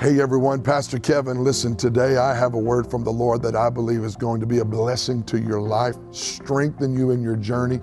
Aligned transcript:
Hey 0.00 0.18
everyone, 0.18 0.62
Pastor 0.62 0.98
Kevin, 0.98 1.44
listen, 1.44 1.76
today 1.76 2.16
I 2.16 2.34
have 2.34 2.54
a 2.54 2.58
word 2.58 2.90
from 2.90 3.04
the 3.04 3.10
Lord 3.10 3.42
that 3.42 3.54
I 3.54 3.68
believe 3.68 4.02
is 4.02 4.16
going 4.16 4.40
to 4.40 4.46
be 4.46 4.60
a 4.60 4.64
blessing 4.64 5.22
to 5.24 5.38
your 5.38 5.60
life, 5.60 5.94
strengthen 6.10 6.96
you 6.96 7.10
in 7.10 7.22
your 7.22 7.36
journey. 7.36 7.80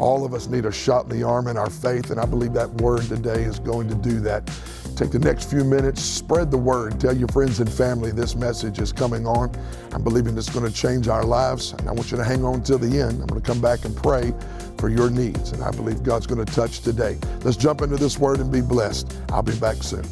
All 0.00 0.24
of 0.24 0.34
us 0.34 0.48
need 0.48 0.64
a 0.64 0.72
shot 0.72 1.04
in 1.04 1.16
the 1.16 1.22
arm 1.24 1.46
in 1.46 1.56
our 1.56 1.70
faith, 1.70 2.10
and 2.10 2.18
I 2.18 2.26
believe 2.26 2.54
that 2.54 2.68
word 2.80 3.02
today 3.02 3.44
is 3.44 3.60
going 3.60 3.88
to 3.88 3.94
do 3.94 4.18
that. 4.18 4.50
Take 4.96 5.12
the 5.12 5.20
next 5.20 5.48
few 5.48 5.62
minutes, 5.62 6.02
spread 6.02 6.50
the 6.50 6.58
word, 6.58 6.98
tell 6.98 7.16
your 7.16 7.28
friends 7.28 7.60
and 7.60 7.72
family 7.72 8.10
this 8.10 8.34
message 8.34 8.80
is 8.80 8.92
coming 8.92 9.24
on. 9.24 9.54
I'm 9.92 10.02
believing 10.02 10.36
it's 10.36 10.50
going 10.50 10.66
to 10.66 10.76
change 10.76 11.06
our 11.06 11.24
lives, 11.24 11.72
and 11.74 11.88
I 11.88 11.92
want 11.92 12.10
you 12.10 12.16
to 12.16 12.24
hang 12.24 12.44
on 12.44 12.64
till 12.64 12.78
the 12.78 13.00
end. 13.00 13.20
I'm 13.20 13.28
going 13.28 13.40
to 13.40 13.46
come 13.46 13.60
back 13.60 13.84
and 13.84 13.96
pray 13.96 14.34
for 14.76 14.88
your 14.88 15.08
needs, 15.08 15.52
and 15.52 15.62
I 15.62 15.70
believe 15.70 16.02
God's 16.02 16.26
going 16.26 16.44
to 16.44 16.52
touch 16.52 16.80
today. 16.80 17.16
Let's 17.44 17.56
jump 17.56 17.80
into 17.80 17.96
this 17.96 18.18
word 18.18 18.40
and 18.40 18.50
be 18.50 18.60
blessed. 18.60 19.16
I'll 19.28 19.44
be 19.44 19.56
back 19.60 19.84
soon. 19.84 20.02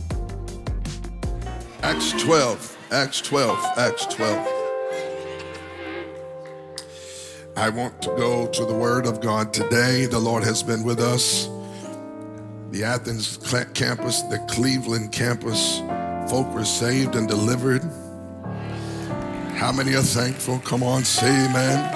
Acts 1.83 2.11
12, 2.23 2.77
Acts 2.91 3.21
12, 3.21 3.79
Acts 3.79 4.07
12. 4.07 4.49
I 7.57 7.71
want 7.71 8.03
to 8.03 8.09
go 8.17 8.49
to 8.49 8.65
the 8.65 8.75
Word 8.75 9.07
of 9.07 9.21
God 9.21 9.53
today. 9.53 10.07
The 10.07 10.19
Lord 10.19 10.43
has 10.43 10.63
been 10.63 10.83
with 10.83 10.99
us. 10.99 11.49
The 12.73 12.83
Athens 12.83 13.37
campus, 13.75 14.23
the 14.23 14.39
Cleveland 14.49 15.13
campus, 15.13 15.79
folk 16.29 16.53
were 16.53 16.65
saved 16.65 17.15
and 17.15 17.29
delivered. 17.29 17.83
How 19.55 19.71
many 19.71 19.95
are 19.95 20.03
thankful? 20.03 20.59
Come 20.61 20.83
on, 20.83 21.05
say 21.05 21.29
amen. 21.29 21.95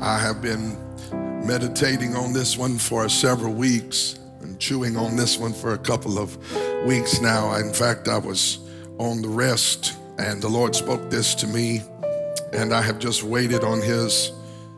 I 0.00 0.16
have 0.16 0.40
been 0.40 0.76
meditating 1.44 2.14
on 2.14 2.32
this 2.32 2.56
one 2.56 2.78
for 2.78 3.08
several 3.08 3.52
weeks 3.52 4.18
chewing 4.58 4.96
on 4.96 5.16
this 5.16 5.38
one 5.38 5.52
for 5.52 5.74
a 5.74 5.78
couple 5.78 6.18
of 6.18 6.36
weeks 6.86 7.20
now. 7.20 7.54
In 7.54 7.72
fact, 7.72 8.08
I 8.08 8.18
was 8.18 8.58
on 8.98 9.22
the 9.22 9.28
rest, 9.28 9.96
and 10.18 10.42
the 10.42 10.48
Lord 10.48 10.74
spoke 10.74 11.10
this 11.10 11.34
to 11.36 11.46
me, 11.46 11.82
and 12.52 12.72
I 12.72 12.82
have 12.82 12.98
just 12.98 13.22
waited 13.22 13.64
on 13.64 13.80
His 13.80 14.32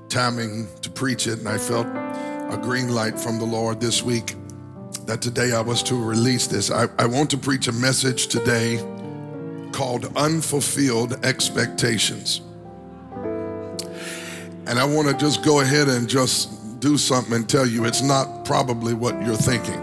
timing 0.08 0.68
to 0.82 0.90
preach 0.90 1.26
it, 1.26 1.38
and 1.38 1.48
I 1.48 1.58
felt 1.58 1.86
a 1.86 2.58
green 2.62 2.88
light 2.88 3.18
from 3.18 3.38
the 3.38 3.44
Lord 3.44 3.80
this 3.80 4.02
week 4.02 4.34
that 5.06 5.22
today 5.22 5.52
I 5.52 5.60
was 5.60 5.82
to 5.84 5.94
release 5.94 6.46
this. 6.46 6.70
I, 6.70 6.88
I 6.98 7.06
want 7.06 7.30
to 7.30 7.38
preach 7.38 7.68
a 7.68 7.72
message 7.72 8.26
today 8.26 8.78
called 9.72 10.06
Unfulfilled 10.16 11.24
Expectations. 11.24 12.42
And 14.66 14.78
I 14.78 14.84
want 14.84 15.08
to 15.08 15.14
just 15.14 15.44
go 15.44 15.60
ahead 15.60 15.88
and 15.88 16.08
just 16.08 16.59
do 16.80 16.98
something 16.98 17.34
and 17.34 17.48
tell 17.48 17.66
you 17.66 17.84
it's 17.84 18.02
not 18.02 18.44
probably 18.44 18.94
what 18.94 19.22
you're 19.24 19.36
thinking. 19.36 19.78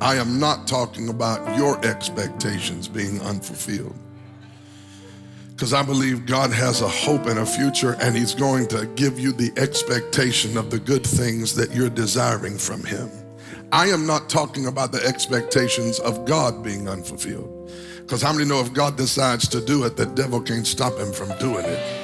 I 0.00 0.16
am 0.16 0.38
not 0.38 0.66
talking 0.66 1.08
about 1.08 1.56
your 1.56 1.84
expectations 1.84 2.88
being 2.88 3.20
unfulfilled. 3.22 3.96
Because 5.50 5.72
I 5.72 5.82
believe 5.82 6.26
God 6.26 6.52
has 6.52 6.82
a 6.82 6.88
hope 6.88 7.26
and 7.26 7.38
a 7.38 7.46
future, 7.46 7.96
and 8.00 8.16
He's 8.16 8.34
going 8.34 8.66
to 8.68 8.86
give 8.96 9.18
you 9.18 9.32
the 9.32 9.52
expectation 9.56 10.56
of 10.56 10.70
the 10.70 10.80
good 10.80 11.06
things 11.06 11.54
that 11.54 11.72
you're 11.72 11.88
desiring 11.88 12.58
from 12.58 12.84
Him. 12.84 13.08
I 13.72 13.86
am 13.86 14.06
not 14.06 14.28
talking 14.28 14.66
about 14.66 14.92
the 14.92 15.04
expectations 15.04 16.00
of 16.00 16.24
God 16.26 16.62
being 16.62 16.88
unfulfilled. 16.88 17.72
Because 17.98 18.20
how 18.20 18.32
many 18.32 18.44
know 18.44 18.60
if 18.60 18.72
God 18.72 18.96
decides 18.96 19.48
to 19.48 19.60
do 19.60 19.84
it, 19.84 19.96
the 19.96 20.06
devil 20.06 20.40
can't 20.40 20.66
stop 20.66 20.98
him 20.98 21.12
from 21.12 21.36
doing 21.38 21.64
it? 21.64 22.03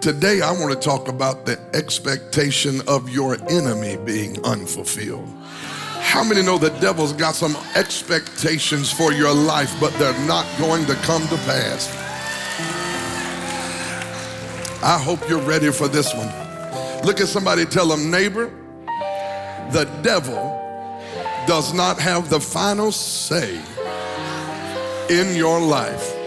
Today, 0.00 0.40
I 0.42 0.52
want 0.52 0.72
to 0.72 0.78
talk 0.78 1.08
about 1.08 1.44
the 1.44 1.58
expectation 1.74 2.80
of 2.86 3.10
your 3.10 3.36
enemy 3.50 3.96
being 3.96 4.42
unfulfilled. 4.44 5.28
How 6.00 6.22
many 6.22 6.40
know 6.40 6.56
the 6.56 6.70
devil's 6.78 7.12
got 7.12 7.34
some 7.34 7.56
expectations 7.74 8.92
for 8.92 9.12
your 9.12 9.34
life, 9.34 9.74
but 9.80 9.92
they're 9.94 10.16
not 10.24 10.46
going 10.56 10.86
to 10.86 10.94
come 10.94 11.22
to 11.22 11.36
pass? 11.38 11.92
I 14.84 15.02
hope 15.02 15.28
you're 15.28 15.42
ready 15.42 15.72
for 15.72 15.88
this 15.88 16.14
one. 16.14 16.28
Look 17.04 17.20
at 17.20 17.26
somebody, 17.26 17.64
tell 17.64 17.88
them, 17.88 18.08
neighbor, 18.08 18.52
the 19.72 19.84
devil 20.02 20.36
does 21.48 21.74
not 21.74 21.98
have 21.98 22.30
the 22.30 22.38
final 22.38 22.92
say 22.92 23.60
in 25.10 25.34
your 25.34 25.60
life. 25.60 26.17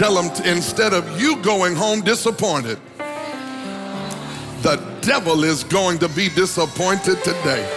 Tell 0.00 0.14
them, 0.14 0.32
instead 0.46 0.94
of 0.94 1.20
you 1.20 1.36
going 1.42 1.74
home 1.76 2.00
disappointed, 2.00 2.78
the 4.62 4.82
devil 5.02 5.44
is 5.44 5.62
going 5.62 5.98
to 5.98 6.08
be 6.08 6.30
disappointed 6.30 7.22
today. 7.22 7.68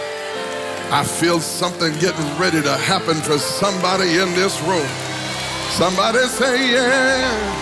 I 0.90 1.04
feel 1.04 1.38
something 1.38 1.92
getting 1.98 2.24
ready 2.38 2.62
to 2.62 2.72
happen 2.72 3.16
for 3.16 3.36
somebody 3.36 4.16
in 4.16 4.32
this 4.32 4.58
room. 4.62 4.88
Somebody 5.72 6.20
say, 6.20 6.72
yeah. 6.72 7.60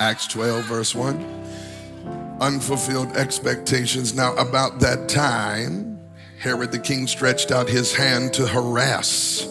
Acts 0.00 0.26
12, 0.28 0.64
verse 0.64 0.94
1. 0.94 2.38
Unfulfilled 2.40 3.14
expectations. 3.14 4.14
Now, 4.14 4.34
about 4.36 4.80
that 4.80 5.06
time, 5.10 5.95
Herod 6.38 6.72
the 6.72 6.78
king 6.78 7.06
stretched 7.06 7.50
out 7.50 7.68
his 7.68 7.94
hand 7.94 8.32
to 8.34 8.46
harass 8.46 9.48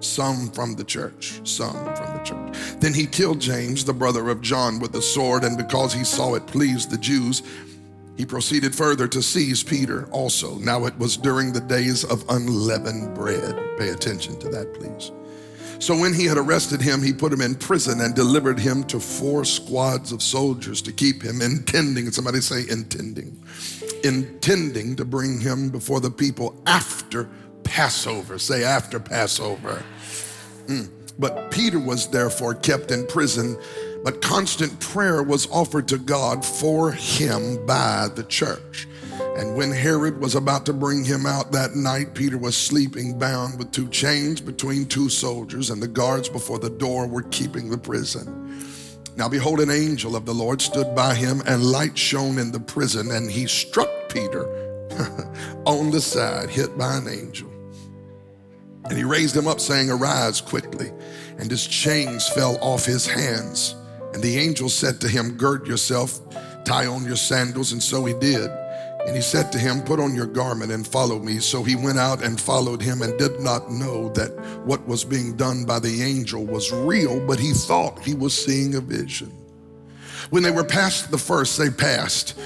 some 0.00 0.50
from 0.50 0.74
the 0.74 0.84
church, 0.84 1.40
some 1.44 1.72
from 1.94 2.16
the 2.16 2.22
church. 2.24 2.56
Then 2.80 2.94
he 2.94 3.06
killed 3.06 3.40
James, 3.40 3.84
the 3.84 3.92
brother 3.92 4.28
of 4.30 4.40
John, 4.40 4.78
with 4.78 4.92
the 4.92 5.02
sword, 5.02 5.44
and 5.44 5.56
because 5.56 5.92
he 5.92 6.04
saw 6.04 6.34
it 6.34 6.46
pleased 6.46 6.90
the 6.90 6.98
Jews, 6.98 7.42
he 8.16 8.26
proceeded 8.26 8.74
further 8.74 9.08
to 9.08 9.22
seize 9.22 9.62
Peter 9.62 10.06
also. 10.10 10.58
Now 10.58 10.84
it 10.86 10.96
was 10.98 11.16
during 11.16 11.52
the 11.52 11.60
days 11.60 12.04
of 12.04 12.24
unleavened 12.28 13.14
bread. 13.14 13.56
Pay 13.78 13.88
attention 13.88 14.38
to 14.40 14.48
that, 14.50 14.74
please. 14.74 15.10
So 15.82 15.98
when 15.98 16.14
he 16.14 16.26
had 16.26 16.38
arrested 16.38 16.80
him, 16.80 17.02
he 17.02 17.12
put 17.12 17.32
him 17.32 17.40
in 17.40 17.56
prison 17.56 18.02
and 18.02 18.14
delivered 18.14 18.60
him 18.60 18.84
to 18.84 19.00
four 19.00 19.44
squads 19.44 20.12
of 20.12 20.22
soldiers 20.22 20.80
to 20.82 20.92
keep 20.92 21.20
him, 21.20 21.42
intending, 21.42 22.08
somebody 22.12 22.40
say 22.40 22.62
intending, 22.70 23.42
intending 24.04 24.94
to 24.94 25.04
bring 25.04 25.40
him 25.40 25.70
before 25.70 25.98
the 25.98 26.08
people 26.08 26.62
after 26.66 27.28
Passover. 27.64 28.38
Say 28.38 28.62
after 28.62 29.00
Passover. 29.00 29.82
Mm. 30.66 30.88
But 31.18 31.50
Peter 31.50 31.80
was 31.80 32.06
therefore 32.06 32.54
kept 32.54 32.92
in 32.92 33.04
prison, 33.08 33.58
but 34.04 34.22
constant 34.22 34.78
prayer 34.78 35.24
was 35.24 35.50
offered 35.50 35.88
to 35.88 35.98
God 35.98 36.44
for 36.44 36.92
him 36.92 37.66
by 37.66 38.08
the 38.14 38.22
church. 38.22 38.86
And 39.36 39.56
when 39.56 39.70
Herod 39.70 40.20
was 40.20 40.34
about 40.34 40.66
to 40.66 40.74
bring 40.74 41.04
him 41.04 41.24
out 41.24 41.52
that 41.52 41.74
night, 41.74 42.14
Peter 42.14 42.36
was 42.36 42.56
sleeping 42.56 43.18
bound 43.18 43.58
with 43.58 43.72
two 43.72 43.88
chains 43.88 44.40
between 44.40 44.84
two 44.84 45.08
soldiers, 45.08 45.70
and 45.70 45.82
the 45.82 45.88
guards 45.88 46.28
before 46.28 46.58
the 46.58 46.70
door 46.70 47.06
were 47.06 47.22
keeping 47.22 47.70
the 47.70 47.78
prison. 47.78 48.62
Now, 49.16 49.28
behold, 49.28 49.60
an 49.60 49.70
angel 49.70 50.16
of 50.16 50.26
the 50.26 50.34
Lord 50.34 50.60
stood 50.60 50.94
by 50.94 51.14
him, 51.14 51.42
and 51.46 51.64
light 51.64 51.96
shone 51.96 52.38
in 52.38 52.52
the 52.52 52.60
prison, 52.60 53.10
and 53.10 53.30
he 53.30 53.46
struck 53.46 53.90
Peter 54.10 54.44
on 55.66 55.90
the 55.90 56.00
side, 56.00 56.50
hit 56.50 56.76
by 56.76 56.96
an 56.96 57.08
angel. 57.08 57.50
And 58.84 58.98
he 58.98 59.04
raised 59.04 59.36
him 59.36 59.46
up, 59.46 59.60
saying, 59.60 59.90
Arise 59.90 60.40
quickly. 60.40 60.90
And 61.38 61.50
his 61.50 61.66
chains 61.66 62.28
fell 62.28 62.58
off 62.60 62.84
his 62.84 63.06
hands. 63.06 63.74
And 64.12 64.22
the 64.22 64.38
angel 64.38 64.68
said 64.68 65.00
to 65.00 65.08
him, 65.08 65.36
Gird 65.36 65.66
yourself, 65.66 66.20
tie 66.64 66.86
on 66.86 67.04
your 67.04 67.16
sandals. 67.16 67.72
And 67.72 67.82
so 67.82 68.04
he 68.04 68.12
did. 68.14 68.50
And 69.06 69.16
he 69.16 69.22
said 69.22 69.50
to 69.52 69.58
him, 69.58 69.82
Put 69.82 69.98
on 69.98 70.14
your 70.14 70.26
garment 70.26 70.70
and 70.70 70.86
follow 70.86 71.18
me. 71.18 71.40
So 71.40 71.62
he 71.64 71.74
went 71.74 71.98
out 71.98 72.22
and 72.22 72.40
followed 72.40 72.80
him 72.80 73.02
and 73.02 73.18
did 73.18 73.40
not 73.40 73.70
know 73.70 74.10
that 74.10 74.30
what 74.64 74.86
was 74.86 75.04
being 75.04 75.36
done 75.36 75.64
by 75.64 75.80
the 75.80 76.02
angel 76.02 76.46
was 76.46 76.72
real, 76.72 77.24
but 77.26 77.40
he 77.40 77.52
thought 77.52 77.98
he 77.98 78.14
was 78.14 78.32
seeing 78.32 78.76
a 78.76 78.80
vision. 78.80 79.32
When 80.30 80.42
they 80.42 80.52
were 80.52 80.64
past 80.64 81.10
the 81.10 81.18
first, 81.18 81.58
they 81.58 81.68
passed. 81.68 82.38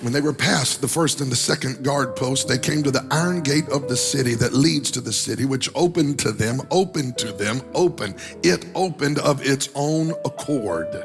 When 0.00 0.12
they 0.12 0.20
were 0.20 0.32
past 0.32 0.80
the 0.80 0.88
first 0.88 1.20
and 1.20 1.30
the 1.30 1.36
second 1.36 1.84
guard 1.84 2.14
post, 2.14 2.46
they 2.46 2.58
came 2.58 2.84
to 2.84 2.90
the 2.90 3.06
iron 3.10 3.42
gate 3.42 3.68
of 3.68 3.88
the 3.88 3.96
city 3.96 4.34
that 4.36 4.54
leads 4.54 4.92
to 4.92 5.00
the 5.00 5.12
city, 5.12 5.44
which 5.44 5.68
opened 5.74 6.20
to 6.20 6.30
them, 6.30 6.60
opened 6.70 7.18
to 7.18 7.32
them, 7.32 7.60
open. 7.74 8.14
It 8.44 8.64
opened 8.76 9.18
of 9.18 9.44
its 9.44 9.68
own 9.74 10.12
accord. 10.24 11.04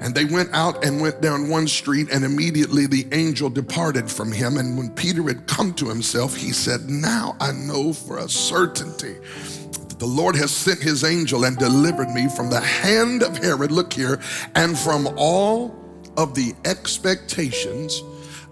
And 0.00 0.14
they 0.14 0.24
went 0.24 0.50
out 0.52 0.84
and 0.84 1.00
went 1.00 1.20
down 1.20 1.48
one 1.48 1.66
street, 1.66 2.08
and 2.12 2.24
immediately 2.24 2.86
the 2.86 3.06
angel 3.12 3.50
departed 3.50 4.10
from 4.10 4.30
him. 4.30 4.56
And 4.56 4.78
when 4.78 4.90
Peter 4.90 5.22
had 5.24 5.46
come 5.46 5.74
to 5.74 5.88
himself, 5.88 6.36
he 6.36 6.52
said, 6.52 6.88
Now 6.88 7.36
I 7.40 7.52
know 7.52 7.92
for 7.92 8.18
a 8.18 8.28
certainty 8.28 9.14
that 9.14 9.98
the 9.98 10.06
Lord 10.06 10.36
has 10.36 10.50
sent 10.50 10.80
his 10.80 11.02
angel 11.04 11.44
and 11.44 11.56
delivered 11.56 12.10
me 12.10 12.28
from 12.28 12.50
the 12.50 12.60
hand 12.60 13.22
of 13.22 13.38
Herod, 13.38 13.72
look 13.72 13.92
here, 13.92 14.20
and 14.54 14.78
from 14.78 15.08
all 15.16 15.74
of 16.16 16.34
the 16.34 16.54
expectations 16.64 18.02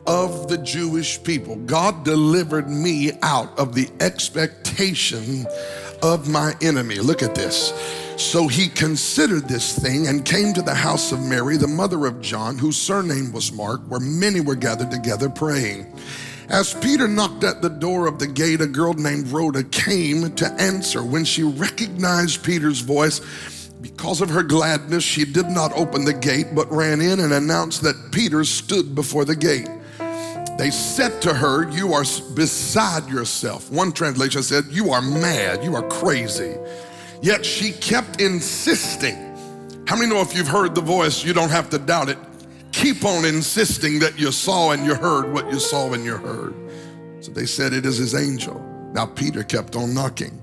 of 0.07 0.49
the 0.49 0.59
Jewish 0.59 1.23
people. 1.23 1.57
God 1.57 2.05
delivered 2.05 2.69
me 2.71 3.13
out 3.23 3.59
of 3.59 3.75
the 3.75 3.89
expectation 4.01 5.47
of 6.03 6.29
my 6.29 6.55
enemy. 6.63 6.97
Look 6.97 7.23
at 7.23 7.35
this. 7.35 7.73
So 8.17 8.49
he 8.49 8.69
considered 8.69 9.47
this 9.47 9.79
thing 9.79 10.07
and 10.07 10.25
came 10.25 10.55
to 10.55 10.63
the 10.63 10.75
house 10.75 11.13
of 11.13 11.21
Mary, 11.21 11.59
the 11.59 11.69
mother 11.69 12.07
of 12.07 12.23
John, 12.23 12.57
whose 12.57 12.79
surname 12.79 13.31
was 13.31 13.53
Mark, 13.53 13.83
where 13.89 14.01
many 14.01 14.41
were 14.41 14.55
gathered 14.55 14.91
together 14.91 15.29
praying. 15.29 15.87
As 16.49 16.73
Peter 16.73 17.09
knocked 17.09 17.45
at 17.45 17.61
the 17.61 17.69
door 17.69 18.07
of 18.07 18.19
the 18.19 18.27
gate, 18.27 18.63
a 18.63 18.67
girl 18.67 18.95
named 18.95 19.29
Rhoda 19.29 19.65
came 19.65 20.35
to 20.37 20.47
answer. 20.53 21.03
When 21.03 21.25
she 21.27 21.43
recognized 21.43 22.43
Peter's 22.43 22.81
voice, 22.81 23.21
because 23.83 24.23
of 24.23 24.31
her 24.31 24.43
gladness, 24.43 25.05
she 25.05 25.27
did 25.27 25.51
not 25.51 25.73
open 25.75 26.07
the 26.07 26.15
gate, 26.15 26.55
but 26.55 26.71
ran 26.73 27.03
in 27.03 27.21
and 27.21 27.35
announced 27.35 27.83
that 27.83 28.12
Peter 28.12 28.45
stood 28.45 28.95
before 28.95 29.27
the 29.27 29.37
gate. 29.37 29.69
They 30.57 30.71
said 30.71 31.21
to 31.23 31.35
her, 31.35 31.71
You 31.71 31.93
are 31.93 32.05
beside 32.35 33.09
yourself. 33.11 33.71
One 33.71 33.93
translation 33.93 34.43
said, 34.43 34.65
You 34.71 34.91
are 34.93 35.03
mad, 35.03 35.62
you 35.62 35.75
are 35.75 35.87
crazy. 35.89 36.55
Yet 37.26 37.44
she 37.44 37.73
kept 37.73 38.20
insisting. 38.20 39.17
How 39.88 39.96
many 39.96 40.08
know 40.08 40.20
if 40.20 40.32
you've 40.37 40.46
heard 40.46 40.76
the 40.76 40.81
voice, 40.81 41.25
you 41.25 41.32
don't 41.32 41.50
have 41.50 41.69
to 41.70 41.78
doubt 41.81 42.08
it? 42.08 42.19
Keep 42.70 43.05
on 43.05 43.25
insisting 43.25 43.99
that 43.99 44.17
you 44.17 44.31
saw 44.31 44.70
and 44.70 44.87
you 44.87 44.94
heard 44.94 45.32
what 45.32 45.50
you 45.50 45.58
saw 45.58 45.93
and 45.93 46.05
you 46.05 46.17
heard. 46.17 46.55
So 47.19 47.32
they 47.32 47.44
said, 47.44 47.73
It 47.73 47.84
is 47.84 47.96
his 47.96 48.14
angel. 48.14 48.61
Now 48.93 49.06
Peter 49.06 49.43
kept 49.43 49.75
on 49.75 49.93
knocking. 49.93 50.40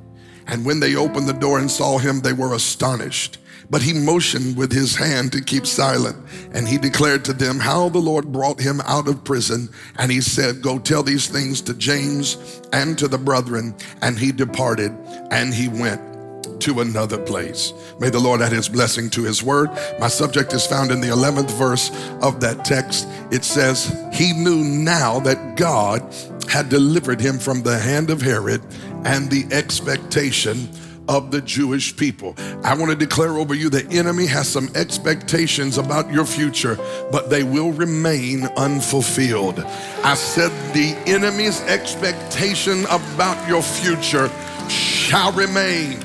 And 0.47 0.65
when 0.65 0.81
they 0.81 0.97
opened 0.97 1.29
the 1.29 1.31
door 1.31 1.57
and 1.57 1.71
saw 1.71 1.99
him, 1.99 2.19
they 2.19 2.33
were 2.33 2.53
astonished. 2.53 3.37
But 3.69 3.81
he 3.81 3.93
motioned 3.93 4.57
with 4.57 4.73
his 4.73 4.93
hand 4.93 5.31
to 5.31 5.41
keep 5.41 5.65
silent. 5.65 6.17
And 6.53 6.67
he 6.67 6.77
declared 6.77 7.23
to 7.25 7.33
them 7.33 7.61
how 7.61 7.87
the 7.87 7.99
Lord 7.99 8.29
brought 8.33 8.59
him 8.59 8.81
out 8.81 9.07
of 9.07 9.23
prison. 9.23 9.69
And 9.99 10.11
he 10.11 10.19
said, 10.19 10.61
Go 10.61 10.79
tell 10.79 11.01
these 11.01 11.29
things 11.29 11.61
to 11.61 11.73
James 11.75 12.61
and 12.73 12.97
to 12.97 13.07
the 13.07 13.17
brethren. 13.17 13.73
And 14.01 14.19
he 14.19 14.33
departed 14.33 14.91
and 15.31 15.53
he 15.53 15.69
went 15.69 16.12
to 16.59 16.81
another 16.81 17.17
place. 17.17 17.73
May 17.99 18.09
the 18.09 18.19
Lord 18.19 18.41
add 18.41 18.51
his 18.51 18.69
blessing 18.69 19.09
to 19.11 19.23
his 19.23 19.43
word. 19.43 19.69
My 19.99 20.07
subject 20.07 20.53
is 20.53 20.65
found 20.65 20.91
in 20.91 21.01
the 21.01 21.07
11th 21.07 21.51
verse 21.51 21.89
of 22.21 22.39
that 22.41 22.65
text. 22.65 23.07
It 23.31 23.43
says, 23.43 23.93
He 24.13 24.33
knew 24.33 24.63
now 24.63 25.19
that 25.21 25.57
God 25.57 26.01
had 26.49 26.69
delivered 26.69 27.19
him 27.19 27.39
from 27.39 27.63
the 27.63 27.77
hand 27.77 28.09
of 28.09 28.21
Herod 28.21 28.61
and 29.05 29.29
the 29.29 29.45
expectation 29.51 30.69
of 31.07 31.31
the 31.31 31.41
Jewish 31.41 31.95
people. 31.95 32.35
I 32.63 32.75
want 32.75 32.91
to 32.91 32.97
declare 32.97 33.31
over 33.31 33.53
you 33.53 33.69
the 33.69 33.85
enemy 33.91 34.25
has 34.27 34.47
some 34.47 34.69
expectations 34.75 35.77
about 35.77 36.11
your 36.11 36.25
future, 36.25 36.75
but 37.11 37.29
they 37.29 37.43
will 37.43 37.71
remain 37.71 38.45
unfulfilled. 38.57 39.59
I 39.59 40.13
said 40.15 40.51
the 40.73 40.95
enemy's 41.05 41.61
expectation 41.63 42.85
about 42.85 43.47
your 43.47 43.61
future 43.61 44.29
shall 44.69 45.31
remain 45.33 45.99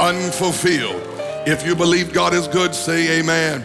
unfulfilled. 0.00 1.02
If 1.46 1.66
you 1.66 1.76
believe 1.76 2.12
God 2.12 2.34
is 2.34 2.48
good, 2.48 2.74
say 2.74 3.20
amen. 3.20 3.64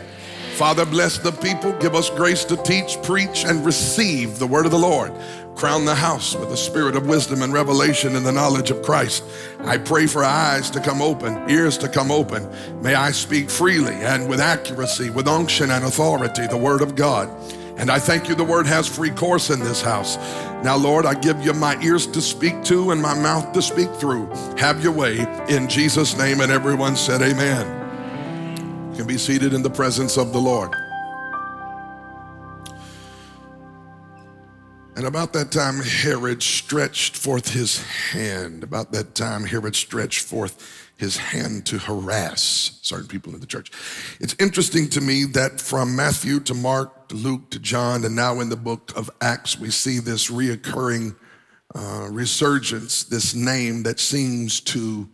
Father, 0.55 0.85
bless 0.85 1.17
the 1.17 1.31
people. 1.31 1.73
Give 1.79 1.95
us 1.95 2.09
grace 2.09 2.45
to 2.45 2.55
teach, 2.57 3.01
preach, 3.03 3.43
and 3.45 3.65
receive 3.65 4.39
the 4.39 4.47
word 4.47 4.65
of 4.65 4.71
the 4.71 4.79
Lord. 4.79 5.13
Crown 5.55 5.85
the 5.85 5.95
house 5.95 6.35
with 6.35 6.49
the 6.49 6.57
spirit 6.57 6.95
of 6.95 7.07
wisdom 7.07 7.41
and 7.41 7.53
revelation 7.53 8.15
and 8.15 8.25
the 8.25 8.31
knowledge 8.31 8.71
of 8.71 8.81
Christ. 8.81 9.23
I 9.61 9.77
pray 9.77 10.07
for 10.07 10.23
eyes 10.23 10.69
to 10.71 10.79
come 10.79 11.01
open, 11.01 11.49
ears 11.49 11.77
to 11.79 11.89
come 11.89 12.11
open. 12.11 12.49
May 12.81 12.95
I 12.95 13.11
speak 13.11 13.49
freely 13.49 13.95
and 13.95 14.29
with 14.29 14.39
accuracy, 14.39 15.09
with 15.09 15.27
unction 15.27 15.71
and 15.71 15.85
authority, 15.85 16.47
the 16.47 16.57
word 16.57 16.81
of 16.81 16.95
God. 16.95 17.29
And 17.77 17.91
I 17.91 17.99
thank 17.99 18.29
you, 18.29 18.35
the 18.35 18.43
word 18.43 18.67
has 18.67 18.87
free 18.87 19.09
course 19.09 19.49
in 19.49 19.59
this 19.59 19.81
house. 19.81 20.17
Now, 20.63 20.77
Lord, 20.77 21.05
I 21.05 21.13
give 21.13 21.43
you 21.45 21.53
my 21.53 21.79
ears 21.81 22.07
to 22.07 22.21
speak 22.21 22.63
to 22.65 22.91
and 22.91 23.01
my 23.01 23.13
mouth 23.13 23.51
to 23.53 23.61
speak 23.61 23.91
through. 23.95 24.27
Have 24.57 24.81
your 24.81 24.93
way 24.93 25.19
in 25.49 25.67
Jesus' 25.67 26.17
name. 26.17 26.39
And 26.39 26.51
everyone 26.51 26.95
said, 26.95 27.21
Amen. 27.21 28.91
You 28.91 28.97
can 28.97 29.07
be 29.07 29.17
seated 29.17 29.53
in 29.53 29.61
the 29.61 29.69
presence 29.69 30.17
of 30.17 30.31
the 30.31 30.39
Lord. 30.39 30.73
And 34.95 35.05
about 35.05 35.33
that 35.33 35.51
time, 35.51 35.81
Herod 35.81 36.41
stretched 36.41 37.17
forth 37.17 37.51
his 37.51 37.83
hand. 37.83 38.63
About 38.63 38.93
that 38.93 39.13
time, 39.13 39.43
Herod 39.43 39.75
stretched 39.75 40.21
forth 40.21 40.84
his 40.97 41.17
hand 41.17 41.65
to 41.67 41.77
harass 41.77 42.79
certain 42.81 43.07
people 43.07 43.33
in 43.33 43.39
the 43.39 43.45
church. 43.45 43.71
It's 44.19 44.35
interesting 44.39 44.89
to 44.89 45.01
me 45.01 45.25
that 45.25 45.59
from 45.59 45.95
Matthew 45.95 46.39
to 46.41 46.53
Mark 46.53 47.09
to 47.09 47.15
Luke 47.15 47.49
to 47.51 47.59
John, 47.59 48.05
and 48.05 48.15
now 48.15 48.39
in 48.39 48.49
the 48.49 48.55
book 48.55 48.93
of 48.95 49.09
Acts, 49.21 49.59
we 49.59 49.69
see 49.71 49.99
this 49.99 50.31
reoccurring 50.31 51.15
uh, 51.73 52.07
resurgence, 52.09 53.03
this 53.03 53.35
name 53.35 53.83
that 53.83 53.99
seems 53.99 54.61
to 54.61 55.09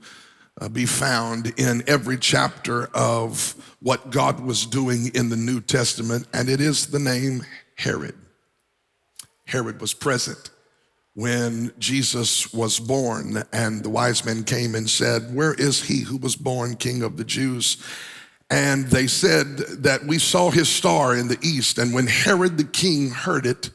uh, 0.60 0.70
be 0.70 0.86
found 0.86 1.54
in 1.60 1.84
every 1.88 2.18
chapter 2.18 2.86
of 2.94 3.56
what 3.80 4.12
God 4.12 4.40
was 4.40 4.66
doing 4.66 5.12
in 5.16 5.30
the 5.30 5.36
New 5.36 5.62
Testament, 5.62 6.28
and 6.34 6.50
it 6.50 6.62
is 6.62 6.88
the 6.88 7.00
name 7.00 7.44
Herod. 7.76 8.16
Herod 9.46 9.82
was 9.82 9.94
present 9.94 10.52
when 11.14 11.74
Jesus 11.78 12.54
was 12.54 12.80
born, 12.80 13.44
and 13.52 13.84
the 13.84 13.90
wise 13.90 14.26
men 14.26 14.44
came 14.44 14.76
and 14.76 14.90
said, 14.90 15.36
Where 15.36 15.54
is 15.54 15.84
he 15.84 16.02
who 16.02 16.18
was 16.18 16.36
born 16.36 16.76
king 16.76 17.04
of 17.04 17.18
the 17.18 17.26
Jews? 17.26 17.78
And 18.50 18.88
they 18.88 19.08
said 19.08 19.58
that 19.84 20.06
we 20.06 20.20
saw 20.20 20.52
his 20.52 20.70
star 20.70 21.16
in 21.16 21.28
the 21.28 21.40
east. 21.42 21.78
And 21.78 21.94
when 21.94 22.08
Herod 22.08 22.58
the 22.58 22.66
king 22.66 23.10
heard 23.10 23.46
it, 23.46 23.70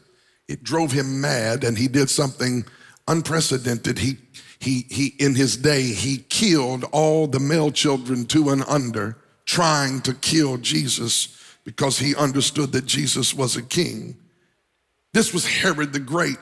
it 0.48 0.62
drove 0.62 0.92
him 0.92 1.20
mad, 1.20 1.64
and 1.64 1.76
he 1.76 1.88
did 1.88 2.08
something 2.10 2.64
unprecedented. 3.08 3.98
He, 3.98 4.18
he, 4.58 4.86
he, 4.88 5.14
in 5.18 5.34
his 5.34 5.56
day, 5.56 5.82
he 5.82 6.18
killed 6.18 6.84
all 6.92 7.26
the 7.26 7.40
male 7.40 7.70
children 7.70 8.26
two 8.26 8.50
and 8.50 8.64
under, 8.64 9.18
trying 9.44 10.00
to 10.02 10.14
kill 10.14 10.56
Jesus 10.58 11.36
because 11.64 11.98
he 11.98 12.14
understood 12.14 12.72
that 12.72 12.86
Jesus 12.86 13.34
was 13.34 13.56
a 13.56 13.62
king. 13.62 14.16
This 15.12 15.34
was 15.34 15.46
Herod 15.46 15.92
the 15.92 16.00
Great. 16.00 16.38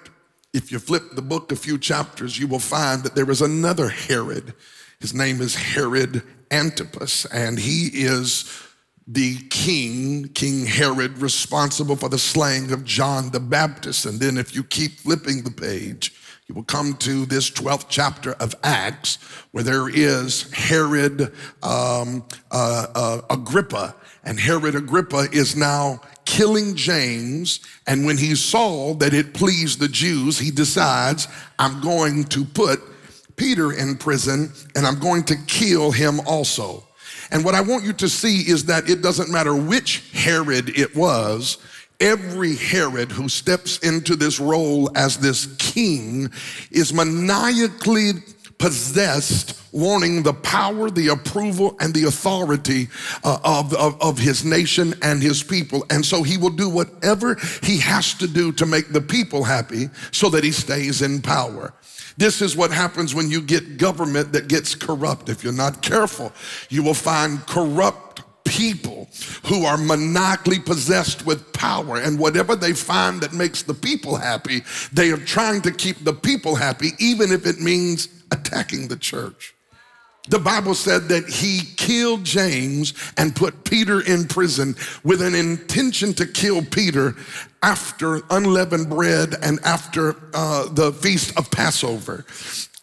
If 0.54 0.70
you 0.70 0.78
flip 0.78 1.02
the 1.16 1.20
book 1.20 1.50
a 1.50 1.56
few 1.56 1.78
chapters, 1.78 2.38
you 2.38 2.46
will 2.46 2.60
find 2.60 3.02
that 3.02 3.16
there 3.16 3.28
is 3.28 3.42
another 3.42 3.88
Herod. 3.88 4.54
His 5.00 5.12
name 5.12 5.40
is 5.40 5.56
Herod 5.56 6.22
Antipas, 6.52 7.24
and 7.26 7.58
he 7.58 7.88
is 7.92 8.62
the 9.04 9.36
king, 9.50 10.28
King 10.28 10.64
Herod, 10.64 11.18
responsible 11.18 11.96
for 11.96 12.08
the 12.08 12.20
slaying 12.20 12.70
of 12.70 12.84
John 12.84 13.30
the 13.30 13.40
Baptist. 13.40 14.06
And 14.06 14.20
then 14.20 14.38
if 14.38 14.54
you 14.54 14.62
keep 14.62 15.00
flipping 15.00 15.42
the 15.42 15.50
page, 15.50 16.14
you 16.46 16.54
will 16.54 16.62
come 16.62 16.94
to 16.98 17.26
this 17.26 17.50
12th 17.50 17.86
chapter 17.88 18.34
of 18.34 18.54
Acts 18.62 19.16
where 19.50 19.64
there 19.64 19.88
is 19.88 20.52
Herod 20.52 21.32
um, 21.64 22.24
uh, 22.52 22.86
uh, 22.94 23.20
Agrippa. 23.28 23.96
And 24.24 24.40
Herod 24.40 24.74
Agrippa 24.74 25.28
is 25.32 25.56
now 25.56 26.00
killing 26.24 26.74
James. 26.74 27.60
And 27.86 28.06
when 28.06 28.16
he 28.16 28.34
saw 28.34 28.94
that 28.94 29.14
it 29.14 29.34
pleased 29.34 29.80
the 29.80 29.88
Jews, 29.88 30.38
he 30.38 30.50
decides, 30.50 31.28
I'm 31.58 31.80
going 31.80 32.24
to 32.24 32.44
put 32.44 32.80
Peter 33.36 33.72
in 33.72 33.96
prison 33.96 34.52
and 34.74 34.86
I'm 34.86 34.98
going 34.98 35.24
to 35.24 35.36
kill 35.46 35.90
him 35.90 36.20
also. 36.26 36.84
And 37.30 37.44
what 37.44 37.54
I 37.54 37.60
want 37.60 37.84
you 37.84 37.92
to 37.94 38.08
see 38.08 38.48
is 38.48 38.64
that 38.66 38.88
it 38.88 39.02
doesn't 39.02 39.30
matter 39.30 39.54
which 39.54 40.10
Herod 40.12 40.78
it 40.78 40.94
was, 40.94 41.58
every 42.00 42.54
Herod 42.56 43.10
who 43.10 43.28
steps 43.28 43.78
into 43.78 44.16
this 44.16 44.38
role 44.38 44.90
as 44.96 45.18
this 45.18 45.54
king 45.58 46.30
is 46.70 46.92
maniacally 46.92 48.12
possessed, 48.58 49.60
wanting 49.72 50.22
the 50.22 50.32
power, 50.32 50.90
the 50.90 51.08
approval, 51.08 51.76
and 51.80 51.92
the 51.94 52.04
authority 52.04 52.88
uh, 53.24 53.38
of, 53.44 53.74
of, 53.74 54.00
of 54.00 54.18
his 54.18 54.44
nation 54.44 54.94
and 55.02 55.22
his 55.22 55.42
people. 55.42 55.84
And 55.90 56.04
so 56.04 56.22
he 56.22 56.38
will 56.38 56.50
do 56.50 56.68
whatever 56.68 57.36
he 57.62 57.78
has 57.80 58.14
to 58.14 58.26
do 58.26 58.52
to 58.52 58.66
make 58.66 58.92
the 58.92 59.00
people 59.00 59.44
happy 59.44 59.88
so 60.12 60.28
that 60.30 60.44
he 60.44 60.52
stays 60.52 61.02
in 61.02 61.20
power. 61.20 61.74
This 62.16 62.40
is 62.40 62.56
what 62.56 62.70
happens 62.70 63.14
when 63.14 63.30
you 63.30 63.42
get 63.42 63.76
government 63.76 64.32
that 64.32 64.48
gets 64.48 64.74
corrupt. 64.74 65.28
If 65.28 65.42
you're 65.42 65.52
not 65.52 65.82
careful, 65.82 66.32
you 66.68 66.82
will 66.82 66.94
find 66.94 67.44
corrupt 67.46 68.22
people 68.44 69.08
who 69.46 69.64
are 69.64 69.76
maniacally 69.76 70.58
possessed 70.58 71.26
with 71.26 71.52
power. 71.52 71.96
And 71.96 72.18
whatever 72.18 72.54
they 72.54 72.72
find 72.72 73.20
that 73.22 73.32
makes 73.32 73.62
the 73.62 73.74
people 73.74 74.16
happy, 74.16 74.62
they 74.92 75.10
are 75.10 75.16
trying 75.16 75.62
to 75.62 75.72
keep 75.72 76.04
the 76.04 76.12
people 76.12 76.54
happy, 76.54 76.90
even 76.98 77.32
if 77.32 77.46
it 77.46 77.60
means 77.60 78.08
attacking 78.34 78.88
the 78.88 78.96
church. 78.96 79.54
The 80.28 80.38
Bible 80.38 80.74
said 80.74 81.08
that 81.08 81.28
he 81.28 81.60
killed 81.76 82.24
James 82.24 82.94
and 83.18 83.36
put 83.36 83.64
Peter 83.64 84.00
in 84.00 84.26
prison 84.26 84.74
with 85.02 85.20
an 85.20 85.34
intention 85.34 86.14
to 86.14 86.26
kill 86.26 86.64
Peter 86.64 87.14
after 87.62 88.22
unleavened 88.30 88.88
bread 88.88 89.34
and 89.42 89.60
after 89.64 90.16
uh, 90.32 90.68
the 90.72 90.92
feast 90.92 91.36
of 91.36 91.50
Passover. 91.50 92.24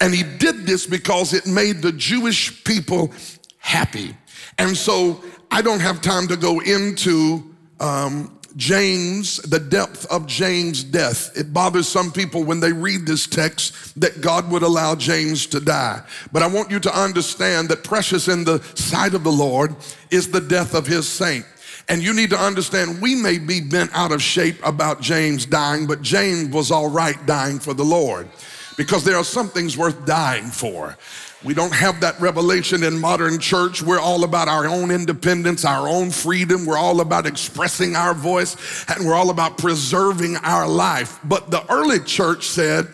And 0.00 0.14
he 0.14 0.22
did 0.22 0.66
this 0.66 0.86
because 0.86 1.32
it 1.32 1.46
made 1.46 1.82
the 1.82 1.92
Jewish 1.92 2.62
people 2.62 3.12
happy. 3.58 4.16
And 4.58 4.76
so 4.76 5.22
I 5.50 5.62
don't 5.62 5.80
have 5.80 6.00
time 6.00 6.28
to 6.28 6.36
go 6.36 6.60
into 6.60 7.54
um, 7.80 8.38
James, 8.56 9.36
the 9.38 9.58
depth 9.58 10.06
of 10.06 10.26
James' 10.26 10.84
death. 10.84 11.36
It 11.36 11.52
bothers 11.52 11.88
some 11.88 12.10
people 12.10 12.44
when 12.44 12.60
they 12.60 12.72
read 12.72 13.06
this 13.06 13.26
text 13.26 13.98
that 14.00 14.20
God 14.20 14.50
would 14.50 14.62
allow 14.62 14.94
James 14.94 15.46
to 15.48 15.60
die. 15.60 16.02
But 16.32 16.42
I 16.42 16.46
want 16.46 16.70
you 16.70 16.80
to 16.80 17.00
understand 17.00 17.68
that 17.68 17.84
precious 17.84 18.28
in 18.28 18.44
the 18.44 18.62
sight 18.74 19.14
of 19.14 19.24
the 19.24 19.32
Lord 19.32 19.74
is 20.10 20.30
the 20.30 20.40
death 20.40 20.74
of 20.74 20.86
his 20.86 21.08
saint. 21.08 21.46
And 21.88 22.02
you 22.02 22.14
need 22.14 22.30
to 22.30 22.38
understand 22.38 23.02
we 23.02 23.14
may 23.14 23.38
be 23.38 23.60
bent 23.60 23.90
out 23.92 24.12
of 24.12 24.22
shape 24.22 24.64
about 24.64 25.00
James 25.00 25.46
dying, 25.46 25.86
but 25.86 26.02
James 26.02 26.54
was 26.54 26.70
all 26.70 26.88
right 26.88 27.16
dying 27.26 27.58
for 27.58 27.74
the 27.74 27.84
Lord 27.84 28.28
because 28.76 29.04
there 29.04 29.16
are 29.16 29.24
some 29.24 29.48
things 29.48 29.76
worth 29.76 30.06
dying 30.06 30.46
for. 30.46 30.96
We 31.44 31.54
don't 31.54 31.74
have 31.74 32.00
that 32.00 32.20
revelation 32.20 32.84
in 32.84 33.00
modern 33.00 33.40
church. 33.40 33.82
We're 33.82 33.98
all 33.98 34.22
about 34.22 34.48
our 34.48 34.66
own 34.66 34.90
independence, 34.90 35.64
our 35.64 35.88
own 35.88 36.10
freedom. 36.10 36.66
We're 36.66 36.78
all 36.78 37.00
about 37.00 37.26
expressing 37.26 37.96
our 37.96 38.14
voice 38.14 38.84
and 38.88 39.06
we're 39.06 39.14
all 39.14 39.30
about 39.30 39.58
preserving 39.58 40.36
our 40.36 40.68
life. 40.68 41.18
But 41.24 41.50
the 41.50 41.68
early 41.72 41.98
church 42.00 42.46
said, 42.46 42.86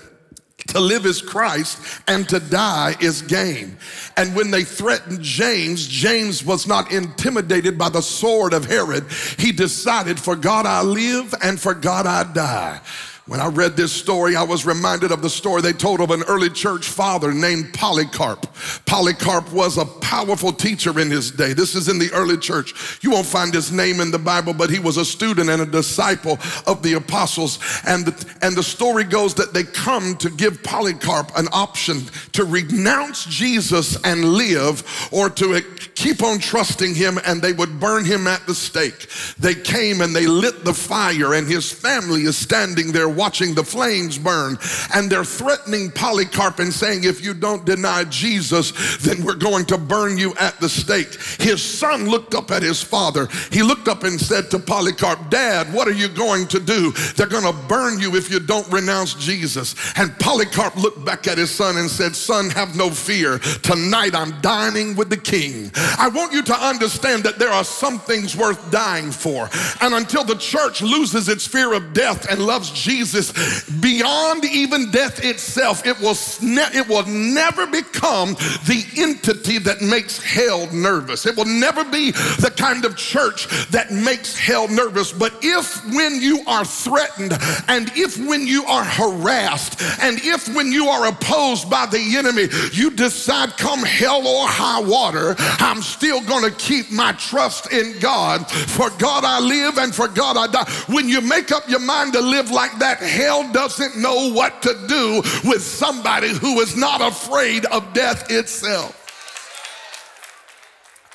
to 0.68 0.80
live 0.80 1.06
is 1.06 1.22
Christ 1.22 2.02
and 2.08 2.28
to 2.28 2.40
die 2.40 2.94
is 3.00 3.22
gain. 3.22 3.78
And 4.16 4.34
when 4.34 4.50
they 4.50 4.64
threatened 4.64 5.22
James, 5.22 5.86
James 5.86 6.44
was 6.44 6.66
not 6.66 6.92
intimidated 6.92 7.78
by 7.78 7.88
the 7.88 8.02
sword 8.02 8.52
of 8.52 8.66
Herod. 8.66 9.10
He 9.38 9.52
decided, 9.52 10.20
for 10.20 10.36
God 10.36 10.66
I 10.66 10.82
live 10.82 11.34
and 11.42 11.58
for 11.58 11.72
God 11.74 12.06
I 12.06 12.30
die. 12.32 12.80
When 13.28 13.40
I 13.40 13.48
read 13.48 13.76
this 13.76 13.92
story, 13.92 14.36
I 14.36 14.42
was 14.42 14.64
reminded 14.64 15.12
of 15.12 15.20
the 15.20 15.28
story 15.28 15.60
they 15.60 15.74
told 15.74 16.00
of 16.00 16.10
an 16.10 16.22
early 16.22 16.48
church 16.48 16.88
father 16.88 17.30
named 17.30 17.74
Polycarp. 17.74 18.46
Polycarp 18.86 19.52
was 19.52 19.76
a 19.76 19.84
powerful 19.84 20.50
teacher 20.50 20.98
in 20.98 21.10
his 21.10 21.30
day. 21.30 21.52
This 21.52 21.74
is 21.74 21.88
in 21.88 21.98
the 21.98 22.10
early 22.14 22.38
church. 22.38 22.98
You 23.02 23.10
won't 23.10 23.26
find 23.26 23.52
his 23.52 23.70
name 23.70 24.00
in 24.00 24.10
the 24.10 24.18
Bible, 24.18 24.54
but 24.54 24.70
he 24.70 24.78
was 24.78 24.96
a 24.96 25.04
student 25.04 25.50
and 25.50 25.60
a 25.60 25.66
disciple 25.66 26.38
of 26.66 26.82
the 26.82 26.94
apostles. 26.94 27.58
And 27.86 28.06
the, 28.06 28.34
and 28.40 28.56
the 28.56 28.62
story 28.62 29.04
goes 29.04 29.34
that 29.34 29.52
they 29.52 29.64
come 29.64 30.16
to 30.16 30.30
give 30.30 30.62
Polycarp 30.62 31.30
an 31.36 31.48
option 31.52 32.06
to 32.32 32.46
renounce 32.46 33.26
Jesus 33.26 34.02
and 34.04 34.24
live 34.24 35.10
or 35.12 35.28
to 35.28 35.60
keep 35.94 36.22
on 36.22 36.38
trusting 36.38 36.94
him 36.94 37.18
and 37.26 37.42
they 37.42 37.52
would 37.52 37.78
burn 37.78 38.06
him 38.06 38.26
at 38.26 38.46
the 38.46 38.54
stake. 38.54 39.08
They 39.38 39.54
came 39.54 40.00
and 40.00 40.16
they 40.16 40.26
lit 40.26 40.64
the 40.64 40.72
fire 40.72 41.34
and 41.34 41.46
his 41.46 41.70
family 41.70 42.22
is 42.22 42.38
standing 42.38 42.92
there 42.92 43.17
watching 43.18 43.54
the 43.54 43.64
flames 43.64 44.16
burn 44.16 44.56
and 44.94 45.10
they're 45.10 45.24
threatening 45.24 45.90
Polycarp 45.90 46.60
and 46.60 46.72
saying, 46.72 47.04
if 47.04 47.22
you 47.22 47.34
don't 47.34 47.66
deny 47.66 48.04
Jesus, 48.04 48.96
then 48.98 49.24
we're 49.24 49.34
going 49.34 49.66
to 49.66 49.76
burn 49.76 50.16
you 50.16 50.34
at 50.36 50.58
the 50.60 50.68
stake. 50.68 51.12
His 51.40 51.60
son 51.62 52.08
looked 52.08 52.34
up 52.34 52.50
at 52.50 52.62
his 52.62 52.82
father. 52.82 53.28
He 53.50 53.62
looked 53.62 53.88
up 53.88 54.04
and 54.04 54.20
said 54.20 54.50
to 54.52 54.58
Polycarp, 54.58 55.30
Dad, 55.30 55.72
what 55.74 55.88
are 55.88 55.92
you 55.92 56.08
going 56.08 56.46
to 56.48 56.60
do? 56.60 56.92
They're 57.16 57.26
going 57.26 57.44
to 57.44 57.68
burn 57.68 58.00
you 58.00 58.14
if 58.16 58.30
you 58.30 58.38
don't 58.38 58.70
renounce 58.70 59.14
Jesus. 59.14 59.74
And 59.96 60.16
Polycarp 60.20 60.76
looked 60.76 61.04
back 61.04 61.26
at 61.26 61.38
his 61.38 61.50
son 61.50 61.76
and 61.76 61.90
said, 61.90 62.14
Son, 62.14 62.50
have 62.50 62.76
no 62.76 62.90
fear. 62.90 63.38
Tonight 63.38 64.14
I'm 64.14 64.40
dining 64.40 64.94
with 64.94 65.10
the 65.10 65.16
king. 65.16 65.70
I 65.74 66.08
want 66.08 66.32
you 66.32 66.42
to 66.42 66.54
understand 66.54 67.24
that 67.24 67.38
there 67.38 67.50
are 67.50 67.64
some 67.64 67.98
things 67.98 68.36
worth 68.36 68.70
dying 68.70 69.10
for. 69.10 69.48
And 69.80 69.94
until 69.94 70.24
the 70.24 70.36
church 70.36 70.82
loses 70.82 71.28
its 71.28 71.46
fear 71.46 71.72
of 71.72 71.92
death 71.92 72.30
and 72.30 72.40
loves 72.40 72.70
Jesus, 72.70 73.07
Jesus 73.08 73.68
beyond 73.80 74.44
even 74.44 74.90
death 74.90 75.24
itself, 75.24 75.86
it 75.86 75.98
will, 76.00 76.16
it 76.42 76.88
will 76.88 77.06
never 77.06 77.66
become 77.66 78.34
the 78.66 78.84
entity 78.96 79.58
that 79.58 79.80
makes 79.80 80.22
hell 80.22 80.66
nervous. 80.72 81.26
It 81.26 81.36
will 81.36 81.44
never 81.44 81.84
be 81.84 82.10
the 82.10 82.52
kind 82.56 82.84
of 82.84 82.96
church 82.96 83.48
that 83.70 83.90
makes 83.90 84.36
hell 84.36 84.68
nervous. 84.68 85.12
But 85.12 85.34
if 85.42 85.84
when 85.94 86.20
you 86.20 86.42
are 86.46 86.64
threatened, 86.64 87.32
and 87.68 87.90
if 87.94 88.18
when 88.18 88.46
you 88.46 88.64
are 88.64 88.84
harassed, 88.84 89.80
and 90.00 90.18
if 90.22 90.54
when 90.54 90.72
you 90.72 90.88
are 90.88 91.08
opposed 91.08 91.70
by 91.70 91.86
the 91.86 92.16
enemy, 92.16 92.48
you 92.72 92.90
decide, 92.90 93.50
come 93.56 93.80
hell 93.80 94.26
or 94.26 94.46
high 94.46 94.80
water, 94.80 95.34
I'm 95.38 95.82
still 95.82 96.20
going 96.22 96.44
to 96.44 96.56
keep 96.56 96.90
my 96.90 97.12
trust 97.12 97.72
in 97.72 97.98
God. 98.00 98.48
For 98.50 98.90
God 98.98 99.24
I 99.24 99.40
live 99.40 99.78
and 99.78 99.94
for 99.94 100.08
God 100.08 100.36
I 100.36 100.46
die. 100.46 100.70
When 100.88 101.08
you 101.08 101.20
make 101.20 101.52
up 101.52 101.68
your 101.68 101.80
mind 101.80 102.12
to 102.14 102.20
live 102.20 102.50
like 102.50 102.78
that, 102.78 102.97
hell 102.98 103.50
doesn't 103.52 103.96
know 103.96 104.32
what 104.32 104.62
to 104.62 104.74
do 104.86 105.22
with 105.48 105.62
somebody 105.62 106.28
who 106.28 106.60
is 106.60 106.76
not 106.76 107.00
afraid 107.00 107.64
of 107.66 107.92
death 107.94 108.30
itself. 108.30 108.94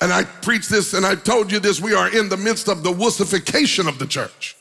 And 0.00 0.12
I 0.12 0.24
preach 0.24 0.68
this 0.68 0.92
and 0.92 1.06
I 1.06 1.14
told 1.14 1.50
you 1.50 1.58
this 1.60 1.80
we 1.80 1.94
are 1.94 2.14
in 2.14 2.28
the 2.28 2.36
midst 2.36 2.68
of 2.68 2.82
the 2.82 2.92
wussification 2.92 3.88
of 3.88 3.98
the 3.98 4.06
church. 4.06 4.56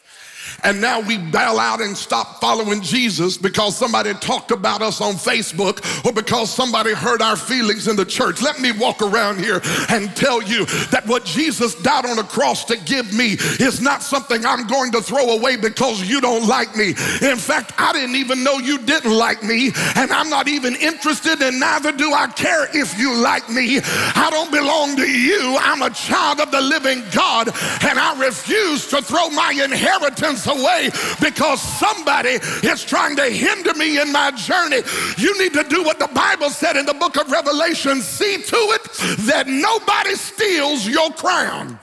And 0.63 0.79
now 0.79 0.99
we 0.99 1.17
bail 1.17 1.59
out 1.59 1.81
and 1.81 1.95
stop 1.95 2.39
following 2.39 2.81
Jesus 2.81 3.37
because 3.37 3.75
somebody 3.75 4.13
talked 4.15 4.51
about 4.51 4.81
us 4.81 5.01
on 5.01 5.15
Facebook 5.15 5.83
or 6.05 6.13
because 6.13 6.53
somebody 6.53 6.93
hurt 6.93 7.21
our 7.21 7.35
feelings 7.35 7.87
in 7.87 7.95
the 7.95 8.05
church. 8.05 8.41
Let 8.41 8.59
me 8.59 8.71
walk 8.71 9.01
around 9.01 9.39
here 9.39 9.61
and 9.89 10.15
tell 10.15 10.41
you 10.41 10.65
that 10.91 11.03
what 11.05 11.25
Jesus 11.25 11.75
died 11.75 12.05
on 12.05 12.15
the 12.15 12.23
cross 12.23 12.65
to 12.65 12.77
give 12.77 13.13
me 13.13 13.33
is 13.59 13.81
not 13.81 14.01
something 14.01 14.45
I'm 14.45 14.67
going 14.67 14.91
to 14.93 15.01
throw 15.01 15.37
away 15.37 15.57
because 15.57 16.01
you 16.01 16.21
don't 16.21 16.47
like 16.47 16.75
me. 16.75 16.89
In 17.21 17.37
fact, 17.37 17.73
I 17.77 17.93
didn't 17.93 18.15
even 18.15 18.43
know 18.43 18.57
you 18.59 18.77
didn't 18.77 19.13
like 19.13 19.43
me, 19.43 19.71
and 19.95 20.11
I'm 20.11 20.29
not 20.29 20.47
even 20.47 20.75
interested, 20.75 21.41
and 21.41 21.59
neither 21.59 21.91
do 21.91 22.13
I 22.13 22.27
care 22.27 22.67
if 22.75 22.97
you 22.97 23.15
like 23.15 23.49
me. 23.49 23.79
I 23.83 24.29
don't 24.31 24.51
belong 24.51 24.95
to 24.97 25.07
you. 25.09 25.57
I'm 25.59 25.81
a 25.81 25.89
child 25.89 26.39
of 26.39 26.51
the 26.51 26.61
living 26.61 27.03
God, 27.13 27.47
and 27.83 27.99
I 27.99 28.19
refuse 28.19 28.87
to 28.87 29.01
throw 29.01 29.29
my 29.29 29.51
inheritance 29.51 30.32
away 30.47 30.89
because 31.21 31.61
somebody 31.61 32.39
is 32.63 32.83
trying 32.83 33.15
to 33.17 33.25
hinder 33.25 33.73
me 33.75 34.01
in 34.01 34.11
my 34.11 34.31
journey. 34.31 34.81
You 35.17 35.37
need 35.39 35.53
to 35.53 35.63
do 35.63 35.83
what 35.83 35.99
the 35.99 36.07
Bible 36.07 36.49
said 36.49 36.75
in 36.75 36.85
the 36.85 36.93
book 36.93 37.17
of 37.17 37.31
Revelation 37.31 38.01
see 38.01 38.41
to 38.41 38.57
it 38.75 38.83
that 39.25 39.47
nobody 39.47 40.15
steals 40.15 40.87
your 40.87 41.11
crown. 41.11 41.79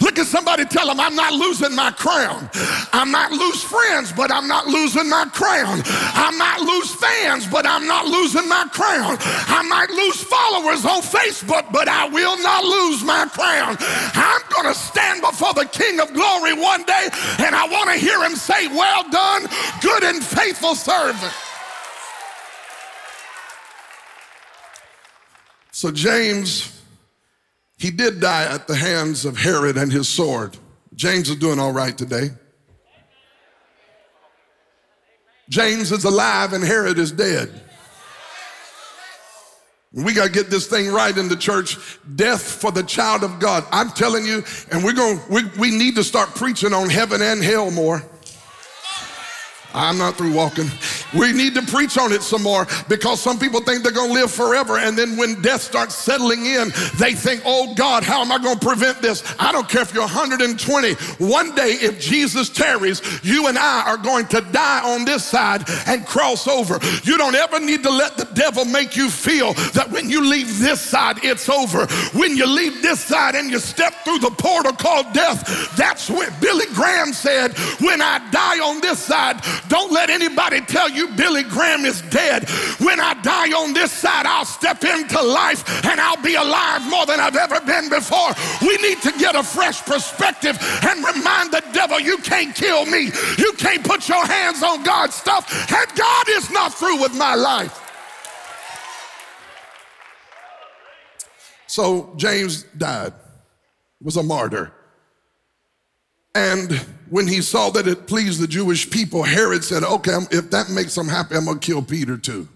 Look 0.00 0.18
at 0.18 0.26
somebody 0.26 0.64
tell 0.64 0.86
them, 0.86 0.98
I'm 0.98 1.14
not 1.14 1.34
losing 1.34 1.74
my 1.74 1.90
crown. 1.90 2.48
I 2.92 3.04
might 3.04 3.32
lose 3.32 3.62
friends, 3.62 4.12
but 4.12 4.32
I'm 4.32 4.48
not 4.48 4.66
losing 4.66 5.08
my 5.08 5.26
crown. 5.26 5.82
I 5.84 6.30
might 6.36 6.60
lose 6.60 6.94
fans, 6.94 7.46
but 7.46 7.66
I'm 7.66 7.86
not 7.86 8.06
losing 8.06 8.48
my 8.48 8.64
crown. 8.72 9.18
I 9.20 9.62
might 9.68 9.90
lose 9.90 10.22
followers 10.22 10.86
on 10.86 11.02
Facebook, 11.02 11.70
but 11.70 11.86
I 11.86 12.08
will 12.08 12.38
not 12.38 12.64
lose 12.64 13.04
my 13.04 13.26
crown. 13.26 13.76
I'm 14.14 14.40
going 14.48 14.72
to 14.72 14.78
stand 14.78 15.20
before 15.20 15.52
the 15.52 15.66
King 15.66 16.00
of 16.00 16.14
Glory 16.14 16.54
one 16.54 16.84
day, 16.84 17.08
and 17.40 17.54
I 17.54 17.68
want 17.68 17.90
to 17.90 17.96
hear 17.96 18.22
him 18.24 18.36
say, 18.36 18.68
Well 18.68 19.08
done, 19.10 19.46
good 19.82 20.02
and 20.02 20.24
faithful 20.24 20.74
servant. 20.74 21.34
So, 25.72 25.92
James 25.92 26.77
he 27.78 27.90
did 27.90 28.20
die 28.20 28.44
at 28.44 28.66
the 28.66 28.74
hands 28.74 29.24
of 29.24 29.36
Herod 29.36 29.76
and 29.76 29.92
his 29.92 30.08
sword. 30.08 30.56
James 30.94 31.30
is 31.30 31.36
doing 31.36 31.60
all 31.60 31.72
right 31.72 31.96
today. 31.96 32.30
James 35.48 35.92
is 35.92 36.04
alive 36.04 36.52
and 36.52 36.62
Herod 36.62 36.98
is 36.98 37.12
dead. 37.12 37.62
We 39.92 40.12
got 40.12 40.26
to 40.26 40.32
get 40.32 40.50
this 40.50 40.66
thing 40.66 40.92
right 40.92 41.16
in 41.16 41.28
the 41.28 41.36
church. 41.36 41.78
Death 42.14 42.42
for 42.42 42.70
the 42.70 42.82
child 42.82 43.24
of 43.24 43.38
God. 43.38 43.64
I'm 43.72 43.90
telling 43.90 44.26
you, 44.26 44.44
and 44.70 44.84
we're 44.84 44.92
going, 44.92 45.18
we, 45.30 45.44
we 45.58 45.70
need 45.70 45.94
to 45.94 46.04
start 46.04 46.28
preaching 46.34 46.74
on 46.74 46.90
heaven 46.90 47.22
and 47.22 47.42
hell 47.42 47.70
more. 47.70 48.02
I'm 49.72 49.96
not 49.96 50.16
through 50.16 50.34
walking. 50.34 50.68
We 51.16 51.32
need 51.32 51.54
to 51.54 51.62
preach 51.62 51.96
on 51.96 52.12
it 52.12 52.22
some 52.22 52.42
more 52.42 52.66
because 52.88 53.20
some 53.20 53.38
people 53.38 53.60
think 53.60 53.82
they're 53.82 53.92
going 53.92 54.08
to 54.08 54.14
live 54.14 54.30
forever. 54.30 54.78
And 54.78 54.96
then 54.96 55.16
when 55.16 55.40
death 55.40 55.62
starts 55.62 55.94
settling 55.94 56.44
in, 56.44 56.70
they 56.98 57.14
think, 57.14 57.42
oh 57.44 57.74
God, 57.74 58.02
how 58.02 58.20
am 58.20 58.30
I 58.30 58.38
going 58.38 58.58
to 58.58 58.66
prevent 58.66 59.00
this? 59.00 59.22
I 59.38 59.52
don't 59.52 59.68
care 59.68 59.82
if 59.82 59.94
you're 59.94 60.02
120. 60.02 60.92
One 61.24 61.54
day, 61.54 61.78
if 61.80 62.00
Jesus 62.00 62.48
tarries, 62.50 63.00
you 63.22 63.48
and 63.48 63.58
I 63.58 63.84
are 63.86 63.96
going 63.96 64.26
to 64.28 64.40
die 64.52 64.82
on 64.84 65.04
this 65.04 65.24
side 65.24 65.64
and 65.86 66.06
cross 66.06 66.46
over. 66.46 66.78
You 67.04 67.16
don't 67.16 67.34
ever 67.34 67.60
need 67.60 67.82
to 67.84 67.90
let 67.90 68.16
the 68.16 68.28
devil 68.34 68.64
make 68.64 68.96
you 68.96 69.08
feel 69.08 69.54
that 69.72 69.90
when 69.90 70.10
you 70.10 70.24
leave 70.24 70.58
this 70.58 70.80
side, 70.80 71.24
it's 71.24 71.48
over. 71.48 71.86
When 72.18 72.36
you 72.36 72.46
leave 72.46 72.82
this 72.82 73.00
side 73.00 73.34
and 73.34 73.50
you 73.50 73.58
step 73.58 73.94
through 74.04 74.18
the 74.18 74.30
portal 74.30 74.72
called 74.72 75.12
death, 75.12 75.74
that's 75.76 76.10
when 76.10 76.28
Billy 76.40 76.66
Graham 76.74 77.12
said, 77.12 77.56
when 77.80 78.02
I 78.02 78.18
die 78.30 78.58
on 78.58 78.80
this 78.80 78.98
side, 78.98 79.40
don't 79.68 79.92
let 79.92 80.10
anybody 80.10 80.60
tell 80.60 80.90
you 80.90 80.97
Billy 81.06 81.44
Graham 81.44 81.84
is 81.84 82.02
dead. 82.10 82.48
When 82.80 82.98
I 82.98 83.14
die 83.22 83.52
on 83.52 83.72
this 83.72 83.92
side, 83.92 84.26
I'll 84.26 84.44
step 84.44 84.82
into 84.82 85.22
life 85.22 85.62
and 85.86 86.00
I'll 86.00 86.20
be 86.22 86.34
alive 86.34 86.82
more 86.90 87.06
than 87.06 87.20
I've 87.20 87.36
ever 87.36 87.60
been 87.60 87.88
before. 87.88 88.30
We 88.62 88.76
need 88.78 89.00
to 89.02 89.12
get 89.12 89.36
a 89.36 89.42
fresh 89.42 89.80
perspective 89.82 90.58
and 90.82 91.04
remind 91.04 91.52
the 91.52 91.62
devil, 91.72 92.00
you 92.00 92.18
can't 92.18 92.54
kill 92.54 92.86
me. 92.86 93.10
You 93.38 93.52
can't 93.52 93.84
put 93.84 94.08
your 94.08 94.26
hands 94.26 94.62
on 94.62 94.82
God's 94.82 95.14
stuff, 95.14 95.70
and 95.72 95.96
God 95.96 96.28
is 96.30 96.50
not 96.50 96.74
through 96.74 97.00
with 97.00 97.14
my 97.14 97.34
life. 97.34 97.84
So 101.66 102.12
James 102.16 102.64
died, 102.76 103.12
was 104.02 104.16
a 104.16 104.22
martyr. 104.22 104.72
And 106.38 106.72
when 107.10 107.26
he 107.26 107.42
saw 107.42 107.68
that 107.70 107.88
it 107.88 108.06
pleased 108.06 108.40
the 108.40 108.46
Jewish 108.46 108.88
people, 108.88 109.24
Herod 109.24 109.64
said, 109.64 109.82
Okay, 109.82 110.16
if 110.30 110.50
that 110.52 110.70
makes 110.70 110.94
them 110.94 111.08
happy, 111.08 111.34
I'm 111.34 111.46
gonna 111.46 111.58
kill 111.58 111.82
Peter 111.82 112.16
too. 112.16 112.48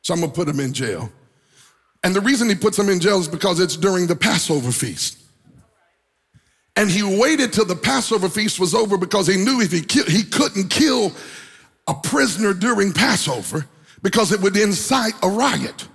So 0.00 0.14
I'm 0.14 0.20
gonna 0.20 0.32
put 0.32 0.48
him 0.48 0.60
in 0.60 0.72
jail. 0.72 1.12
And 2.02 2.16
the 2.16 2.22
reason 2.22 2.48
he 2.48 2.54
puts 2.54 2.78
him 2.78 2.88
in 2.88 3.00
jail 3.00 3.20
is 3.20 3.28
because 3.28 3.60
it's 3.60 3.76
during 3.76 4.06
the 4.06 4.16
Passover 4.16 4.72
feast. 4.72 5.18
And 6.74 6.90
he 6.90 7.02
waited 7.02 7.52
till 7.52 7.66
the 7.66 7.76
Passover 7.76 8.30
feast 8.30 8.58
was 8.58 8.74
over 8.74 8.96
because 8.96 9.26
he 9.26 9.36
knew 9.36 9.60
if 9.60 9.70
he, 9.70 9.82
ki- 9.82 10.10
he 10.10 10.22
couldn't 10.22 10.68
kill 10.68 11.12
a 11.86 11.92
prisoner 11.92 12.54
during 12.54 12.94
Passover 12.94 13.66
because 14.02 14.32
it 14.32 14.40
would 14.40 14.56
incite 14.56 15.12
a 15.22 15.28
riot. 15.28 15.86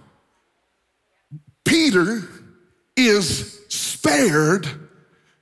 Peter 1.66 2.22
is 2.96 3.60
spared 3.70 4.68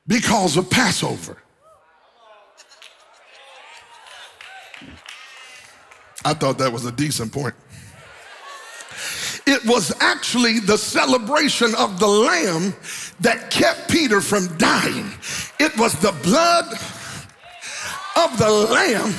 because 0.08 0.56
of 0.56 0.70
Passover. 0.70 1.38
I 6.26 6.34
thought 6.34 6.58
that 6.58 6.74
was 6.74 6.86
a 6.86 6.92
decent 6.92 7.32
point. 7.32 7.54
It 9.48 9.64
was 9.64 9.94
actually 10.02 10.60
the 10.60 10.78
celebration 10.78 11.76
of 11.76 12.00
the 12.00 12.08
lamb 12.08 12.74
that 13.20 13.52
kept 13.52 13.92
Peter 13.92 14.20
from 14.20 14.48
dying. 14.58 15.12
It 15.60 15.78
was 15.78 15.94
the 16.02 16.14
blood 16.24 16.66
of 18.16 18.38
the 18.40 18.50
lamb 18.50 19.14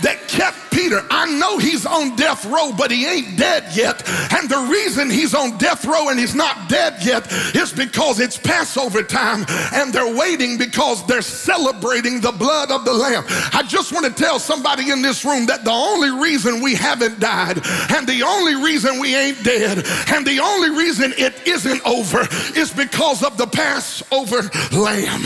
that 0.00 0.26
kept 0.28 0.65
Peter. 0.76 1.02
I 1.10 1.24
know 1.38 1.56
he's 1.56 1.86
on 1.86 2.16
death 2.16 2.44
row, 2.44 2.70
but 2.70 2.90
he 2.90 3.06
ain't 3.06 3.38
dead 3.38 3.64
yet. 3.74 4.06
And 4.36 4.46
the 4.46 4.68
reason 4.70 5.08
he's 5.08 5.34
on 5.34 5.56
death 5.56 5.86
row 5.86 6.10
and 6.10 6.20
he's 6.20 6.34
not 6.34 6.68
dead 6.68 7.02
yet 7.02 7.32
is 7.56 7.72
because 7.72 8.20
it's 8.20 8.36
Passover 8.36 9.02
time 9.02 9.46
and 9.72 9.90
they're 9.90 10.14
waiting 10.14 10.58
because 10.58 11.06
they're 11.06 11.22
celebrating 11.22 12.20
the 12.20 12.30
blood 12.30 12.70
of 12.70 12.84
the 12.84 12.92
Lamb. 12.92 13.24
I 13.54 13.64
just 13.66 13.90
want 13.90 14.04
to 14.04 14.12
tell 14.12 14.38
somebody 14.38 14.90
in 14.90 15.00
this 15.00 15.24
room 15.24 15.46
that 15.46 15.64
the 15.64 15.70
only 15.70 16.10
reason 16.10 16.60
we 16.60 16.74
haven't 16.74 17.20
died 17.20 17.56
and 17.96 18.06
the 18.06 18.22
only 18.22 18.56
reason 18.62 19.00
we 19.00 19.16
ain't 19.16 19.42
dead 19.42 19.78
and 20.12 20.26
the 20.26 20.40
only 20.40 20.68
reason 20.68 21.14
it 21.16 21.46
isn't 21.46 21.80
over 21.86 22.20
is 22.54 22.70
because 22.70 23.22
of 23.22 23.38
the 23.38 23.46
Passover 23.46 24.42
Lamb. 24.76 25.22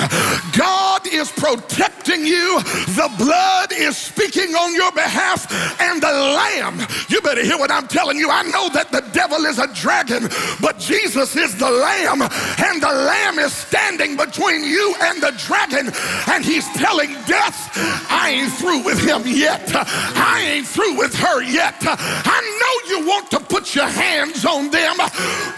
God 0.57 1.09
is 1.09 1.33
protecting 1.33 2.25
you, 2.25 2.61
the 2.95 3.12
blood 3.19 3.73
is 3.73 3.97
speaking 3.97 4.54
on 4.54 4.76
your 4.76 4.92
behalf 4.92 5.39
and 5.80 6.02
the 6.02 6.12
lamb. 6.12 6.80
You 7.09 7.20
better 7.20 7.44
hear 7.44 7.59
what 7.59 7.70
I'm 7.70 7.87
telling 7.88 8.18
you. 8.18 8.30
I 8.30 8.42
know 8.42 8.68
that 8.70 8.90
the 8.90 9.02
devil 9.12 9.44
is 9.47 9.59
a 9.59 9.73
dragon, 9.75 10.28
but 10.61 10.78
Jesus 10.78 11.37
is 11.37 11.56
the 11.56 11.70
lamb, 11.70 12.23
and 12.23 12.82
the 12.82 12.92
lamb 12.92 13.38
is 13.38 13.52
standing 13.52 14.16
between 14.16 14.64
you 14.64 14.94
and 15.00 15.23
the 15.23 15.32
dragon, 15.38 15.92
and 16.28 16.44
he's 16.44 16.66
telling 16.75 17.12
death, 17.26 17.70
I 18.11 18.30
ain't 18.30 18.52
through 18.52 18.85
with 18.85 19.00
him 19.00 19.23
yet. 19.26 19.70
I 19.75 20.42
ain't 20.54 20.66
through 20.66 20.97
with 20.97 21.14
her 21.14 21.42
yet. 21.42 21.76
I 21.82 22.40
know 22.61 22.75
you 22.90 23.06
want 23.06 23.30
to 23.32 23.40
put 23.40 23.75
your 23.75 23.88
hands 23.88 24.44
on 24.44 24.70
them, 24.70 24.97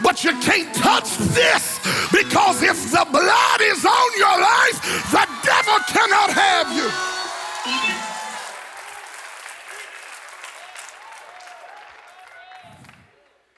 but 0.02 0.24
you 0.24 0.32
can't 0.40 0.74
touch 0.76 1.16
this 1.34 1.78
because 2.12 2.62
if 2.62 2.90
the 2.90 3.06
blood 3.10 3.60
is 3.60 3.84
on 3.84 4.10
your 4.18 4.38
life, 4.40 4.78
the 5.10 5.26
devil 5.42 5.78
cannot 5.88 6.30
have 6.30 6.68
you. 6.76 7.91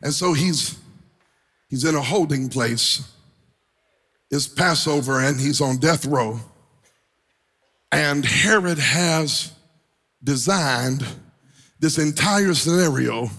And 0.04 0.12
so 0.12 0.34
he's 0.34 0.78
he's 1.68 1.84
in 1.84 1.94
a 1.94 2.02
holding 2.02 2.48
place. 2.48 3.10
It's 4.30 4.46
Passover 4.46 5.20
and 5.20 5.40
he's 5.40 5.60
on 5.60 5.78
death 5.78 6.04
row. 6.04 6.38
And 7.90 8.24
Herod 8.24 8.78
has 8.78 9.52
designed 10.22 11.04
this 11.80 11.98
entire 11.98 12.54
scenario 12.54 13.30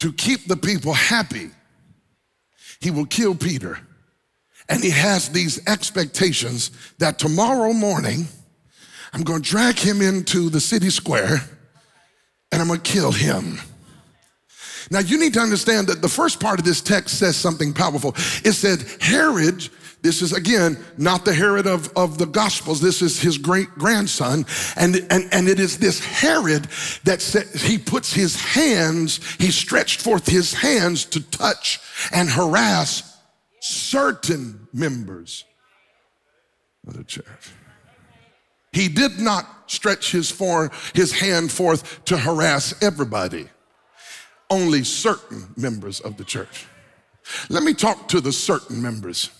to 0.00 0.12
keep 0.12 0.46
the 0.46 0.56
people 0.56 0.94
happy. 0.94 1.50
He 2.80 2.90
will 2.90 3.06
kill 3.06 3.34
Peter. 3.34 3.78
And 4.68 4.82
he 4.82 4.90
has 4.90 5.28
these 5.30 5.66
expectations 5.66 6.70
that 6.98 7.18
tomorrow 7.18 7.72
morning 7.72 8.26
I'm 9.12 9.22
going 9.22 9.42
to 9.42 9.50
drag 9.50 9.78
him 9.78 10.00
into 10.00 10.48
the 10.50 10.60
city 10.60 10.90
square 10.90 11.40
and 12.52 12.62
I'm 12.62 12.68
going 12.68 12.80
to 12.80 12.92
kill 12.92 13.12
him. 13.12 13.58
Now, 14.90 15.00
you 15.00 15.18
need 15.18 15.34
to 15.34 15.40
understand 15.40 15.86
that 15.88 16.02
the 16.02 16.08
first 16.08 16.40
part 16.40 16.58
of 16.58 16.64
this 16.64 16.80
text 16.80 17.18
says 17.18 17.36
something 17.36 17.72
powerful. 17.72 18.14
It 18.44 18.52
said, 18.52 18.84
Herod, 19.00 19.68
this 20.02 20.22
is 20.22 20.32
again 20.32 20.78
not 20.96 21.24
the 21.24 21.34
Herod 21.34 21.66
of, 21.66 21.92
of 21.96 22.18
the 22.18 22.26
Gospels, 22.26 22.80
this 22.80 23.02
is 23.02 23.20
his 23.20 23.36
great 23.36 23.68
grandson. 23.70 24.46
And, 24.76 24.96
and, 25.10 25.28
and 25.32 25.48
it 25.48 25.58
is 25.58 25.78
this 25.78 26.00
Herod 26.00 26.68
that 27.04 27.20
said, 27.20 27.48
he 27.48 27.78
puts 27.78 28.12
his 28.12 28.36
hands, 28.36 29.20
he 29.38 29.50
stretched 29.50 30.00
forth 30.00 30.26
his 30.26 30.54
hands 30.54 31.04
to 31.06 31.20
touch 31.30 31.80
and 32.12 32.30
harass 32.30 33.18
certain 33.60 34.68
members 34.72 35.44
of 36.86 36.96
the 36.96 37.04
church. 37.04 37.52
He 38.72 38.88
did 38.88 39.18
not 39.18 39.46
stretch 39.66 40.12
his, 40.12 40.30
for, 40.30 40.70
his 40.94 41.12
hand 41.12 41.50
forth 41.50 42.04
to 42.04 42.16
harass 42.16 42.80
everybody 42.82 43.48
only 44.50 44.84
certain 44.84 45.46
members 45.56 46.00
of 46.00 46.16
the 46.16 46.24
church. 46.24 46.66
Let 47.48 47.62
me 47.62 47.74
talk 47.74 48.08
to 48.08 48.20
the 48.20 48.32
certain 48.32 48.80
members. 48.80 49.30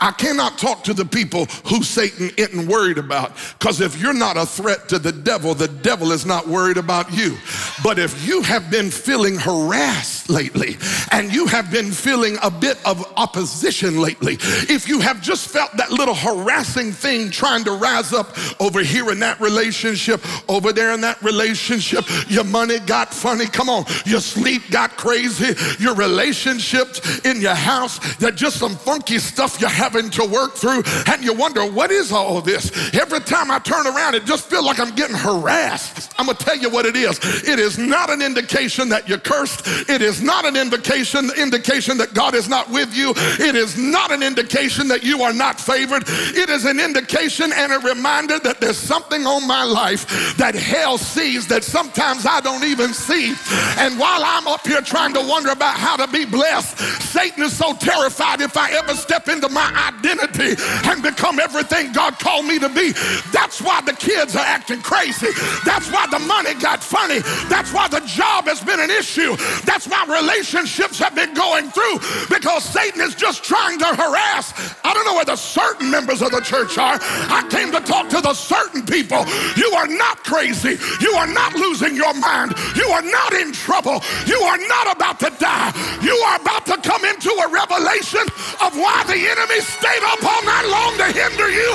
I 0.00 0.12
cannot 0.12 0.58
talk 0.58 0.84
to 0.84 0.94
the 0.94 1.04
people 1.04 1.44
who 1.66 1.82
Satan 1.82 2.30
isn't 2.36 2.66
worried 2.66 2.98
about 2.98 3.32
because 3.58 3.80
if 3.80 4.00
you're 4.00 4.14
not 4.14 4.36
a 4.36 4.46
threat 4.46 4.88
to 4.88 4.98
the 4.98 5.12
devil, 5.12 5.54
the 5.54 5.68
devil 5.68 6.12
is 6.12 6.24
not 6.24 6.48
worried 6.48 6.78
about 6.78 7.12
you. 7.12 7.36
But 7.82 7.98
if 7.98 8.26
you 8.26 8.42
have 8.42 8.70
been 8.70 8.90
feeling 8.90 9.36
harassed 9.36 10.19
lately 10.30 10.76
and 11.12 11.32
you 11.32 11.46
have 11.46 11.70
been 11.70 11.90
feeling 11.90 12.38
a 12.42 12.50
bit 12.50 12.78
of 12.86 13.04
opposition 13.16 14.00
lately, 14.00 14.38
if 14.68 14.88
you 14.88 15.00
have 15.00 15.20
just 15.20 15.48
felt 15.48 15.76
that 15.76 15.90
little 15.90 16.14
harassing 16.14 16.92
thing 16.92 17.30
trying 17.30 17.64
to 17.64 17.72
rise 17.72 18.12
up 18.12 18.36
over 18.60 18.80
here 18.80 19.10
in 19.10 19.18
that 19.20 19.40
relationship, 19.40 20.24
over 20.48 20.72
there 20.72 20.92
in 20.92 21.00
that 21.00 21.20
relationship, 21.22 22.04
your 22.28 22.44
money 22.44 22.78
got 22.80 23.12
funny, 23.12 23.46
come 23.46 23.68
on, 23.68 23.84
your 24.06 24.20
sleep 24.20 24.62
got 24.70 24.96
crazy, 24.96 25.54
your 25.82 25.94
relationships 25.94 27.20
in 27.24 27.40
your 27.40 27.54
house, 27.54 27.98
that 28.16 28.36
just 28.36 28.58
some 28.58 28.76
funky 28.76 29.18
stuff 29.18 29.60
you're 29.60 29.68
having 29.68 30.10
to 30.10 30.24
work 30.24 30.54
through, 30.54 30.82
and 31.06 31.22
you 31.24 31.34
wonder, 31.34 31.70
what 31.70 31.90
is 31.90 32.12
all 32.12 32.40
this? 32.40 32.70
Every 32.94 33.20
time 33.20 33.50
I 33.50 33.58
turn 33.58 33.86
around, 33.86 34.14
it 34.14 34.24
just 34.24 34.48
feels 34.48 34.64
like 34.64 34.78
I'm 34.78 34.94
getting 34.94 35.16
harassed. 35.16 36.12
I'm 36.18 36.26
gonna 36.26 36.38
tell 36.38 36.56
you 36.56 36.70
what 36.70 36.86
it 36.86 36.96
is. 36.96 37.18
It 37.48 37.58
is 37.58 37.78
not 37.78 38.10
an 38.10 38.22
indication 38.22 38.88
that 38.90 39.08
you're 39.08 39.18
cursed. 39.18 39.62
It 39.88 40.02
is 40.02 40.19
not 40.22 40.44
an 40.44 40.56
indication, 40.56 41.30
indication 41.36 41.98
that 41.98 42.14
God 42.14 42.34
is 42.34 42.48
not 42.48 42.68
with 42.70 42.94
you. 42.96 43.12
It 43.16 43.54
is 43.54 43.76
not 43.78 44.12
an 44.12 44.22
indication 44.22 44.88
that 44.88 45.02
you 45.02 45.22
are 45.22 45.32
not 45.32 45.60
favored. 45.60 46.04
It 46.06 46.48
is 46.48 46.64
an 46.64 46.80
indication 46.80 47.52
and 47.54 47.72
a 47.72 47.78
reminder 47.78 48.38
that 48.40 48.60
there's 48.60 48.78
something 48.78 49.26
on 49.26 49.46
my 49.46 49.64
life 49.64 50.36
that 50.36 50.54
hell 50.54 50.98
sees 50.98 51.46
that 51.48 51.64
sometimes 51.64 52.26
I 52.26 52.40
don't 52.40 52.64
even 52.64 52.92
see. 52.92 53.34
And 53.78 53.98
while 53.98 54.22
I'm 54.24 54.46
up 54.46 54.66
here 54.66 54.80
trying 54.80 55.14
to 55.14 55.20
wonder 55.20 55.50
about 55.50 55.76
how 55.76 55.96
to 55.96 56.06
be 56.08 56.24
blessed, 56.24 56.78
Satan 57.02 57.42
is 57.42 57.56
so 57.56 57.74
terrified 57.74 58.40
if 58.40 58.56
I 58.56 58.72
ever 58.72 58.94
step 58.94 59.28
into 59.28 59.48
my 59.48 59.68
identity 59.92 60.60
and 60.88 61.02
become 61.02 61.38
everything 61.38 61.92
God 61.92 62.18
called 62.18 62.46
me 62.46 62.58
to 62.58 62.68
be. 62.68 62.92
That's 63.32 63.60
why 63.60 63.80
the 63.82 63.92
kids 63.92 64.36
are 64.36 64.44
acting 64.44 64.82
crazy. 64.82 65.28
That's 65.64 65.90
why 65.90 66.06
the 66.10 66.18
money 66.20 66.54
got 66.54 66.82
funny. 66.82 67.20
That's 67.48 67.72
why 67.72 67.88
the 67.88 68.00
job 68.00 68.46
has 68.46 68.60
been 68.60 68.80
an 68.80 68.90
issue. 68.90 69.36
That's 69.64 69.86
why 69.86 70.04
relationships 70.10 70.98
have 70.98 71.14
been 71.14 71.32
going 71.34 71.70
through 71.70 71.98
because 72.28 72.64
Satan 72.64 73.00
is 73.00 73.14
just 73.14 73.44
trying 73.44 73.78
to 73.78 73.86
harass. 73.86 74.52
I 74.84 74.92
don't 74.92 75.06
know 75.06 75.14
where 75.14 75.24
the 75.24 75.36
certain 75.36 75.90
members 75.90 76.22
of 76.22 76.30
the 76.32 76.40
church 76.40 76.76
are. 76.78 76.98
I 77.00 77.46
came 77.48 77.72
to 77.72 77.80
talk 77.80 78.08
to 78.10 78.20
the 78.20 78.34
certain 78.34 78.84
people. 78.84 79.24
You 79.56 79.70
are 79.72 79.86
not 79.86 80.24
crazy. 80.24 80.76
You 81.00 81.12
are 81.14 81.26
not 81.26 81.54
losing 81.54 81.96
your 81.96 82.14
mind. 82.14 82.54
You 82.76 82.88
are 82.90 83.02
not 83.02 83.32
in 83.32 83.52
trouble. 83.52 84.02
You 84.26 84.40
are 84.42 84.58
not 84.58 84.96
about 84.96 85.20
to 85.20 85.30
die. 85.38 85.72
You 86.02 86.16
are 86.28 86.36
about 86.40 86.66
to 86.66 86.76
come 86.82 87.04
into 87.04 87.30
a 87.30 87.48
revelation 87.48 88.26
of 88.60 88.76
why 88.76 89.04
the 89.06 89.16
enemy 89.16 89.60
stayed 89.60 90.04
up 90.04 90.22
all 90.24 90.42
night 90.44 90.66
long 90.66 90.96
to 90.98 91.08
hinder 91.12 91.48
you 91.50 91.70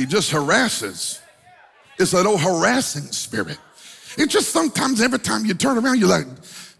He 0.00 0.06
just 0.06 0.30
harasses. 0.30 1.20
It's 1.98 2.12
that 2.12 2.24
old 2.24 2.40
harassing 2.40 3.12
spirit. 3.12 3.58
It 4.16 4.30
just 4.30 4.48
sometimes, 4.48 5.02
every 5.02 5.18
time 5.18 5.44
you 5.44 5.52
turn 5.52 5.76
around, 5.76 5.98
you're 6.00 6.08
like, 6.08 6.24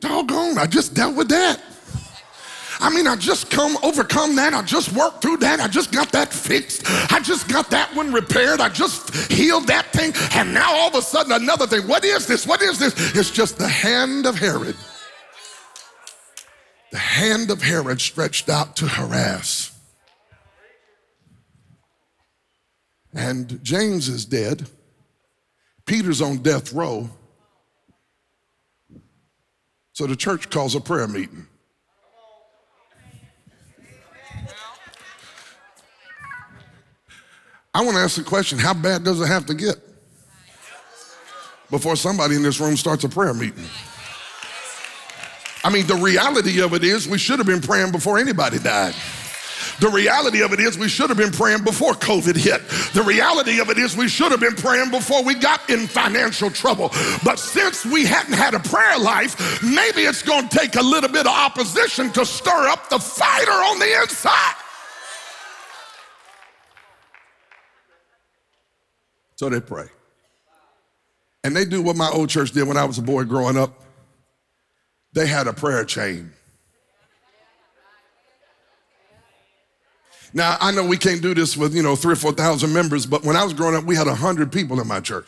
doggone, 0.01 0.57
I 0.57 0.65
just 0.65 0.95
dealt 0.95 1.15
with 1.17 1.29
that. 1.29 1.61
I 2.81 2.89
mean, 2.89 3.07
I 3.07 3.17
just 3.17 3.51
come 3.51 3.77
overcome 3.83 4.37
that. 4.37 4.55
I 4.55 4.63
just 4.63 4.95
worked 4.95 5.21
through 5.21 5.37
that. 5.37 5.61
I 5.61 5.69
just 5.69 5.93
got 5.93 6.11
that 6.13 6.33
fixed. 6.33 6.83
I 7.13 7.21
just 7.21 7.47
got 7.47 7.69
that 7.73 7.95
one 7.95 8.11
repaired. 8.11 8.63
I 8.63 8.71
just 8.71 9.31
healed 9.31 9.67
that 9.67 9.93
thing. 9.93 10.15
And 10.33 10.55
now 10.55 10.75
all 10.75 10.89
of 10.89 10.95
a 10.95 11.03
sudden 11.03 11.33
another 11.33 11.67
thing. 11.67 11.87
What 11.87 12.07
is 12.07 12.27
this? 12.27 12.47
What 12.47 12.63
is 12.63 12.79
this? 12.79 12.95
It's 13.15 13.31
just 13.31 13.59
the 13.59 13.69
hand 13.69 14.25
of 14.25 14.39
Herod. 14.39 14.77
The 16.91 16.99
hand 16.99 17.51
of 17.51 17.61
Herod 17.61 18.01
stretched 18.01 18.49
out 18.49 18.77
to 18.77 18.89
harass. 18.89 19.79
And 23.13 23.63
James 23.63 24.09
is 24.09 24.25
dead. 24.25 24.67
Peter's 25.87 26.21
on 26.21 26.39
death 26.39 26.73
row. 26.73 27.11
So 29.93 30.07
the 30.07 30.17
church 30.17 30.49
calls 30.51 30.75
a 30.75 30.81
prayer 30.81 31.09
meeting. 31.09 31.47
I 37.73 37.83
want 37.83 37.97
to 37.97 38.03
ask 38.03 38.17
the 38.17 38.23
question 38.23 38.59
how 38.59 38.75
bad 38.75 39.05
does 39.05 39.21
it 39.21 39.27
have 39.27 39.47
to 39.47 39.55
get 39.55 39.77
before 41.71 41.95
somebody 41.95 42.35
in 42.35 42.43
this 42.43 42.59
room 42.61 42.77
starts 42.77 43.05
a 43.05 43.09
prayer 43.09 43.35
meeting? 43.35 43.65
I 45.63 45.71
mean, 45.71 45.87
the 45.87 45.97
reality 45.97 46.61
of 46.63 46.73
it 46.73 46.83
is 46.83 47.07
we 47.07 47.19
should 47.19 47.39
have 47.39 47.47
been 47.47 47.61
praying 47.61 47.93
before 47.93 48.19
anybody 48.19 48.59
died. 48.59 48.95
The 49.81 49.89
reality 49.89 50.43
of 50.43 50.53
it 50.53 50.61
is 50.61 50.79
we 50.79 50.89
should 50.89 51.09
have 51.09 51.19
been 51.19 51.33
praying 51.33 51.65
before 51.65 51.93
COVID 51.93 52.37
hit. 52.37 52.67
The 52.93 53.03
reality 53.03 53.61
of 53.61 53.71
it 53.71 53.79
is 53.79 53.97
we 53.97 54.09
should 54.09 54.31
have 54.31 54.41
been 54.41 54.55
praying 54.55 54.91
before 54.91 55.23
we 55.25 55.35
got 55.35 55.69
in 55.71 55.87
financial 55.87 56.51
trouble. 56.51 56.91
But 57.25 57.39
since 57.39 57.85
we 57.85 58.05
hadn't 58.05 58.35
had 58.35 58.55
a 58.55 58.61
prayer 58.61 58.99
life, 58.99 59.63
maybe 59.63 60.03
it's 60.03 60.23
going 60.23 60.49
to 60.49 60.59
take 60.59 60.77
a 60.77 60.83
little 60.83 61.11
bit 61.11 61.27
of 61.27 61.33
opposition 61.33 62.11
to 62.13 62.25
stir 62.25 62.69
up 62.69 62.89
the 62.89 62.99
fighter 62.99 63.51
on 63.51 63.79
the 63.79 64.03
inside. 64.03 64.55
So 69.37 69.49
they 69.49 69.61
pray. 69.61 69.87
And 71.43 71.57
they 71.57 71.65
do 71.65 71.81
what 71.81 71.97
my 71.97 72.11
old 72.11 72.29
church 72.29 72.53
did 72.53 72.69
when 72.69 72.77
I 72.77 72.85
was 72.85 72.99
a 72.99 73.03
boy 73.03 73.25
growing 73.25 73.57
up. 73.57 73.73
They 75.15 75.27
had 75.27 75.47
a 75.47 75.53
prayer 75.53 75.85
chain. 75.85 76.33
Now, 80.33 80.57
I 80.61 80.71
know 80.71 80.85
we 80.87 80.97
can't 80.97 81.21
do 81.21 81.35
this 81.35 81.57
with, 81.57 81.75
you 81.75 81.83
know, 81.83 81.97
three 81.97 82.13
or 82.13 82.17
4,000 82.17 82.73
members, 82.73 83.07
but 83.07 83.25
when 83.25 83.37
I 83.37 83.45
was 83.45 83.53
growing 83.53 83.75
up, 83.75 83.85
we 83.85 83.97
had 83.97 84.07
100 84.07 84.53
people 84.53 84.81
in 84.81 84.87
my 84.87 85.01
church. 85.01 85.27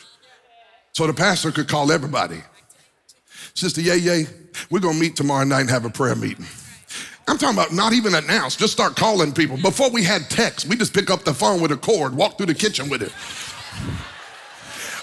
So 0.92 1.06
the 1.06 1.14
pastor 1.14 1.50
could 1.50 1.68
call 1.68 1.90
everybody. 1.90 2.40
Sister 3.54 3.80
Yay 3.80 3.96
Yay, 3.96 4.26
we're 4.70 4.80
going 4.80 4.94
to 4.94 5.00
meet 5.00 5.16
tomorrow 5.16 5.44
night 5.44 5.62
and 5.62 5.70
have 5.70 5.84
a 5.84 5.90
prayer 5.90 6.14
meeting. 6.14 6.46
I'm 7.28 7.38
talking 7.38 7.56
about 7.56 7.72
not 7.72 7.92
even 7.92 8.14
announce, 8.14 8.56
just 8.56 8.72
start 8.72 8.96
calling 8.96 9.32
people. 9.32 9.56
Before 9.56 9.90
we 9.90 10.02
had 10.02 10.28
text, 10.28 10.66
we 10.66 10.76
just 10.76 10.92
pick 10.92 11.10
up 11.10 11.24
the 11.24 11.34
phone 11.34 11.60
with 11.60 11.72
a 11.72 11.76
cord, 11.76 12.14
walk 12.14 12.36
through 12.36 12.46
the 12.46 12.54
kitchen 12.54 12.88
with 12.88 13.02
it 13.02 13.12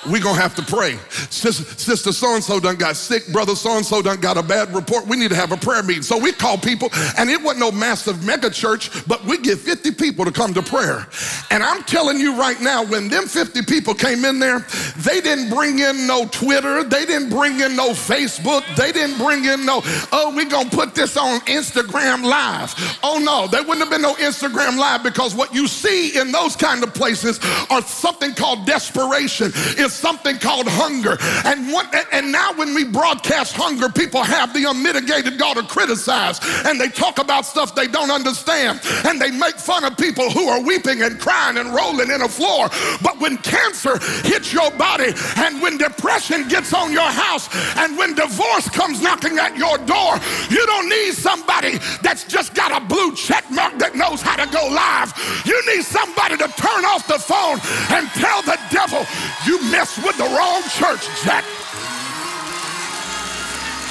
we're 0.08 0.22
gonna 0.22 0.40
have 0.40 0.56
to 0.56 0.62
pray. 0.62 0.98
Sister, 1.30 2.12
so 2.14 2.36
and 2.36 2.44
so 2.44 2.60
done 2.60 2.76
got 2.76 2.96
sick, 2.96 3.28
brother 3.32 3.56
so 3.56 3.78
and 3.78 3.86
so 3.86 4.02
done 4.02 4.20
got 4.20 4.38
a 4.38 4.44
bad 4.44 4.74
report. 4.74 5.08
We 5.08 5.18
need 5.18 5.30
to 5.30 5.36
have 5.36 5.52
a 5.52 5.58
prayer 5.58 5.84
meeting. 5.84 6.04
So 6.04 6.18
we 6.18 6.32
call 6.32 6.58
people, 6.58 6.90
and 7.18 7.30
it 7.30 7.42
wasn't 7.42 7.60
no 7.60 7.72
massive 7.72 8.26
mega 8.26 8.50
church, 8.50 8.90
but 9.08 9.24
we 9.26 9.38
get 9.38 9.58
50 9.58 9.92
people 9.92 10.26
to 10.26 10.32
come 10.32 10.54
to 10.54 10.62
prayer. 10.62 11.08
And 11.52 11.64
I'm 11.64 11.84
telling 11.84 12.20
you 12.20 12.38
right 12.38 12.60
now, 12.62 12.84
when 12.84 13.10
them 13.10 13.26
50 13.26 13.64
people 13.64 13.94
came 13.94 14.26
in 14.26 14.40
there, 14.40 14.60
they 14.98 15.22
didn't 15.22 15.50
bring 15.50 15.80
in 15.80 16.08
no 16.08 16.26
Twitter, 16.28 16.84
they 16.84 17.06
didn't 17.06 17.30
bring 17.30 17.60
in 17.60 17.76
no 17.76 17.92
Facebook, 17.92 18.64
they 18.76 18.92
didn't 18.92 19.18
bring 19.18 19.46
in 19.46 19.66
no, 19.66 19.82
oh, 20.12 20.34
we 20.36 20.46
gonna 20.46 20.70
put 20.70 20.96
this 20.96 21.18
on 21.18 21.40
Instagram 21.42 22.24
Live. 22.24 22.74
Oh 23.04 23.20
no, 23.20 23.48
there 23.48 23.62
wouldn't 23.62 23.80
have 23.80 23.90
been 23.90 24.02
no 24.02 24.16
Instagram 24.16 24.78
Live 24.78 25.04
because 25.04 25.36
what 25.36 25.54
you 25.54 25.68
see 25.68 26.18
in 26.18 26.32
those 26.32 26.56
kind 26.56 26.84
of 26.84 26.94
places 26.94 27.40
are 27.70 27.82
something 27.82 28.34
called 28.34 28.66
desperation. 28.66 29.52
It's 29.56 29.89
something 29.94 30.38
called 30.38 30.68
hunger. 30.68 31.18
And, 31.46 31.72
what, 31.72 31.94
and 32.12 32.32
now 32.32 32.54
when 32.54 32.74
we 32.74 32.86
broadcast 32.86 33.54
hunger, 33.54 33.90
people 33.90 34.24
have 34.24 34.54
the 34.54 34.66
unmitigated 34.66 35.38
God 35.38 35.56
to 35.56 35.64
criticize 35.64 36.40
and 36.66 36.80
they 36.80 36.90
talk 36.90 37.20
about 37.20 37.46
stuff 37.46 37.76
they 37.76 37.88
don't 37.88 38.12
understand 38.12 38.80
and 39.06 39.22
they 39.22 39.32
make 39.32 39.56
fun 39.56 39.84
of 39.84 39.98
people 39.98 40.30
who 40.30 40.48
are 40.48 40.62
weeping 40.62 41.02
and 41.02 41.20
crying 41.20 41.58
and 41.58 41.74
rolling 41.74 42.12
in 42.12 42.22
a 42.22 42.28
floor. 42.28 42.70
But 43.02 43.20
when 43.20 43.38
cancer 43.38 43.98
hits 44.28 44.54
your 44.54 44.72
body 44.72 45.14
and 45.38 45.62
when 45.62 45.78
depression 45.78 46.48
gets 46.48 46.74
on 46.74 46.92
your 46.92 47.10
house 47.10 47.50
and 47.78 47.98
when 47.98 48.16
divorce 48.16 48.70
comes 48.70 49.02
knocking 49.02 49.38
at 49.38 49.58
your 49.58 49.78
door, 49.80 50.20
you 50.50 50.66
don't 50.66 50.90
need 50.90 51.14
somebody 51.14 51.78
that's 52.02 52.24
just 52.26 52.54
got 52.54 52.72
a 52.72 52.86
blue 52.86 53.16
check 53.16 53.50
mark 53.52 53.78
that 53.80 53.96
knows 53.96 54.22
how 54.22 54.36
to 54.36 54.50
go 54.52 54.68
live. 54.68 55.14
You 55.46 55.58
need 55.74 55.84
somebody 55.84 56.38
to 56.38 56.48
turn 56.58 56.86
off 56.86 57.08
the 57.08 57.20
phone 57.20 57.60
and 57.96 58.08
tell 58.16 58.42
the 58.44 58.60
devil, 58.72 59.06
you 59.46 59.60
messed 59.80 60.04
with 60.04 60.18
the 60.18 60.26
wrong 60.26 60.62
church, 60.64 61.08
Jack. 61.24 61.46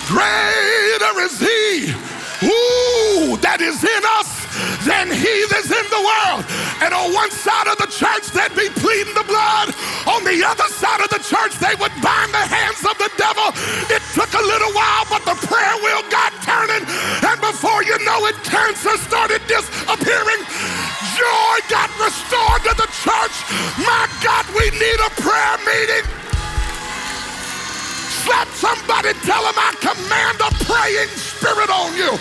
Greater 0.06 1.20
is 1.20 1.40
he, 1.40 1.94
ooh, 2.42 3.36
that 3.42 3.58
is 3.60 3.82
in 3.82 4.02
us 4.18 4.30
than 4.86 5.10
he 5.10 5.34
that's 5.50 5.70
in 5.70 5.86
the 5.90 6.02
world. 6.02 6.42
And 6.80 6.94
on 6.94 7.10
one 7.10 7.30
side 7.30 7.66
of 7.66 7.78
the 7.78 7.90
church, 7.90 8.30
they'd 8.30 8.54
be 8.54 8.70
pleading 8.78 9.14
the 9.14 9.26
blood. 9.26 9.74
On 10.06 10.22
the 10.22 10.38
other 10.46 10.68
side 10.70 11.02
of 11.02 11.10
the 11.10 11.20
church, 11.20 11.58
they 11.58 11.74
would 11.76 11.92
bind 11.98 12.30
the 12.30 12.46
hands 12.46 12.80
of 12.86 12.94
the 12.96 13.10
devil. 13.18 13.50
It 13.90 14.02
took 14.14 14.30
a 14.32 14.44
little 14.44 14.72
while, 14.72 15.04
but 15.10 15.26
the 15.26 15.36
prayer 15.46 15.76
wheel 15.82 16.02
got 16.08 16.30
turning. 16.46 16.86
And 17.26 17.38
before 17.42 17.82
you 17.82 17.98
know 18.06 18.30
it, 18.30 18.38
cancer 18.46 18.94
started 19.02 19.42
disappearing. 19.50 20.40
Joy 21.18 21.56
got 21.66 21.90
restored 21.98 22.62
to 22.70 22.74
the 22.78 22.88
church. 23.02 23.36
My 23.82 24.06
God, 24.22 24.46
we 24.54 24.70
need 24.78 24.98
a 25.02 25.10
prayer 25.18 25.58
meeting. 25.66 26.06
Slap 28.28 28.48
somebody, 28.48 29.14
tell 29.24 29.42
them 29.42 29.54
I 29.56 29.72
command 29.80 30.36
a 30.44 30.52
praying 30.68 31.08
spirit 31.16 31.70
on 31.70 31.96
you. 31.96 32.12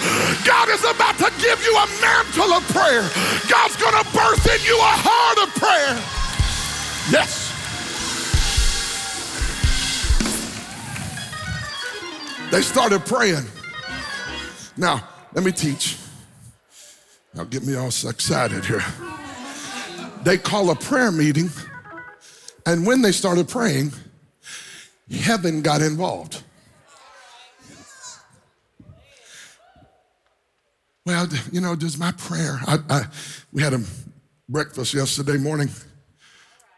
God 0.47 0.69
is 0.69 0.79
about 0.85 1.17
to 1.17 1.29
give 1.43 1.59
you 1.65 1.75
a 1.75 1.87
mantle 1.99 2.53
of 2.53 2.63
prayer. 2.69 3.03
God's 3.49 3.75
going 3.75 3.91
to 3.91 4.05
birth 4.15 4.47
in 4.47 4.65
you 4.65 4.77
a 4.77 4.95
heart 5.03 5.37
of 5.43 5.53
prayer. 5.59 5.99
Yes. 7.11 7.51
They 12.51 12.61
started 12.61 13.05
praying. 13.05 13.45
Now, 14.77 15.05
let 15.33 15.43
me 15.43 15.51
teach. 15.51 15.97
Now, 17.33 17.43
get 17.43 17.65
me 17.65 17.75
all 17.75 17.87
excited 17.87 18.63
here. 18.63 18.85
They 20.23 20.37
call 20.37 20.69
a 20.69 20.75
prayer 20.75 21.11
meeting, 21.11 21.49
and 22.65 22.87
when 22.87 23.01
they 23.01 23.11
started 23.11 23.49
praying, 23.49 23.91
heaven 25.09 25.61
got 25.61 25.81
involved. 25.81 26.43
Well, 31.05 31.27
you 31.53 31.61
know, 31.61 31.73
does 31.75 31.97
my 31.97 32.11
prayer. 32.11 32.59
I, 32.67 32.79
I, 32.89 33.01
we 33.53 33.61
had 33.61 33.73
a 33.73 33.81
breakfast 34.49 34.93
yesterday 34.93 35.37
morning 35.37 35.69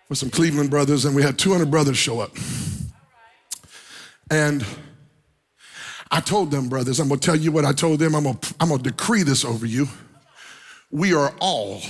with 0.07 0.19
some 0.19 0.29
Cleveland 0.29 0.69
brothers, 0.69 1.05
and 1.05 1.15
we 1.15 1.23
had 1.23 1.39
200 1.39 1.71
brothers 1.71 1.97
show 1.97 2.19
up. 2.19 2.31
And 4.29 4.63
I 6.11 6.19
told 6.19 6.51
them, 6.51 6.69
brothers, 6.69 6.99
I'm 6.99 7.07
gonna 7.07 7.19
tell 7.19 7.35
you 7.35 7.51
what 7.51 7.65
I 7.65 7.71
told 7.71 7.99
them. 7.99 8.15
I'm 8.15 8.23
gonna, 8.23 8.39
I'm 8.59 8.69
gonna 8.69 8.83
decree 8.83 9.23
this 9.23 9.43
over 9.43 9.65
you. 9.65 9.87
We 10.91 11.13
are 11.13 11.33
all, 11.39 11.81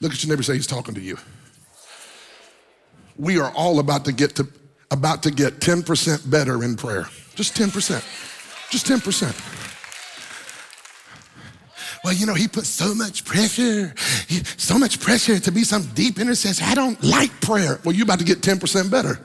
look 0.00 0.12
at 0.12 0.22
your 0.22 0.30
neighbor 0.30 0.42
say 0.42 0.54
he's 0.54 0.66
talking 0.66 0.94
to 0.94 1.00
you. 1.00 1.16
We 3.16 3.38
are 3.38 3.52
all 3.54 3.78
about 3.78 4.04
to 4.06 4.12
get 4.12 4.36
to 4.36 4.48
about 4.94 5.22
to 5.24 5.30
get 5.30 5.60
10% 5.60 6.30
better 6.30 6.64
in 6.64 6.76
prayer. 6.76 7.06
Just 7.34 7.54
10%. 7.56 7.70
Just 8.70 8.86
10%. 8.86 9.60
Well, 12.02 12.12
you 12.12 12.26
know, 12.26 12.34
he 12.34 12.48
put 12.48 12.66
so 12.66 12.94
much 12.94 13.24
pressure, 13.24 13.94
so 14.58 14.78
much 14.78 15.00
pressure 15.00 15.38
to 15.38 15.50
be 15.50 15.64
some 15.64 15.84
deep 15.94 16.18
intercessor. 16.18 16.64
I 16.64 16.74
don't 16.74 17.02
like 17.02 17.30
prayer. 17.40 17.80
Well, 17.82 17.94
you're 17.94 18.04
about 18.04 18.18
to 18.18 18.24
get 18.24 18.42
10% 18.42 18.90
better. 18.90 19.18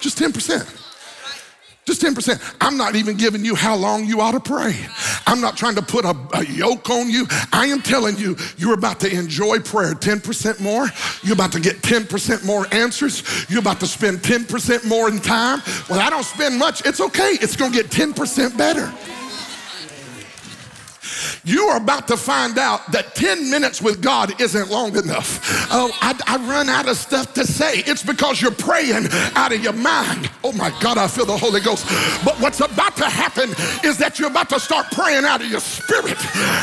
Just 0.00 0.18
10%. 0.18 0.77
Just 1.88 2.02
10%. 2.02 2.56
I'm 2.60 2.76
not 2.76 2.96
even 2.96 3.16
giving 3.16 3.42
you 3.42 3.54
how 3.54 3.74
long 3.74 4.04
you 4.04 4.20
ought 4.20 4.32
to 4.32 4.40
pray. 4.40 4.78
I'm 5.26 5.40
not 5.40 5.56
trying 5.56 5.74
to 5.76 5.80
put 5.80 6.04
a, 6.04 6.14
a, 6.34 6.44
yoke 6.44 6.90
on 6.90 7.08
you. 7.08 7.26
I 7.50 7.64
am 7.68 7.80
telling 7.80 8.18
you, 8.18 8.36
you're 8.58 8.74
about 8.74 9.00
to 9.00 9.10
enjoy 9.10 9.60
prayer 9.60 9.94
10% 9.94 10.60
more. 10.60 10.86
You're 11.22 11.32
about 11.32 11.52
to 11.52 11.60
get 11.60 11.76
10% 11.76 12.44
more 12.44 12.66
answers. 12.72 13.22
You're 13.48 13.60
about 13.60 13.80
to 13.80 13.86
spend 13.86 14.18
10% 14.18 14.86
more 14.86 15.08
in 15.08 15.18
time. 15.18 15.62
Well, 15.88 15.98
I 15.98 16.10
don't 16.10 16.24
spend 16.24 16.58
much. 16.58 16.84
It's 16.84 17.00
okay. 17.00 17.38
It's 17.40 17.56
going 17.56 17.72
to 17.72 17.82
get 17.82 17.90
10% 17.90 18.58
better. 18.58 18.92
You 21.44 21.64
are 21.64 21.78
about 21.78 22.08
to 22.08 22.16
find 22.16 22.58
out 22.58 22.90
that 22.92 23.14
10 23.14 23.50
minutes 23.50 23.80
with 23.80 24.02
God 24.02 24.40
isn't 24.40 24.70
long 24.70 24.96
enough. 24.96 25.40
Oh, 25.70 25.90
I, 26.00 26.18
I, 26.26 26.36
run 26.48 26.68
out 26.68 26.88
of 26.88 26.96
stuff 26.96 27.34
to 27.34 27.44
say. 27.44 27.78
It's 27.86 28.02
because 28.02 28.40
you're 28.40 28.50
praying 28.50 29.08
out 29.34 29.52
of 29.52 29.62
your 29.62 29.72
mind. 29.72 30.30
Oh 30.44 30.52
my 30.52 30.70
God, 30.80 30.98
I 30.98 31.06
feel 31.08 31.26
the 31.26 31.36
Holy 31.36 31.60
Ghost. 31.60 31.86
But 32.24 32.40
what's 32.40 32.60
about 32.60 32.96
to 32.96 33.04
happen 33.04 33.50
is 33.84 33.98
that 33.98 34.18
you're 34.18 34.30
about 34.30 34.48
to 34.50 34.60
start 34.60 34.90
praying 34.92 35.24
out 35.24 35.40
of 35.40 35.50
your 35.50 35.60
spirit. 35.60 36.18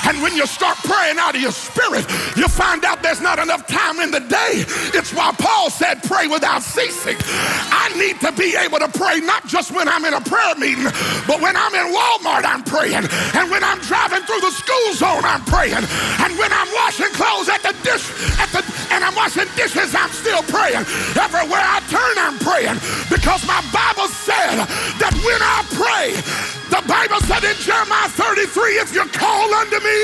And 0.05 0.21
when 0.21 0.35
you 0.35 0.45
start 0.47 0.77
praying 0.77 1.17
out 1.19 1.35
of 1.35 1.41
your 1.41 1.51
spirit, 1.51 2.05
you 2.35 2.47
find 2.47 2.83
out 2.85 3.03
there's 3.03 3.21
not 3.21 3.39
enough 3.39 3.67
time 3.67 3.99
in 3.99 4.11
the 4.11 4.21
day. 4.21 4.65
It's 4.93 5.13
why 5.13 5.33
Paul 5.37 5.69
said, 5.69 6.03
pray 6.03 6.27
without 6.27 6.63
ceasing. 6.63 7.17
I 7.19 7.91
need 7.97 8.19
to 8.21 8.31
be 8.31 8.55
able 8.55 8.79
to 8.79 8.89
pray 8.89 9.19
not 9.19 9.45
just 9.47 9.71
when 9.71 9.87
I'm 9.87 10.05
in 10.05 10.13
a 10.13 10.21
prayer 10.21 10.55
meeting, 10.55 10.85
but 11.27 11.41
when 11.41 11.55
I'm 11.55 11.73
in 11.73 11.93
Walmart, 11.93 12.45
I'm 12.45 12.63
praying. 12.63 13.05
And 13.35 13.51
when 13.51 13.63
I'm 13.63 13.79
driving 13.81 14.21
through 14.23 14.34
the 14.41 14.51
school, 14.51 14.75
school 14.75 14.93
zone, 14.93 15.23
I'm 15.25 15.41
praying. 15.45 15.83
And 16.21 16.31
when 16.37 16.51
I'm 16.51 16.69
washing 16.73 17.11
clothes 17.13 17.49
at 17.49 17.61
the 17.63 17.73
dish, 17.83 18.05
at 18.39 18.49
the, 18.51 18.61
and 18.91 19.03
I'm 19.03 19.15
washing 19.15 19.47
dishes, 19.55 19.95
I'm 19.95 20.09
still 20.11 20.43
praying. 20.43 20.83
Everywhere 21.15 21.63
I 21.63 21.79
turn, 21.89 22.15
I'm 22.19 22.37
praying. 22.39 22.77
Because 23.09 23.45
my 23.47 23.61
Bible 23.71 24.09
said 24.11 24.65
that 24.99 25.13
when 25.23 25.41
I 25.41 25.63
pray, 25.73 26.13
the 26.69 26.81
Bible 26.87 27.19
said 27.25 27.43
in 27.43 27.55
Jeremiah 27.61 28.09
33, 28.09 28.83
if 28.83 28.93
you 28.93 29.05
call 29.09 29.53
unto 29.53 29.79
me, 29.79 29.99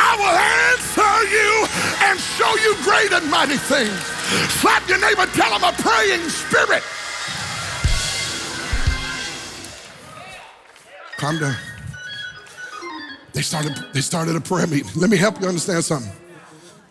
I 0.00 0.12
will 0.18 0.38
answer 0.72 1.14
you 1.30 1.50
and 2.08 2.18
show 2.18 2.50
you 2.64 2.74
great 2.82 3.12
and 3.12 3.30
mighty 3.30 3.58
things. 3.58 3.98
Slap 4.60 4.88
your 4.88 4.98
neighbor, 4.98 5.26
tell 5.34 5.52
him 5.52 5.62
a 5.62 5.72
praying 5.78 6.26
spirit. 6.28 6.82
Calm 11.16 11.38
down. 11.38 11.73
They 13.34 13.42
started, 13.42 13.76
they 13.92 14.00
started 14.00 14.36
a 14.36 14.40
prayer 14.40 14.66
meeting. 14.68 14.90
Let 14.94 15.10
me 15.10 15.16
help 15.16 15.40
you 15.40 15.48
understand 15.48 15.84
something. 15.84 16.12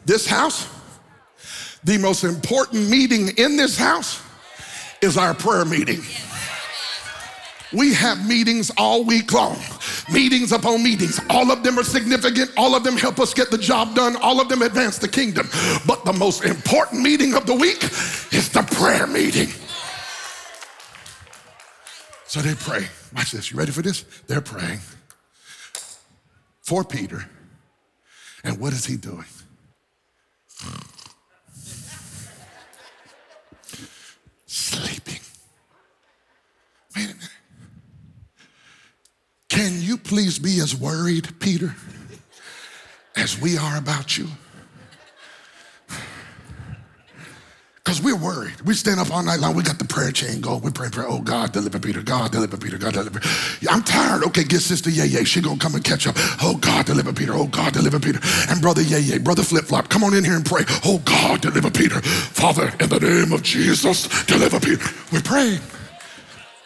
This 0.06 0.28
house, 0.28 0.68
the 1.86 1.98
most 1.98 2.26
important 2.26 2.90
meeting 2.90 3.30
in 3.38 3.56
this 3.56 3.78
house 3.78 4.22
is 5.02 5.18
our 5.18 5.34
prayer 5.34 5.64
meeting. 5.64 6.02
We 7.72 7.94
have 7.94 8.28
meetings 8.28 8.72
all 8.78 9.06
week 9.06 9.32
long, 9.32 9.58
meetings 10.12 10.52
upon 10.52 10.84
meetings. 10.84 11.20
All 11.30 11.50
of 11.50 11.64
them 11.64 11.80
are 11.80 11.84
significant. 11.84 12.52
All 12.58 12.76
of 12.76 12.84
them 12.84 12.98
help 12.98 13.20
us 13.20 13.34
get 13.34 13.50
the 13.50 13.58
job 13.58 13.96
done. 13.96 14.18
All 14.18 14.42
of 14.42 14.50
them 14.50 14.62
advance 14.62 14.98
the 15.00 15.08
kingdom. 15.08 15.50
But 15.88 16.04
the 16.04 16.14
most 16.14 16.44
important 16.44 17.02
meeting 17.02 17.36
of 17.36 17.48
the 17.48 17.56
week 17.56 17.84
is 18.34 18.50
the 18.50 18.64
prayer 18.64 19.08
meeting. 19.08 19.48
So 22.28 22.42
they 22.42 22.54
pray. 22.54 22.88
Watch 23.16 23.32
this. 23.32 23.50
You 23.50 23.58
ready 23.58 23.72
for 23.72 23.82
this? 23.82 24.04
They're 24.28 24.42
praying 24.42 24.80
for 26.64 26.84
Peter. 26.84 27.30
And 28.44 28.60
what 28.60 28.74
is 28.74 28.86
he 28.86 28.98
doing? 28.98 29.26
Sleeping. 34.48 35.20
Wait 36.96 37.06
a 37.06 37.08
minute. 37.08 37.30
Can 39.50 39.82
you 39.82 39.98
please 39.98 40.40
be 40.40 40.60
as 40.60 40.76
worried, 40.76 41.40
Peter, 41.40 41.76
as 43.16 43.40
we 43.40 43.58
are 43.58 43.78
about 43.78 44.18
you? 44.18 44.28
Because 47.84 48.02
we're 48.02 48.16
worried. 48.16 48.62
We 48.62 48.76
stand 48.76 49.02
up 49.02 49.12
all 49.12 49.24
night 49.24 49.42
long. 49.42 49.56
We 49.56 49.64
got 49.64 49.78
the 49.78 49.84
prayer 49.84 50.12
chain 50.12 50.40
going. 50.40 50.62
We 50.62 50.72
pray 50.72 50.88
pray, 50.90 51.04
oh 51.06 51.20
God, 51.20 51.52
deliver 51.52 51.80
Peter. 51.80 52.02
God, 52.02 52.32
deliver 52.32 52.56
Peter. 52.56 52.78
God, 52.78 52.94
deliver. 52.94 53.20
I'm 53.70 53.84
tired. 53.84 54.24
Okay, 54.24 54.46
get 54.46 54.62
Sister 54.62 54.90
Yay 54.90 55.06
Yay. 55.08 55.26
She 55.26 55.42
gonna 55.42 55.60
come 55.60 55.76
and 55.76 55.84
catch 55.84 56.08
up. 56.08 56.16
Oh 56.42 56.56
God, 56.62 56.86
deliver 56.86 57.12
Peter. 57.12 57.34
Oh 57.34 57.48
God, 57.48 57.74
deliver 57.74 58.00
Peter. 58.00 58.20
And 58.50 58.62
Brother 58.62 58.82
Yay 58.82 59.02
Yay, 59.02 59.18
Brother 59.18 59.44
Flip 59.44 59.66
Flop, 59.66 59.90
come 59.90 60.04
on 60.06 60.14
in 60.14 60.24
here 60.24 60.36
and 60.36 60.46
pray. 60.46 60.64
Oh 60.86 61.02
God, 61.04 61.42
deliver 61.42 61.70
Peter. 61.70 62.00
Father, 62.02 62.72
in 62.80 62.88
the 62.88 63.02
name 63.02 63.34
of 63.34 63.44
Jesus, 63.44 64.08
deliver 64.28 64.62
Peter. 64.62 64.86
We're 65.12 65.22
praying. 65.22 65.60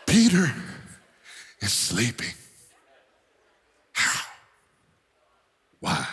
Peter 0.06 0.54
is 1.62 1.74
sleeping. 1.74 2.34
How? 3.94 4.22
Why 5.80 6.08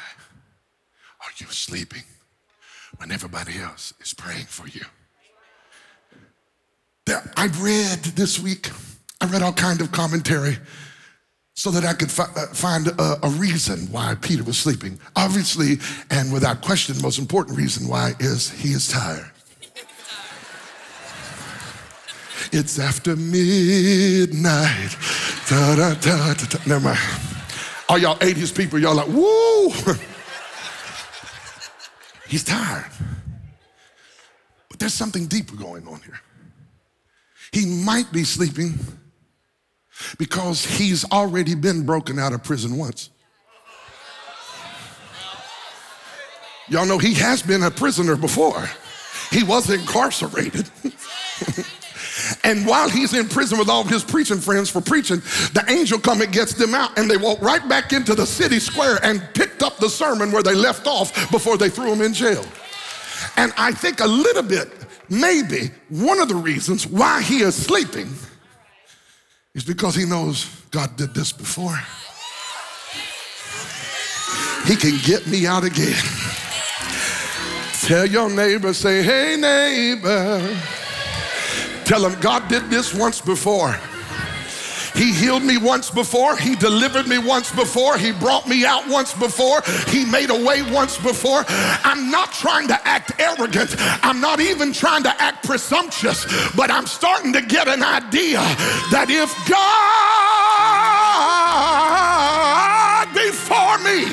are 1.20 1.32
you 1.36 1.46
sleeping? 1.48 2.04
When 2.98 3.10
everybody 3.12 3.58
else 3.58 3.92
is 4.00 4.14
praying 4.14 4.46
for 4.46 4.68
you. 4.68 4.82
I 7.36 7.48
read 7.58 7.98
this 8.16 8.40
week, 8.40 8.70
I 9.20 9.26
read 9.26 9.42
all 9.42 9.52
kind 9.52 9.80
of 9.80 9.92
commentary 9.92 10.56
so 11.54 11.70
that 11.70 11.84
I 11.84 11.92
could 11.92 12.10
fi- 12.10 12.32
uh, 12.36 12.46
find 12.52 12.88
a, 12.88 13.26
a, 13.26 13.28
reason 13.28 13.80
why 13.92 14.16
Peter 14.20 14.42
was 14.42 14.58
sleeping. 14.58 14.98
Obviously, 15.14 15.78
and 16.10 16.32
without 16.32 16.62
question, 16.62 16.96
the 16.96 17.02
most 17.02 17.18
important 17.18 17.56
reason 17.56 17.86
why 17.86 18.14
is 18.18 18.50
he 18.50 18.70
is 18.70 18.88
tired. 18.88 19.30
it's 22.52 22.78
after 22.78 23.14
midnight. 23.14 24.96
Da, 25.48 25.76
da, 25.76 25.94
da, 25.94 26.34
Never 26.66 26.80
mind. 26.80 26.98
All 27.88 27.98
y'all 27.98 28.16
80s 28.16 28.56
people, 28.56 28.78
y'all 28.78 28.94
like, 28.96 29.08
woo! 29.08 29.70
He's 32.34 32.42
tired. 32.42 32.90
But 34.68 34.80
there's 34.80 34.92
something 34.92 35.26
deeper 35.26 35.54
going 35.54 35.86
on 35.86 36.00
here. 36.00 36.18
He 37.52 37.64
might 37.64 38.10
be 38.10 38.24
sleeping 38.24 38.76
because 40.18 40.64
he's 40.64 41.08
already 41.12 41.54
been 41.54 41.86
broken 41.86 42.18
out 42.18 42.32
of 42.32 42.42
prison 42.42 42.76
once. 42.76 43.10
Y'all 46.66 46.86
know 46.86 46.98
he 46.98 47.14
has 47.14 47.40
been 47.40 47.62
a 47.62 47.70
prisoner 47.70 48.16
before. 48.16 48.68
He 49.30 49.44
was 49.44 49.70
incarcerated. 49.70 50.68
And 52.44 52.66
while 52.66 52.90
he's 52.90 53.14
in 53.14 53.26
prison 53.26 53.58
with 53.58 53.70
all 53.70 53.80
of 53.80 53.88
his 53.88 54.04
preaching 54.04 54.38
friends 54.38 54.68
for 54.68 54.82
preaching, 54.82 55.20
the 55.54 55.64
angel 55.68 55.98
come 55.98 56.20
and 56.20 56.30
gets 56.30 56.52
them 56.52 56.74
out, 56.74 56.96
and 56.98 57.10
they 57.10 57.16
walk 57.16 57.40
right 57.40 57.66
back 57.68 57.92
into 57.94 58.14
the 58.14 58.26
city 58.26 58.60
square 58.60 58.98
and 59.02 59.26
picked 59.34 59.62
up 59.62 59.78
the 59.78 59.88
sermon 59.88 60.30
where 60.30 60.42
they 60.42 60.54
left 60.54 60.86
off 60.86 61.30
before 61.30 61.56
they 61.56 61.70
threw 61.70 61.90
him 61.90 62.02
in 62.02 62.12
jail. 62.12 62.44
And 63.36 63.52
I 63.56 63.72
think 63.72 64.00
a 64.00 64.06
little 64.06 64.42
bit, 64.42 64.70
maybe 65.08 65.70
one 65.88 66.20
of 66.20 66.28
the 66.28 66.34
reasons 66.34 66.86
why 66.86 67.22
he 67.22 67.40
is 67.40 67.54
sleeping 67.54 68.12
is 69.54 69.64
because 69.64 69.94
he 69.94 70.04
knows 70.04 70.44
God 70.70 70.96
did 70.96 71.14
this 71.14 71.32
before. 71.32 71.78
He 74.66 74.76
can 74.76 74.98
get 75.02 75.26
me 75.26 75.46
out 75.46 75.64
again. 75.64 76.02
Tell 77.82 78.06
your 78.06 78.30
neighbor, 78.30 78.72
say, 78.72 79.02
hey, 79.02 79.36
neighbor. 79.36 80.56
Tell 81.84 82.04
him 82.06 82.18
God 82.20 82.48
did 82.48 82.70
this 82.70 82.94
once 82.94 83.20
before. 83.20 83.78
He 84.94 85.12
healed 85.12 85.42
me 85.42 85.58
once 85.58 85.90
before. 85.90 86.36
He 86.36 86.54
delivered 86.54 87.08
me 87.08 87.18
once 87.18 87.50
before. 87.52 87.98
He 87.98 88.12
brought 88.12 88.46
me 88.46 88.64
out 88.64 88.88
once 88.88 89.12
before. 89.12 89.60
He 89.88 90.04
made 90.04 90.30
a 90.30 90.44
way 90.44 90.62
once 90.72 90.96
before. 90.98 91.44
I'm 91.48 92.12
not 92.12 92.32
trying 92.32 92.68
to 92.68 92.86
act 92.86 93.12
arrogant. 93.20 93.74
I'm 94.04 94.20
not 94.20 94.38
even 94.40 94.72
trying 94.72 95.02
to 95.02 95.10
act 95.20 95.44
presumptuous, 95.44 96.24
but 96.54 96.70
I'm 96.70 96.86
starting 96.86 97.32
to 97.32 97.42
get 97.42 97.66
an 97.66 97.82
idea 97.82 98.38
that 98.92 99.10
if 99.10 99.34
God 99.50 99.64
be 103.12 103.30
for 103.32 103.78
me, 103.82 104.06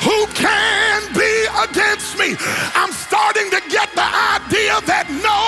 who 0.00 0.26
can 0.32 1.12
be 1.12 1.46
against 1.60 2.16
me? 2.18 2.36
I'm 2.74 2.92
starting 2.92 3.50
to 3.50 3.60
get 3.68 3.92
the 3.94 4.08
idea 4.08 4.80
that 4.88 5.06
no 5.22 5.41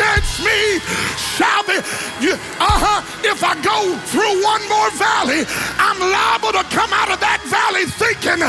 against 0.00 0.40
me 0.40 0.80
shall 1.36 1.62
be. 1.68 1.76
Uh-huh. 1.76 3.04
If 3.24 3.44
I 3.44 3.52
go 3.60 3.96
through 4.08 4.34
one 4.40 4.64
more 4.68 4.90
valley, 4.96 5.44
I'm 5.76 6.00
liable 6.00 6.56
to 6.56 6.64
come 6.72 6.88
out 6.92 7.12
of 7.12 7.20
that 7.20 7.40
valley 7.48 7.84
thinking 7.84 8.40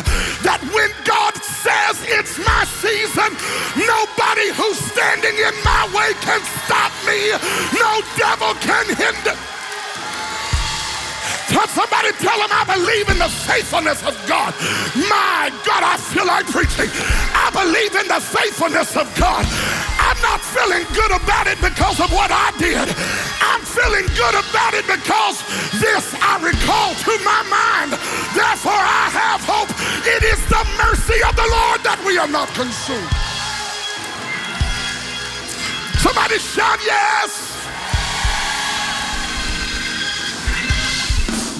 that 0.47 0.63
when 0.71 0.89
God 1.03 1.35
says 1.43 1.99
it's 2.07 2.39
my 2.39 2.63
season, 2.79 3.35
nobody 3.75 4.47
who's 4.55 4.79
standing 4.79 5.35
in 5.35 5.55
my 5.63 5.83
way 5.91 6.15
can 6.23 6.39
stop 6.63 6.91
me. 7.03 7.35
No 7.75 7.99
devil 8.15 8.55
can 8.63 8.87
hinder. 8.95 9.35
Tell 11.51 11.67
somebody, 11.67 12.15
tell 12.23 12.39
them 12.39 12.47
I 12.47 12.63
believe 12.63 13.11
in 13.11 13.19
the 13.19 13.27
faithfulness 13.27 13.99
of 14.07 14.15
God. 14.23 14.55
My 15.11 15.51
God, 15.67 15.83
I 15.83 15.99
feel 15.99 16.23
like 16.23 16.47
preaching. 16.47 16.87
I 17.35 17.51
believe 17.51 17.91
in 17.91 18.07
the 18.07 18.23
faithfulness 18.23 18.95
of 18.95 19.11
God. 19.19 19.43
I'm 19.99 20.15
not 20.23 20.39
feeling 20.39 20.87
good 20.95 21.11
about 21.11 21.51
it 21.51 21.59
because 21.59 21.99
of 21.99 22.07
what 22.15 22.31
I 22.31 22.55
did. 22.55 22.87
I'm 23.43 23.59
feeling 23.67 24.07
good 24.15 24.35
about 24.39 24.79
it 24.79 24.87
because 24.87 25.43
this 25.75 26.15
I 26.23 26.39
recall 26.39 26.95
to 27.03 27.13
my 27.19 27.43
mind. 27.51 27.99
Therefore, 28.31 28.79
I 28.79 29.11
have 29.11 29.43
hope. 29.43 29.71
It 30.07 30.23
is 30.23 30.39
the 30.47 30.63
mercy 30.79 31.19
of 31.27 31.35
the 31.35 31.47
Lord 31.51 31.83
that 31.83 31.99
we 32.07 32.15
are 32.17 32.31
not 32.31 32.47
consumed. 32.55 33.11
Somebody 35.99 36.39
shout 36.39 36.79
yes. 36.85 37.50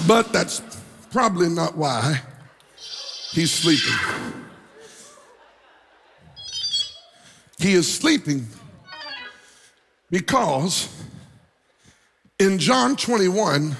But 0.06 0.32
that's 0.32 0.62
probably 1.10 1.48
not 1.48 1.76
why 1.76 2.20
he's 3.32 3.52
sleeping. 3.52 3.98
He 7.58 7.74
is 7.74 7.92
sleeping 7.92 8.46
because 10.10 10.88
in 12.38 12.58
John 12.58 12.96
21, 12.96 13.76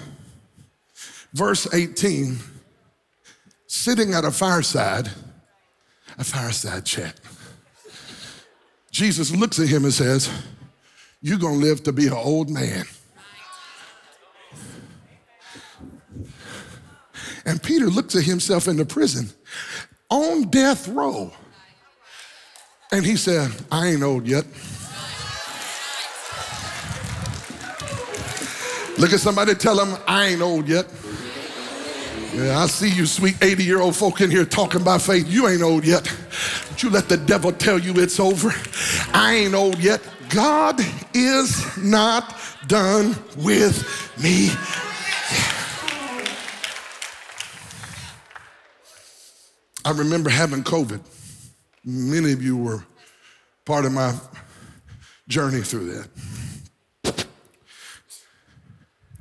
verse 1.32 1.72
18, 1.74 2.38
sitting 3.66 4.14
at 4.14 4.24
a 4.24 4.30
fireside, 4.30 5.10
a 6.16 6.22
fireside 6.22 6.84
chat, 6.84 7.18
Jesus 8.92 9.34
looks 9.34 9.58
at 9.58 9.68
him 9.68 9.84
and 9.84 9.92
says, 9.92 10.30
You're 11.20 11.38
gonna 11.38 11.56
live 11.56 11.82
to 11.84 11.92
be 11.92 12.06
an 12.06 12.12
old 12.12 12.50
man. 12.50 12.84
And 17.44 17.62
Peter 17.62 17.86
looks 17.86 18.14
at 18.16 18.22
himself 18.22 18.68
in 18.68 18.76
the 18.76 18.84
prison 18.84 19.30
on 20.10 20.48
death 20.50 20.88
row. 20.88 21.32
And 22.92 23.04
he 23.04 23.16
said, 23.16 23.50
I 23.70 23.88
ain't 23.88 24.02
old 24.02 24.26
yet. 24.26 24.44
Look 28.98 29.12
at 29.12 29.20
somebody, 29.20 29.54
tell 29.54 29.76
them, 29.76 29.98
I 30.06 30.26
ain't 30.26 30.42
old 30.42 30.68
yet. 30.68 30.86
Yeah, 32.34 32.60
I 32.60 32.66
see 32.66 32.88
you 32.88 33.06
sweet 33.06 33.36
80 33.42 33.64
year 33.64 33.80
old 33.80 33.96
folk 33.96 34.20
in 34.20 34.30
here 34.30 34.44
talking 34.44 34.80
about 34.80 35.02
faith. 35.02 35.28
You 35.28 35.48
ain't 35.48 35.62
old 35.62 35.84
yet. 35.84 36.04
But 36.68 36.82
you 36.82 36.90
let 36.90 37.08
the 37.08 37.16
devil 37.16 37.52
tell 37.52 37.78
you 37.78 37.92
it's 37.96 38.20
over. 38.20 38.52
I 39.12 39.34
ain't 39.34 39.54
old 39.54 39.78
yet. 39.78 40.00
God 40.30 40.80
is 41.12 41.76
not 41.76 42.38
done 42.68 43.16
with 43.36 43.82
me. 44.22 44.50
I 49.84 49.90
remember 49.90 50.30
having 50.30 50.62
COVID. 50.62 51.00
Many 51.84 52.32
of 52.32 52.42
you 52.42 52.56
were 52.56 52.84
part 53.64 53.84
of 53.84 53.92
my 53.92 54.14
journey 55.28 55.62
through 55.62 56.06
that. 57.04 57.26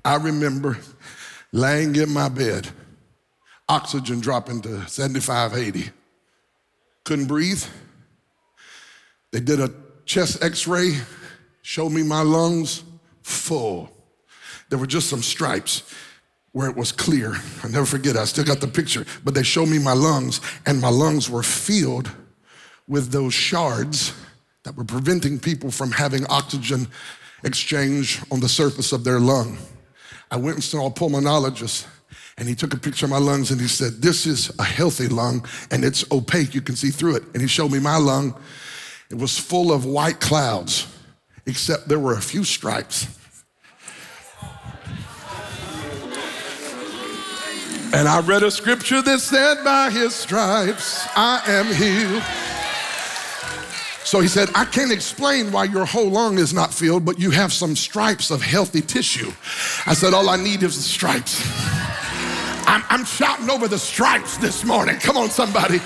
I 0.05 0.15
remember 0.15 0.77
laying 1.51 1.95
in 1.95 2.11
my 2.11 2.29
bed, 2.29 2.67
oxygen 3.67 4.19
dropping 4.19 4.61
to 4.61 4.87
75, 4.87 5.55
80. 5.55 5.89
Couldn't 7.05 7.25
breathe. 7.25 7.63
They 9.31 9.39
did 9.39 9.59
a 9.59 9.71
chest 10.05 10.43
x 10.43 10.67
ray, 10.67 10.97
showed 11.63 11.89
me 11.89 12.03
my 12.03 12.21
lungs 12.21 12.83
full. 13.23 13.89
There 14.69 14.77
were 14.77 14.87
just 14.87 15.09
some 15.09 15.21
stripes 15.23 15.83
where 16.53 16.69
it 16.69 16.75
was 16.75 16.91
clear. 16.91 17.35
i 17.63 17.67
never 17.69 17.85
forget, 17.85 18.17
I 18.17 18.25
still 18.25 18.43
got 18.43 18.59
the 18.59 18.67
picture, 18.67 19.05
but 19.23 19.33
they 19.33 19.43
showed 19.43 19.69
me 19.69 19.79
my 19.79 19.93
lungs, 19.93 20.41
and 20.65 20.81
my 20.81 20.89
lungs 20.89 21.29
were 21.29 21.43
filled 21.43 22.11
with 22.87 23.11
those 23.11 23.33
shards 23.33 24.13
that 24.63 24.75
were 24.75 24.83
preventing 24.83 25.39
people 25.39 25.71
from 25.71 25.91
having 25.91 26.25
oxygen 26.27 26.87
exchange 27.43 28.21
on 28.31 28.39
the 28.39 28.49
surface 28.49 28.91
of 28.91 29.03
their 29.03 29.19
lung. 29.19 29.57
I 30.29 30.37
went 30.37 30.55
and 30.55 30.63
saw 30.63 30.87
a 30.87 30.91
pulmonologist, 30.91 31.87
and 32.37 32.47
he 32.47 32.55
took 32.55 32.73
a 32.73 32.77
picture 32.77 33.05
of 33.05 33.11
my 33.11 33.17
lungs 33.17 33.51
and 33.51 33.59
he 33.59 33.67
said, 33.67 34.01
This 34.01 34.25
is 34.25 34.51
a 34.59 34.63
healthy 34.63 35.07
lung, 35.07 35.45
and 35.71 35.83
it's 35.83 36.09
opaque, 36.11 36.53
you 36.53 36.61
can 36.61 36.75
see 36.75 36.89
through 36.89 37.15
it. 37.17 37.23
And 37.33 37.41
he 37.41 37.47
showed 37.47 37.71
me 37.71 37.79
my 37.79 37.97
lung. 37.97 38.35
It 39.09 39.15
was 39.15 39.37
full 39.37 39.71
of 39.71 39.85
white 39.85 40.19
clouds, 40.19 40.87
except 41.45 41.87
there 41.87 41.99
were 41.99 42.13
a 42.13 42.21
few 42.21 42.43
stripes 42.43 43.07
And 47.93 48.07
I 48.07 48.21
read 48.21 48.41
a 48.41 48.49
scripture 48.49 49.01
that 49.01 49.19
said, 49.19 49.63
By 49.65 49.89
his 49.89 50.15
stripes 50.15 51.05
I 51.15 51.41
am 51.47 51.65
healed. 51.65 52.23
So 54.05 54.21
he 54.21 54.29
said, 54.29 54.49
I 54.55 54.65
can't 54.65 54.91
explain 54.91 55.51
why 55.51 55.65
your 55.65 55.85
whole 55.85 56.09
lung 56.09 56.37
is 56.37 56.53
not 56.53 56.73
filled, 56.73 57.03
but 57.05 57.19
you 57.19 57.31
have 57.31 57.51
some 57.51 57.75
stripes 57.75 58.31
of 58.31 58.41
healthy 58.41 58.81
tissue. 58.81 59.31
I 59.85 59.93
said, 59.93 60.13
All 60.13 60.29
I 60.29 60.37
need 60.37 60.63
is 60.63 60.77
the 60.77 60.83
stripes. 60.83 61.41
I'm, 62.65 62.83
I'm 62.89 63.03
shouting 63.03 63.49
over 63.49 63.67
the 63.67 63.77
stripes 63.77 64.37
this 64.37 64.63
morning. 64.63 64.97
Come 64.99 65.17
on, 65.17 65.29
somebody. 65.29 65.81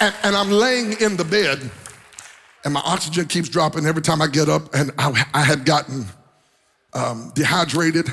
And, 0.00 0.14
and 0.22 0.36
I'm 0.36 0.50
laying 0.50 0.92
in 1.00 1.16
the 1.16 1.24
bed, 1.24 1.58
and 2.64 2.72
my 2.72 2.82
oxygen 2.84 3.26
keeps 3.26 3.48
dropping 3.48 3.84
every 3.84 4.02
time 4.02 4.22
I 4.22 4.28
get 4.28 4.48
up, 4.48 4.72
and 4.74 4.92
I, 4.96 5.24
I 5.34 5.42
had 5.42 5.64
gotten 5.64 6.06
um, 6.94 7.32
dehydrated 7.34 8.08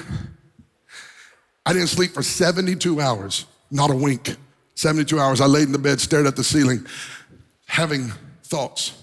I 1.65 1.73
didn't 1.73 1.87
sleep 1.87 2.13
for 2.13 2.23
72 2.23 3.01
hours, 3.01 3.45
not 3.71 3.89
a 3.89 3.95
wink. 3.95 4.35
72 4.75 5.19
hours. 5.19 5.41
I 5.41 5.45
laid 5.45 5.63
in 5.63 5.71
the 5.71 5.79
bed, 5.79 5.99
stared 5.99 6.27
at 6.27 6.35
the 6.35 6.43
ceiling, 6.43 6.85
having 7.65 8.11
thoughts. 8.43 9.01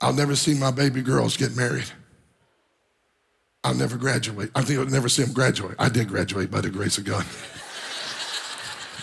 I'll 0.00 0.12
never 0.12 0.34
see 0.34 0.54
my 0.54 0.70
baby 0.70 1.02
girls 1.02 1.36
get 1.36 1.56
married. 1.56 1.90
I'll 3.62 3.74
never 3.74 3.96
graduate. 3.96 4.50
I 4.54 4.62
think 4.62 4.78
I'll 4.78 4.86
never 4.86 5.08
see 5.08 5.22
them 5.22 5.32
graduate. 5.32 5.76
I 5.78 5.88
did 5.88 6.08
graduate 6.08 6.50
by 6.50 6.60
the 6.60 6.70
grace 6.70 6.98
of 6.98 7.04
God. 7.04 7.26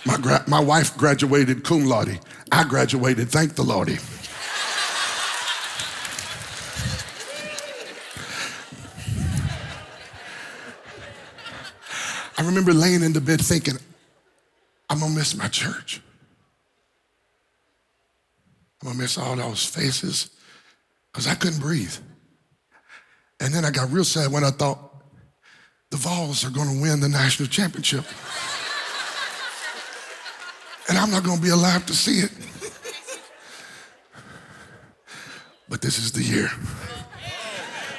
My, 0.05 0.17
gra- 0.17 0.43
my 0.47 0.59
wife 0.59 0.97
graduated 0.97 1.63
cum 1.63 1.85
laude. 1.85 2.19
I 2.51 2.63
graduated, 2.63 3.29
thank 3.29 3.55
the 3.55 3.63
Lordy. 3.63 3.97
I 12.37 12.43
remember 12.43 12.73
laying 12.73 13.03
in 13.03 13.13
the 13.13 13.21
bed 13.21 13.41
thinking, 13.41 13.75
I'm 14.89 14.99
gonna 14.99 15.13
miss 15.13 15.35
my 15.35 15.47
church. 15.47 16.01
I'm 18.81 18.89
gonna 18.89 18.99
miss 18.99 19.17
all 19.17 19.35
those 19.35 19.65
faces 19.65 20.29
because 21.11 21.27
I 21.27 21.35
couldn't 21.35 21.59
breathe. 21.59 21.95
And 23.39 23.53
then 23.53 23.65
I 23.65 23.71
got 23.71 23.91
real 23.91 24.03
sad 24.03 24.31
when 24.31 24.43
I 24.43 24.51
thought 24.51 24.79
the 25.89 25.97
Vols 25.97 26.43
are 26.43 26.49
gonna 26.49 26.81
win 26.81 26.99
the 26.99 27.09
national 27.09 27.47
championship. 27.49 28.03
and 30.89 30.97
I'm 30.97 31.11
not 31.11 31.23
gonna 31.23 31.41
be 31.41 31.49
alive 31.49 31.85
to 31.85 31.93
see 31.93 32.19
it. 32.19 32.31
but 35.69 35.81
this 35.81 35.99
is 35.99 36.11
the 36.11 36.23
year. 36.23 36.49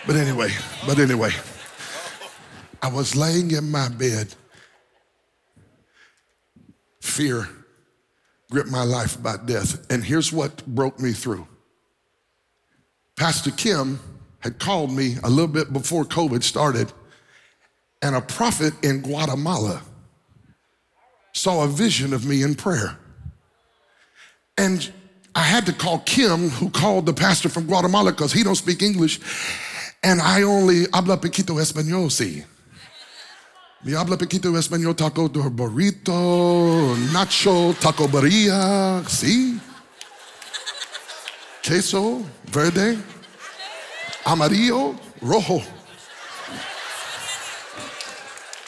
But 0.07 0.17
anyway, 0.17 0.51
but 0.87 0.99
anyway. 0.99 1.31
I 2.85 2.89
was 2.89 3.17
laying 3.17 3.51
in 3.53 3.71
my 3.71 3.89
bed. 3.89 4.35
Fear 7.01 7.49
gripped 8.51 8.71
my 8.71 8.83
life 8.85 9.17
about 9.17 9.47
death. 9.47 9.91
And 9.91 10.05
here's 10.05 10.31
what 10.31 10.67
broke 10.67 11.01
me 11.01 11.13
through 11.13 11.49
Pastor 13.17 13.53
Kim 13.53 13.99
had 14.41 14.59
called 14.59 14.93
me 14.93 15.17
a 15.25 15.31
little 15.31 15.49
bit 15.49 15.73
before 15.73 16.05
COVID 16.05 16.43
started, 16.43 16.93
and 18.03 18.15
a 18.15 18.21
prophet 18.21 18.75
in 18.85 19.01
Guatemala 19.01 19.81
saw 21.33 21.65
a 21.65 21.69
vision 21.69 22.13
of 22.13 22.27
me 22.27 22.43
in 22.43 22.55
prayer. 22.55 22.99
And 24.59 24.93
I 25.35 25.41
had 25.45 25.65
to 25.67 25.73
call 25.73 26.01
Kim, 26.01 26.51
who 26.51 26.69
called 26.69 27.07
the 27.07 27.15
pastor 27.15 27.49
from 27.49 27.65
Guatemala 27.65 28.13
because 28.13 28.35
he 28.35 28.43
don't 28.43 28.57
speak 28.57 28.83
English, 28.83 29.21
and 30.03 30.21
I 30.21 30.43
only 30.43 30.85
habla 30.93 31.17
poquito 31.17 31.55
español, 31.55 32.13
see. 32.13 32.45
Mi 33.85 33.93
habla 33.93 34.17
poquito 34.17 34.49
español, 34.57 34.97
taco 34.97 35.29
de 35.29 35.41
burrito, 35.41 36.97
nacho, 37.13 37.77
taco 37.79 38.09
barilla, 38.09 39.03
¿sí? 39.07 39.61
Queso, 41.63 42.23
verde, 42.51 42.97
amarillo, 44.25 44.95
rojo. 45.21 45.63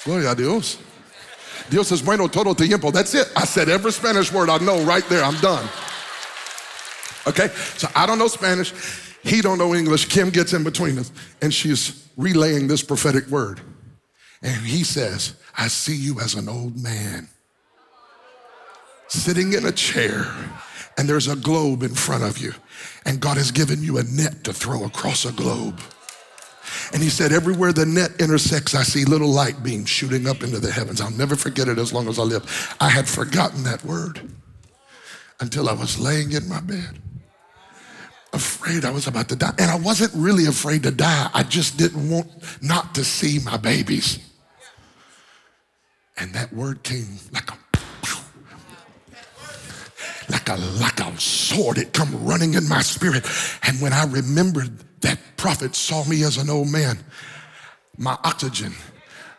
Gloria 0.04 0.32
a 0.32 0.34
Dios. 0.34 0.78
Dios 1.70 1.90
es 1.92 2.02
bueno 2.02 2.28
todo 2.28 2.54
tiempo. 2.54 2.92
That's 2.92 3.14
it. 3.14 3.26
I 3.34 3.46
said 3.46 3.70
every 3.70 3.92
Spanish 3.92 4.30
word 4.30 4.50
I 4.50 4.58
know 4.58 4.84
right 4.84 5.04
there. 5.08 5.24
I'm 5.24 5.40
done. 5.40 5.66
Okay? 7.26 7.48
So 7.78 7.88
I 7.96 8.04
don't 8.06 8.18
know 8.18 8.28
Spanish. 8.28 8.74
He 9.24 9.40
don't 9.40 9.56
know 9.56 9.74
English. 9.74 10.10
Kim 10.10 10.28
gets 10.28 10.52
in 10.52 10.62
between 10.62 10.98
us 10.98 11.10
and 11.40 11.52
she's 11.52 12.06
relaying 12.18 12.68
this 12.68 12.82
prophetic 12.82 13.26
word. 13.28 13.60
And 14.46 14.64
he 14.64 14.84
says, 14.84 15.34
I 15.58 15.66
see 15.66 15.96
you 15.96 16.20
as 16.20 16.34
an 16.34 16.48
old 16.48 16.80
man 16.80 17.28
sitting 19.08 19.54
in 19.54 19.66
a 19.66 19.72
chair, 19.72 20.24
and 20.96 21.08
there's 21.08 21.26
a 21.26 21.34
globe 21.34 21.82
in 21.82 21.92
front 21.94 22.22
of 22.22 22.38
you, 22.38 22.52
and 23.04 23.18
God 23.20 23.38
has 23.38 23.50
given 23.50 23.82
you 23.82 23.98
a 23.98 24.04
net 24.04 24.44
to 24.44 24.52
throw 24.52 24.84
across 24.84 25.24
a 25.24 25.32
globe. 25.32 25.80
And 26.92 27.02
he 27.02 27.08
said, 27.08 27.32
Everywhere 27.32 27.72
the 27.72 27.86
net 27.86 28.12
intersects, 28.20 28.76
I 28.76 28.84
see 28.84 29.04
little 29.04 29.30
light 29.30 29.64
beams 29.64 29.88
shooting 29.88 30.28
up 30.28 30.44
into 30.44 30.60
the 30.60 30.70
heavens. 30.70 31.00
I'll 31.00 31.10
never 31.10 31.34
forget 31.34 31.66
it 31.66 31.78
as 31.78 31.92
long 31.92 32.08
as 32.08 32.20
I 32.20 32.22
live. 32.22 32.76
I 32.80 32.88
had 32.88 33.08
forgotten 33.08 33.64
that 33.64 33.84
word 33.84 34.30
until 35.40 35.68
I 35.68 35.72
was 35.72 35.98
laying 35.98 36.32
in 36.32 36.48
my 36.48 36.60
bed, 36.60 37.00
afraid 38.32 38.84
I 38.84 38.90
was 38.90 39.08
about 39.08 39.28
to 39.30 39.36
die. 39.36 39.54
And 39.58 39.72
I 39.72 39.76
wasn't 39.76 40.12
really 40.14 40.46
afraid 40.46 40.84
to 40.84 40.92
die, 40.92 41.30
I 41.34 41.42
just 41.42 41.76
didn't 41.76 42.08
want 42.08 42.28
not 42.62 42.94
to 42.94 43.02
see 43.02 43.40
my 43.40 43.56
babies. 43.56 44.20
And 46.18 46.32
that 46.34 46.52
word 46.52 46.82
came 46.82 47.18
like 47.32 47.50
a 47.50 47.58
like 50.28 50.48
a 50.48 50.56
like 50.56 51.00
a 51.00 51.20
sword. 51.20 51.78
It 51.78 51.92
come 51.92 52.24
running 52.24 52.54
in 52.54 52.68
my 52.68 52.82
spirit. 52.82 53.26
And 53.62 53.80
when 53.80 53.92
I 53.92 54.04
remembered 54.04 54.78
that 55.00 55.18
prophet 55.36 55.74
saw 55.74 56.04
me 56.04 56.24
as 56.24 56.36
an 56.36 56.50
old 56.50 56.70
man, 56.70 56.98
my 57.96 58.16
oxygen 58.24 58.72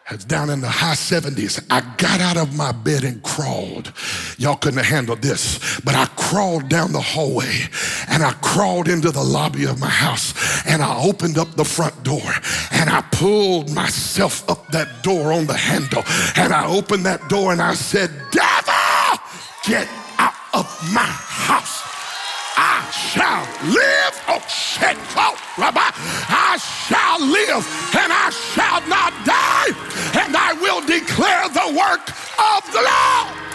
it's 0.09 0.23
down 0.23 0.49
in 0.49 0.61
the 0.61 0.69
high 0.69 0.93
70s. 0.93 1.65
I 1.69 1.81
got 1.97 2.21
out 2.21 2.37
of 2.37 2.55
my 2.55 2.71
bed 2.71 3.03
and 3.03 3.21
crawled. 3.23 3.91
Y'all 4.37 4.55
couldn't 4.55 4.77
have 4.77 4.87
handled 4.87 5.21
this, 5.21 5.81
but 5.81 5.95
I 5.95 6.05
crawled 6.15 6.69
down 6.69 6.93
the 6.93 7.01
hallway 7.01 7.67
and 8.07 8.23
I 8.23 8.31
crawled 8.41 8.87
into 8.87 9.11
the 9.11 9.23
lobby 9.23 9.65
of 9.65 9.79
my 9.79 9.89
house 9.89 10.33
and 10.65 10.81
I 10.81 11.03
opened 11.03 11.37
up 11.37 11.51
the 11.55 11.65
front 11.65 12.03
door 12.03 12.31
and 12.71 12.89
I 12.89 13.01
pulled 13.11 13.73
myself 13.73 14.49
up 14.49 14.65
that 14.69 15.03
door 15.03 15.33
on 15.33 15.45
the 15.45 15.57
handle 15.57 16.03
and 16.37 16.53
I 16.53 16.67
opened 16.67 17.05
that 17.05 17.27
door 17.27 17.51
and 17.51 17.61
I 17.61 17.73
said, 17.73 18.09
Devil, 18.31 19.23
get 19.65 19.89
out 20.19 20.33
of 20.53 20.65
my 20.93 21.01
house. 21.01 21.76
Shall 23.07 23.43
live. 23.63 24.13
Oh, 24.27 24.43
shit. 24.49 24.97
Oh, 25.15 25.37
Rabbi. 25.57 25.79
I 25.79 26.57
shall 26.59 27.19
live 27.25 27.63
and 27.95 28.11
I 28.11 28.29
shall 28.29 28.81
not 28.87 29.13
die, 29.25 29.71
and 30.19 30.35
I 30.35 30.53
will 30.53 30.81
declare 30.81 31.47
the 31.49 31.77
work 31.77 32.09
of 32.37 32.63
the 32.71 32.81
Lord. 32.83 33.47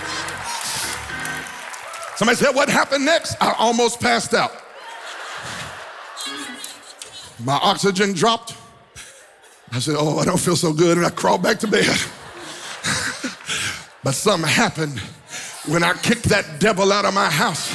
Somebody 2.16 2.36
said, 2.36 2.54
What 2.54 2.68
happened 2.68 3.04
next? 3.04 3.36
I 3.40 3.54
almost 3.58 4.00
passed 4.00 4.34
out. 4.34 4.52
My 7.44 7.58
oxygen 7.62 8.12
dropped. 8.12 8.56
I 9.72 9.78
said, 9.80 9.96
Oh, 9.98 10.18
I 10.18 10.24
don't 10.24 10.40
feel 10.40 10.56
so 10.56 10.72
good. 10.72 10.96
And 10.96 11.06
I 11.06 11.10
crawled 11.10 11.42
back 11.42 11.58
to 11.60 11.66
bed. 11.66 11.86
but 14.04 14.14
something 14.14 14.48
happened 14.48 14.98
when 15.66 15.82
I 15.82 15.94
kicked 15.94 16.24
that 16.24 16.60
devil 16.60 16.92
out 16.92 17.04
of 17.04 17.14
my 17.14 17.30
house. 17.30 17.72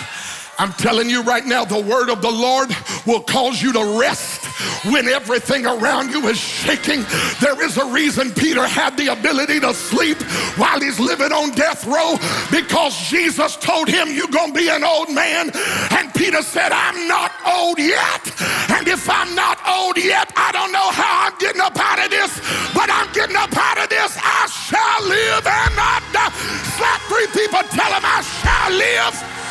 I'm 0.59 0.73
telling 0.73 1.07
you 1.07 1.21
right 1.21 1.45
now, 1.45 1.65
the 1.65 1.79
word 1.79 2.09
of 2.09 2.21
the 2.21 2.31
Lord 2.31 2.75
will 3.05 3.21
cause 3.21 3.61
you 3.61 3.71
to 3.73 3.99
rest 3.99 4.45
when 4.89 5.07
everything 5.07 5.67
around 5.67 6.09
you 6.09 6.27
is 6.27 6.39
shaking. 6.39 7.05
There 7.39 7.61
is 7.63 7.77
a 7.77 7.85
reason 7.85 8.31
Peter 8.33 8.65
had 8.65 8.97
the 8.97 9.13
ability 9.13 9.59
to 9.59 9.73
sleep 9.73 10.17
while 10.57 10.79
he's 10.79 10.99
living 10.99 11.31
on 11.31 11.51
death 11.51 11.85
row 11.85 12.17
because 12.49 12.97
Jesus 13.07 13.55
told 13.57 13.87
him, 13.87 14.09
You're 14.09 14.33
going 14.33 14.51
to 14.51 14.57
be 14.57 14.69
an 14.69 14.83
old 14.83 15.13
man. 15.13 15.51
And 15.91 16.11
Peter 16.15 16.41
said, 16.41 16.71
I'm 16.71 17.07
not 17.07 17.31
old 17.45 17.77
yet. 17.77 18.25
And 18.73 18.87
if 18.87 19.07
I'm 19.09 19.35
not 19.35 19.59
old 19.67 19.97
yet, 19.97 20.33
I 20.35 20.51
don't 20.51 20.71
know 20.71 20.89
how 20.89 21.29
I'm 21.29 21.37
getting 21.37 21.61
up 21.61 21.77
out 21.77 22.03
of 22.03 22.09
this, 22.09 22.33
but 22.73 22.89
I'm 22.89 23.11
getting 23.13 23.35
up 23.35 23.55
out 23.55 23.77
of 23.77 23.89
this. 23.89 24.17
I 24.17 24.47
shall 24.49 25.05
live 25.05 25.45
and 25.45 25.75
not 25.77 26.01
die. 26.09 26.33
Slap 26.77 27.01
three 27.05 27.29
people, 27.29 27.61
tell 27.69 27.91
them 27.93 28.01
I 28.01 28.25
shall 28.25 28.73
live 28.73 29.46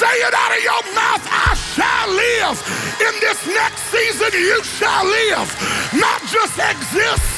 say 0.00 0.16
it 0.24 0.32
out 0.32 0.48
of 0.56 0.62
your 0.64 0.82
mouth, 0.96 1.20
I 1.28 1.52
shall 1.52 2.08
live. 2.08 2.56
In 3.04 3.14
this 3.20 3.36
next 3.52 3.84
season, 3.92 4.32
you 4.32 4.64
shall 4.64 5.04
live. 5.04 5.44
Not 5.92 6.24
just 6.24 6.56
exist, 6.56 7.28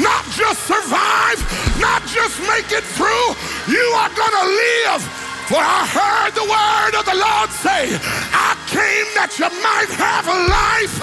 not 0.00 0.24
just 0.32 0.64
survive, 0.64 1.36
not 1.76 2.00
just 2.08 2.40
make 2.48 2.72
it 2.72 2.88
through. 2.96 3.28
You 3.68 3.84
are 4.00 4.08
going 4.16 4.32
to 4.32 4.46
live. 4.48 5.04
For 5.52 5.60
I 5.60 5.84
heard 5.92 6.32
the 6.32 6.48
word 6.48 6.92
of 6.96 7.04
the 7.04 7.20
Lord 7.20 7.52
say, 7.52 7.92
I 8.32 8.56
came 8.64 9.08
that 9.12 9.36
you 9.36 9.52
might 9.60 9.92
have 10.00 10.24
life, 10.24 10.96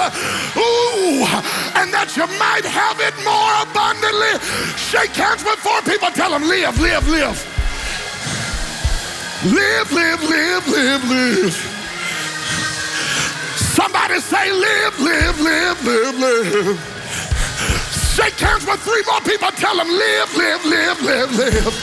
ooh, 0.58 1.30
and 1.78 1.94
that 1.94 2.18
you 2.18 2.26
might 2.42 2.66
have 2.66 2.98
it 3.00 3.14
more 3.22 3.54
abundantly. 3.62 4.34
Shake 4.82 5.14
hands 5.14 5.46
with 5.46 5.62
four 5.62 5.80
people, 5.86 6.10
tell 6.10 6.32
them, 6.32 6.44
live, 6.50 6.82
live, 6.82 7.08
live. 7.08 7.63
Live, 9.44 9.92
live, 9.92 10.24
live, 10.24 10.68
live, 10.70 11.10
live. 11.10 11.54
Somebody 13.76 14.22
say, 14.22 14.54
live, 14.54 14.98
live, 15.02 15.42
live, 15.42 15.84
live, 15.84 16.18
live. 16.18 16.80
Shake 18.16 18.40
hands 18.40 18.66
with 18.66 18.80
three 18.80 19.04
more 19.06 19.20
people. 19.20 19.50
Tell 19.52 19.76
them, 19.76 19.90
live, 19.90 20.38
live, 20.38 20.64
live, 20.64 21.02
live, 21.04 21.36
live. 21.36 21.76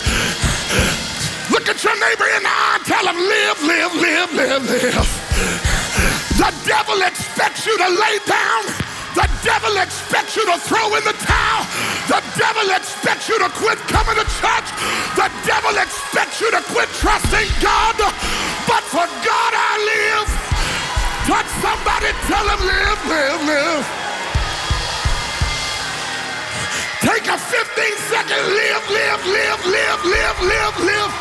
Look 1.51 1.69
at 1.69 1.85
your 1.85 2.01
neighbor 2.01 2.25
in 2.35 2.43
the 2.45 2.49
eye. 2.49 2.81
Tell 2.87 3.05
them, 3.05 3.19
live, 3.19 3.63
live, 3.63 3.95
live, 3.95 4.33
live, 4.33 4.65
live. 4.65 5.09
The 6.39 6.55
devil 6.65 7.03
expects 7.03 7.67
you 7.67 7.77
to 7.77 7.89
lay 7.91 8.19
down. 8.25 8.90
The 9.15 9.27
devil 9.43 9.75
expects 9.83 10.37
you 10.37 10.47
to 10.47 10.57
throw 10.59 10.95
in 10.95 11.03
the 11.03 11.17
towel. 11.27 11.67
The 12.07 12.23
devil 12.39 12.71
expects 12.71 13.29
you 13.29 13.39
to 13.39 13.51
quit 13.59 13.79
coming 13.91 14.15
to 14.15 14.27
church. 14.39 14.69
The 15.19 15.27
devil 15.43 15.75
expects 15.75 16.41
you 16.41 16.51
to 16.51 16.63
quit 16.71 16.89
trusting 17.03 17.51
God. 17.59 17.99
But 18.71 18.83
for 18.87 19.07
God 19.27 19.53
I 19.55 19.73
live. 19.83 20.29
Touch 21.27 21.51
somebody, 21.59 22.11
tell 22.31 22.47
him 22.47 22.61
live, 22.67 23.01
live, 23.07 23.41
live. 23.47 23.87
Take 27.03 27.27
a 27.27 27.39
15 27.39 27.97
second 28.13 28.43
live, 28.47 28.85
live, 28.91 29.27
live, 29.27 29.61
live, 29.67 30.01
live, 30.05 30.39
live, 30.43 30.77
live. 30.87 31.13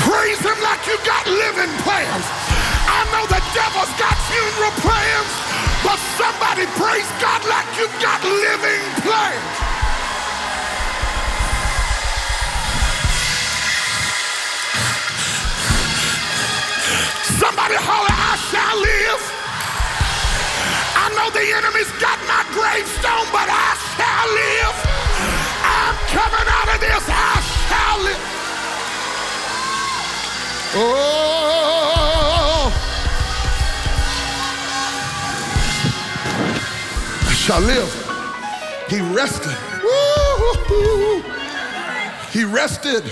Praise 0.00 0.40
him 0.40 0.58
like 0.62 0.86
you 0.86 0.96
got 1.04 1.26
living 1.26 1.72
plans. 1.84 2.69
I 2.90 3.00
know 3.14 3.24
the 3.30 3.42
devil's 3.54 3.94
got 3.94 4.16
funeral 4.26 4.74
plans, 4.82 5.32
but 5.86 5.98
somebody 6.18 6.66
praise 6.74 7.10
God 7.22 7.40
like 7.46 7.68
you've 7.78 7.94
got 8.02 8.18
living 8.24 8.84
plans. 9.06 9.54
Somebody 17.38 17.76
holler, 17.78 18.10
I 18.10 18.34
shall 18.50 18.76
live. 18.82 19.22
I 20.98 21.06
know 21.16 21.30
the 21.30 21.46
enemy's 21.56 21.90
got 22.02 22.18
my 22.26 22.42
gravestone, 22.52 23.28
but 23.32 23.48
I 23.48 23.70
shall 23.94 24.28
live. 24.34 24.76
I'm 25.64 25.96
coming 26.12 26.48
out 26.58 26.68
of 26.74 26.80
this. 26.84 27.04
I 27.08 27.40
shall 27.64 27.98
live. 28.04 28.24
Oh. 30.76 31.99
Shall 37.50 37.62
live. 37.62 37.92
He 38.88 39.00
rested. 39.12 39.56
Woo-hoo-hoo. 39.82 41.20
He 42.30 42.44
rested 42.44 43.02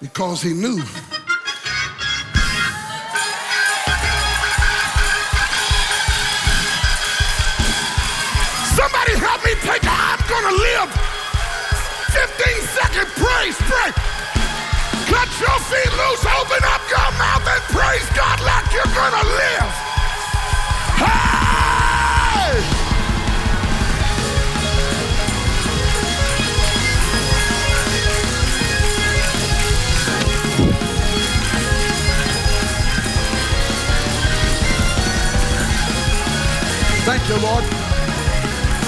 because 0.00 0.40
he 0.40 0.52
knew. 0.52 0.78
Somebody 8.78 9.14
help 9.18 9.42
me 9.42 9.54
take 9.66 9.82
a, 9.82 9.90
I'm 9.90 10.22
gonna 10.30 10.54
live. 10.54 10.90
15 12.14 12.62
second 12.78 13.08
praise, 13.18 13.58
pray. 13.66 13.90
Cut 15.10 15.28
your 15.42 15.58
feet 15.66 15.92
loose, 15.98 16.24
open 16.38 16.62
up 16.70 16.82
your 16.88 17.10
mouth 17.18 17.42
and 17.50 17.62
praise 17.74 18.06
God 18.14 18.38
like 18.42 18.72
you're 18.72 18.94
gonna 18.94 19.24
live. 19.26 19.93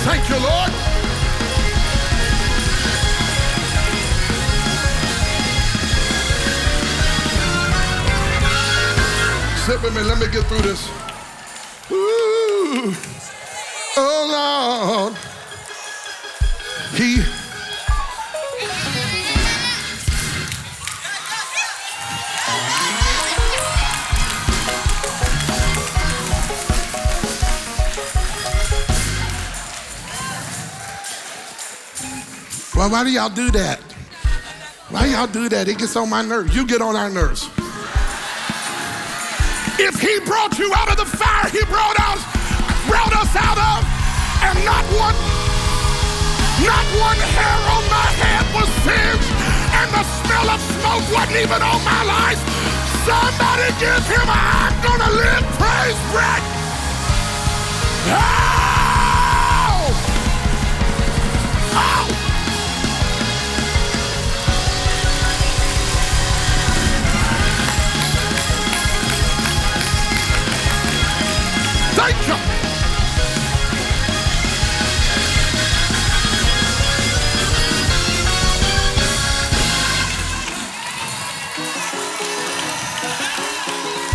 Thank 0.06 0.28
you, 0.28 0.36
Lord. 0.36 0.70
Sit 9.66 9.82
with 9.82 9.96
me. 9.96 10.02
Let 10.02 10.18
me 10.20 10.28
get 10.28 10.44
through 10.44 10.62
this. 10.62 10.88
Ooh. 11.90 12.94
Oh, 13.96 15.08
Lord. 15.10 15.16
He 16.94 17.20
Well, 32.86 33.02
why 33.02 33.02
do 33.02 33.10
y'all 33.10 33.34
do 33.34 33.50
that? 33.50 33.82
Why 34.94 35.10
y'all 35.10 35.26
do 35.26 35.48
that? 35.50 35.66
It 35.66 35.82
gets 35.82 35.98
on 35.98 36.06
my 36.06 36.22
nerves. 36.22 36.54
You 36.54 36.62
get 36.62 36.78
on 36.78 36.94
our 36.94 37.10
nerves. 37.10 37.50
If 39.74 39.98
he 39.98 40.22
brought 40.22 40.54
you 40.54 40.70
out 40.70 40.94
of 40.94 40.94
the 40.94 41.10
fire 41.18 41.50
he 41.50 41.66
brought 41.66 41.98
us, 41.98 42.22
brought 42.86 43.10
us 43.10 43.34
out 43.34 43.58
of, 43.58 43.82
and 44.38 44.54
Not 44.62 44.86
one 44.94 45.18
not 46.62 46.86
one 47.02 47.18
hair 47.18 47.58
on 47.74 47.82
my 47.90 48.06
head 48.22 48.46
was 48.54 48.70
singed, 48.86 49.34
and 49.82 49.90
the 49.90 50.04
smell 50.22 50.46
of 50.46 50.62
smoke 50.78 51.02
wasn't 51.10 51.42
even 51.42 51.58
on 51.66 51.82
my 51.82 52.02
life. 52.06 52.38
Somebody 53.02 53.66
give 53.82 54.06
him 54.06 54.30
a 54.30 54.38
I'm 54.62 54.74
gonna 54.86 55.10
live 55.10 55.42
praise 55.58 56.02
break. 56.14 56.42
Oh! 58.14 58.14
Ah! 58.14 58.45
You. 72.06 72.12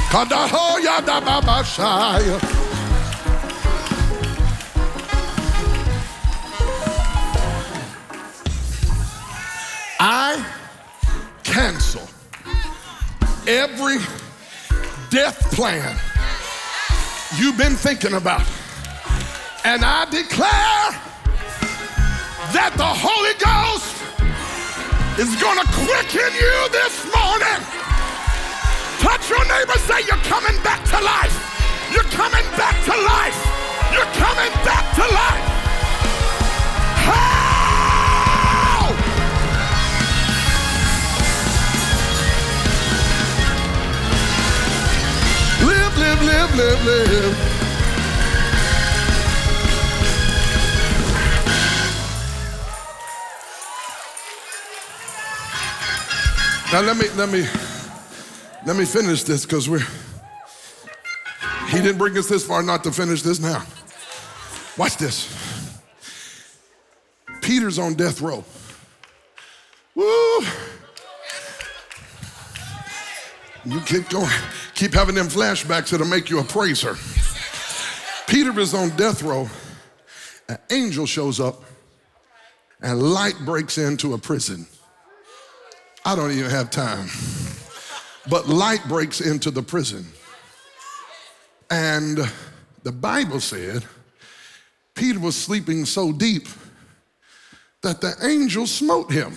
Kadahoya. 0.10 1.02
I 10.00 10.46
cancel 11.44 12.08
every 13.46 13.98
death 15.10 15.38
plan 15.54 15.98
you've 17.38 17.58
been 17.58 17.76
thinking 17.76 18.14
about. 18.14 18.46
And 19.64 19.86
I 19.86 20.06
declare 20.06 20.92
that 22.52 22.74
the 22.76 22.88
Holy 22.88 23.36
Ghost 23.38 23.96
is 25.20 25.30
going 25.40 25.60
to 25.60 25.68
quicken 25.86 26.32
you 26.34 26.56
this 26.74 27.06
morning. 27.14 27.62
Touch 29.00 29.30
your 29.30 29.46
neighbor, 29.46 29.78
say, 29.86 30.02
You're 30.08 30.26
coming 30.26 30.58
back 30.64 30.84
to 30.90 31.00
life. 31.02 31.36
You're 31.94 32.10
coming 32.12 32.46
back 32.58 32.76
to 32.86 32.96
life. 32.96 33.40
You're 33.94 34.12
coming 34.18 34.52
back 34.66 34.86
to 34.96 35.06
life. 35.14 35.51
Live, 46.02 46.24
live, 46.24 46.56
live, 46.56 46.86
live. 46.86 47.62
Now 56.72 56.82
let 56.82 56.98
me 56.98 57.08
let 57.16 57.30
me 57.30 57.48
let 58.66 58.76
me 58.78 58.86
finish 58.86 59.22
this 59.24 59.46
because 59.46 59.70
we're 59.70 59.86
he 61.68 61.78
didn't 61.78 62.00
bring 62.00 62.18
us 62.18 62.28
this 62.28 62.46
far 62.48 62.64
not 62.64 62.84
to 62.86 62.92
finish 62.92 63.22
this 63.22 63.40
now. 63.40 63.64
Watch 64.78 64.98
this. 64.98 65.80
Peter's 67.42 67.78
on 67.78 67.94
death 67.94 68.22
row. 68.22 68.44
Woo! 69.94 70.40
You 73.66 73.80
keep 73.82 74.10
going, 74.10 74.32
keep 74.82 74.96
having 74.96 75.14
them 75.14 75.28
flashbacks 75.28 75.92
that'll 75.92 76.08
make 76.08 76.32
you 76.32 76.40
a 76.40 76.44
praiser. 76.44 76.98
Peter 78.26 78.60
is 78.60 78.74
on 78.74 78.90
death 78.98 79.22
row. 79.22 79.48
An 80.50 80.58
angel 80.72 81.06
shows 81.06 81.40
up, 81.40 81.64
and 82.82 83.00
light 83.00 83.36
breaks 83.46 83.78
into 83.78 84.16
a 84.16 84.18
prison. 84.18 84.66
I 86.04 86.16
don't 86.16 86.32
even 86.32 86.50
have 86.50 86.72
time. 86.72 87.10
But 88.28 88.48
light 88.48 88.84
breaks 88.88 89.22
into 89.22 89.52
the 89.52 89.62
prison. 89.62 90.04
And 91.70 92.18
the 92.82 92.92
Bible 92.92 93.40
said 93.40 93.86
Peter 94.96 95.20
was 95.20 95.36
sleeping 95.36 95.86
so 95.86 96.12
deep 96.12 96.48
that 97.84 98.02
the 98.02 98.16
angel 98.24 98.66
smote 98.66 99.12
him. 99.12 99.36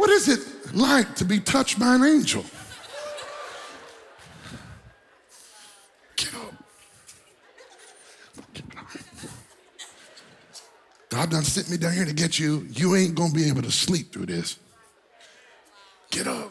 What 0.00 0.08
is 0.08 0.28
it 0.28 0.74
like 0.74 1.14
to 1.16 1.26
be 1.26 1.40
touched 1.40 1.78
by 1.78 1.94
an 1.94 2.02
angel? 2.02 2.42
Get 6.16 6.34
up. 6.36 6.54
Get 8.54 8.64
up. 8.78 8.86
God 11.10 11.30
done 11.30 11.42
sent 11.42 11.70
me 11.70 11.76
down 11.76 11.92
here 11.92 12.06
to 12.06 12.14
get 12.14 12.38
you. 12.38 12.66
You 12.70 12.96
ain't 12.96 13.14
gonna 13.14 13.34
be 13.34 13.46
able 13.46 13.60
to 13.60 13.70
sleep 13.70 14.10
through 14.10 14.24
this. 14.24 14.58
Get 16.10 16.26
up. 16.26 16.50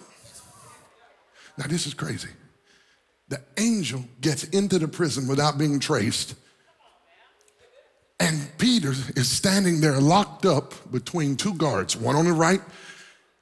Now, 1.58 1.66
this 1.66 1.88
is 1.88 1.96
crazy. 1.96 2.30
The 3.30 3.42
angel 3.58 4.06
gets 4.22 4.44
into 4.44 4.78
the 4.78 4.88
prison 4.88 5.28
without 5.28 5.58
being 5.58 5.80
traced. 5.80 6.36
And 8.20 8.48
Peter 8.60 8.92
is 8.92 9.28
standing 9.28 9.82
there 9.82 10.00
locked 10.00 10.46
up 10.46 10.92
between 10.92 11.36
two 11.36 11.56
guards, 11.56 11.98
one 11.98 12.16
on 12.16 12.26
the 12.26 12.34
right. 12.34 12.62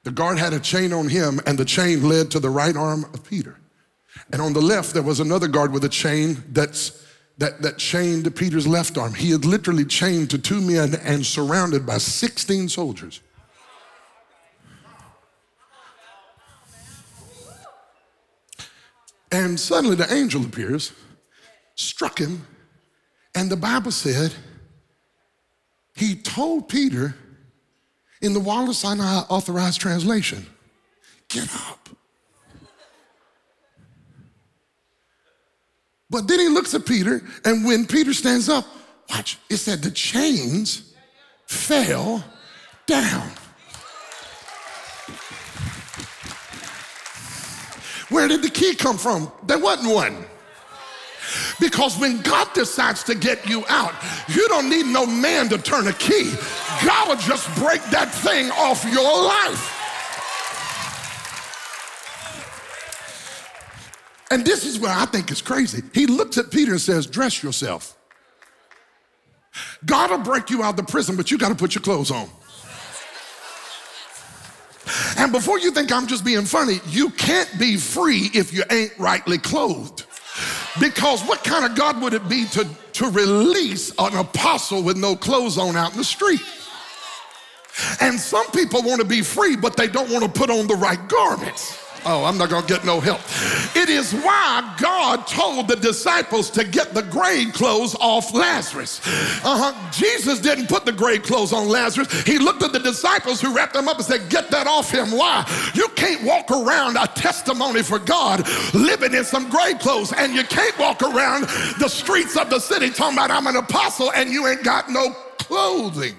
The 0.08 0.14
guard 0.14 0.38
had 0.38 0.53
a 0.53 0.60
chain 0.62 0.93
on 0.93 1.10
him, 1.10 1.41
and 1.45 1.60
the 1.60 1.66
chain 1.66 2.08
led 2.08 2.32
to 2.32 2.39
the 2.39 2.49
right 2.49 2.78
arm 2.78 3.03
of 3.14 3.26
Peter. 3.26 3.60
And 4.32 4.41
on 4.41 4.53
the 4.53 4.62
left, 4.62 4.93
there 4.93 5.03
was 5.03 5.20
another 5.20 5.49
guard 5.49 5.74
with 5.74 5.84
a 5.84 5.89
chain 5.89 6.45
that's, 6.53 7.05
that, 7.39 7.62
that 7.62 7.78
chained 7.78 8.34
Peter's 8.34 8.66
left 8.66 8.97
arm. 8.97 9.14
He 9.14 9.32
had 9.32 9.43
literally 9.43 9.84
chained 9.84 10.30
to 10.30 10.38
two 10.38 10.62
men 10.62 10.95
and 11.03 11.26
surrounded 11.26 11.86
by 11.86 11.97
16 11.97 12.70
soldiers. 12.70 13.20
And 19.30 19.60
suddenly 19.60 19.97
the 19.97 20.10
angel 20.14 20.45
appears, 20.45 20.93
struck 21.76 22.18
him, 22.18 22.47
and 23.36 23.49
the 23.49 23.58
Bible 23.58 23.91
said 23.91 24.34
he 25.97 26.16
told 26.16 26.70
Peter 26.70 27.14
in 28.22 28.34
the 28.34 28.39
Wallace 28.39 28.80
Sinai 28.80 29.22
Authorized 29.30 29.80
Translation, 29.82 30.45
get 31.30 31.53
up. 31.70 31.89
But 36.09 36.28
then 36.28 36.39
he 36.39 36.47
looks 36.47 36.74
at 36.74 36.86
Peter, 36.86 37.22
and 37.43 37.65
when 37.65 37.86
Peter 37.86 38.13
stands 38.13 38.47
up, 38.47 38.65
watch, 39.09 39.38
it 39.49 39.57
said 39.57 39.82
the 39.82 39.91
chains 39.91 40.93
fell 41.45 42.24
down. 42.86 43.30
Where 48.09 48.30
did 48.30 48.41
the 48.41 48.49
key 48.49 48.74
come 48.74 48.97
from? 48.97 49.32
There 49.45 49.59
wasn't 49.59 49.93
one. 49.93 50.26
Because 51.60 51.98
when 51.98 52.22
God 52.22 52.48
decides 52.54 53.04
to 53.04 53.16
get 53.16 53.48
you 53.48 53.64
out, 53.70 53.94
you 54.28 54.48
don't 54.48 54.70
need 54.70 54.86
no 54.86 55.06
man 55.06 55.50
to 55.50 55.58
turn 55.58 55.88
a 55.88 55.94
key. 55.94 56.34
God 56.86 57.10
will 57.10 57.16
just 57.18 57.48
break 57.56 57.82
that 57.92 58.14
thing 58.14 58.52
off 58.52 58.84
your 58.86 59.04
life. 59.04 59.74
And 64.30 64.46
this 64.46 64.66
is 64.66 64.80
where 64.80 64.92
I 64.92 65.06
think 65.06 65.32
is 65.32 65.42
crazy. 65.42 65.82
He 65.94 66.06
looks 66.06 66.38
at 66.38 66.52
Peter 66.52 66.72
and 66.72 66.82
says, 66.82 67.08
Dress 67.08 67.42
yourself. 67.42 67.98
God 69.86 70.12
will 70.12 70.18
break 70.20 70.50
you 70.50 70.64
out 70.64 70.72
of 70.72 70.86
the 70.86 70.92
prison, 70.92 71.16
but 71.16 71.32
you 71.32 71.38
got 71.38 71.50
to 71.50 71.56
put 71.56 71.76
your 71.76 71.82
clothes 71.82 72.12
on. 72.12 72.30
And 75.18 75.32
before 75.32 75.60
you 75.60 75.72
think 75.72 75.92
I'm 75.92 76.08
just 76.08 76.24
being 76.24 76.46
funny, 76.46 76.80
you 76.88 77.10
can't 77.12 77.50
be 77.60 77.78
free 77.78 78.30
if 78.34 78.54
you 78.54 78.64
ain't 78.72 78.98
rightly 78.98 79.38
clothed. 79.38 80.06
Because 80.80 81.24
what 81.24 81.44
kind 81.44 81.66
of 81.66 81.76
God 81.76 82.02
would 82.02 82.14
it 82.14 82.28
be 82.30 82.46
to, 82.50 82.68
to 82.94 83.10
release 83.10 83.92
an 83.98 84.16
apostle 84.16 84.84
with 84.84 84.98
no 84.98 85.16
clothes 85.16 85.58
on 85.58 85.76
out 85.76 85.92
in 85.92 85.98
the 85.98 86.04
street? 86.04 86.42
And 88.02 88.20
some 88.20 88.50
people 88.52 88.82
want 88.82 89.02
to 89.02 89.08
be 89.08 89.22
free, 89.22 89.56
but 89.56 89.78
they 89.78 89.88
don't 89.88 90.10
want 90.12 90.24
to 90.24 90.30
put 90.30 90.50
on 90.50 90.68
the 90.68 90.76
right 90.76 91.08
garments. 91.08 91.87
Oh, 92.06 92.24
I'm 92.24 92.38
not 92.38 92.50
going 92.50 92.66
to 92.66 92.68
get 92.68 92.86
no 92.86 93.00
help. 93.00 93.22
It 93.76 93.89
is 93.89 94.14
why 94.14 94.76
God 94.80 95.28
told 95.28 95.68
the 95.68 95.76
disciples 95.76 96.50
to 96.52 96.64
get 96.64 96.93
the 96.93 97.04
grave 97.04 97.54
clothes 97.54 97.95
off 98.00 98.34
Lazarus. 98.34 99.02
Uh-huh. 99.43 99.91
Jesus 99.91 100.39
didn't 100.39 100.68
put 100.68 100.86
the 100.86 100.91
grave 100.91 101.24
clothes 101.24 101.54
on 101.54 101.68
Lazarus. 101.68 102.12
He 102.24 102.39
looked 102.39 102.64
at 102.64 102.72
the 102.72 102.80
disciples 102.80 103.41
who 103.41 103.56
wrapped 103.56 103.74
them 103.74 103.88
up 103.88 103.98
and 103.98 104.06
said, 104.06 104.30
Get 104.30 104.50
that 104.52 104.68
off 104.68 104.91
him. 104.91 105.12
Why? 105.12 105.45
You 105.74 105.88
can't 105.89 106.24
walk 106.24 106.52
around 106.52 106.98
a 106.98 107.08
testimony 107.08 107.84
for 107.84 108.00
God 108.00 108.48
living 108.74 109.14
in 109.14 109.24
some 109.24 109.50
grave 109.50 109.80
clothes, 109.80 110.14
and 110.14 110.34
you 110.34 110.43
can't 110.43 110.78
walk 110.78 111.02
around 111.02 111.43
the 111.80 111.88
streets 111.88 112.38
of 112.38 112.50
the 112.50 112.60
city 112.60 112.89
talking 112.89 113.18
about 113.18 113.32
I'm 113.32 113.48
an 113.48 113.56
apostle 113.56 114.12
and 114.14 114.30
you 114.30 114.48
ain't 114.48 114.64
got 114.64 114.89
no 114.89 115.12
clothing. 115.38 116.16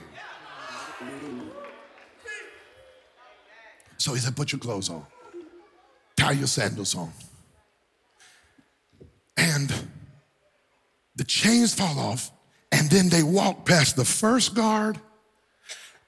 So 3.97 4.15
he 4.15 4.21
said, 4.21 4.37
Put 4.37 4.53
your 4.53 4.61
clothes 4.61 4.91
on 4.91 5.05
tie 6.19 6.33
your 6.33 6.49
sandals 6.49 6.97
on. 6.97 7.13
And 9.37 9.73
the 11.15 11.25
chains 11.25 11.73
fall 11.73 11.99
off, 11.99 12.33
and 12.73 12.91
then 12.91 13.09
they 13.09 13.23
walk 13.23 13.65
past 13.65 13.95
the 13.97 14.05
first 14.05 14.55
guard 14.55 14.99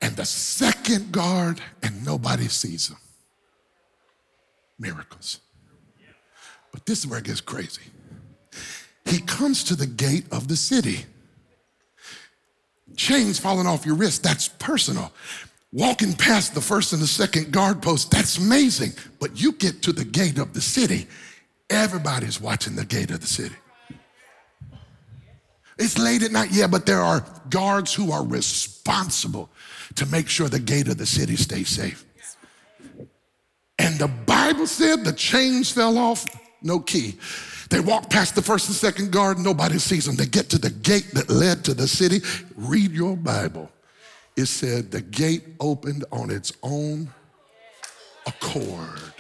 and 0.03 0.17
the 0.17 0.25
second 0.25 1.13
guard, 1.13 1.61
and 1.83 2.05
nobody 2.05 2.49
sees 2.49 2.89
them. 2.89 2.99
Miracles. 4.79 5.41
But 6.73 6.87
this 6.87 7.01
is 7.01 7.07
where 7.07 7.19
it 7.19 7.27
gets 7.27 7.41
crazy. 7.41 7.83
He 9.05 9.21
comes 9.21 9.63
to 9.65 9.77
the 9.77 9.87
gate 9.87 10.25
of 10.33 10.49
the 10.49 10.57
city. 10.57 11.05
Chains 12.97 13.39
falling 13.39 13.67
off 13.67 13.87
your 13.87 13.95
wrist, 13.95 14.23
that's 14.23 14.49
personal. 14.49 15.13
Walking 15.73 16.15
past 16.15 16.55
the 16.55 16.61
first 16.61 16.93
and 16.93 17.01
the 17.01 17.07
second 17.07 17.53
guard 17.53 17.81
post, 17.81 18.11
that's 18.11 18.39
amazing. 18.39 18.93
But 19.21 19.41
you 19.41 19.53
get 19.53 19.83
to 19.83 19.93
the 19.93 20.05
gate 20.05 20.39
of 20.39 20.53
the 20.53 20.61
city, 20.61 21.07
everybody's 21.69 22.41
watching 22.41 22.75
the 22.75 22.85
gate 22.85 23.11
of 23.11 23.21
the 23.21 23.27
city. 23.27 23.55
It's 25.79 25.97
late 25.97 26.23
at 26.23 26.33
night, 26.33 26.51
yeah, 26.51 26.67
but 26.67 26.87
there 26.87 27.01
are 27.01 27.25
guards 27.49 27.95
who 27.95 28.13
are 28.13 28.25
responsible 28.25 29.49
to 29.95 30.05
make 30.07 30.29
sure 30.29 30.49
the 30.49 30.59
gate 30.59 30.89
of 30.89 30.99
the 30.99 31.07
city 31.07 31.37
stays 31.37 31.69
safe. 31.69 32.05
And 33.79 33.99
the 33.99 34.09
Bible 34.09 34.67
said 34.67 35.05
the 35.05 35.13
chains 35.13 35.71
fell 35.71 35.97
off, 35.97 36.27
no 36.61 36.81
key. 36.81 37.17
They 37.71 37.81
walk 37.81 38.11
past 38.11 38.35
the 38.35 38.43
first 38.43 38.69
and 38.69 38.77
second 38.77 39.11
guard, 39.13 39.39
nobody 39.39 39.79
sees 39.79 40.05
them. 40.05 40.17
They 40.17 40.27
get 40.27 40.51
to 40.51 40.59
the 40.59 40.71
gate 40.71 41.13
that 41.15 41.31
led 41.31 41.65
to 41.65 41.75
the 41.75 41.89
city. 41.89 42.21
Read 42.57 42.91
your 42.91 43.17
Bible. 43.17 43.71
It 44.37 44.47
said 44.47 44.91
the 44.91 45.01
gate 45.01 45.45
opened 45.61 46.05
on 46.13 46.31
its 46.31 46.53
own 46.63 47.11
accord. 48.27 49.13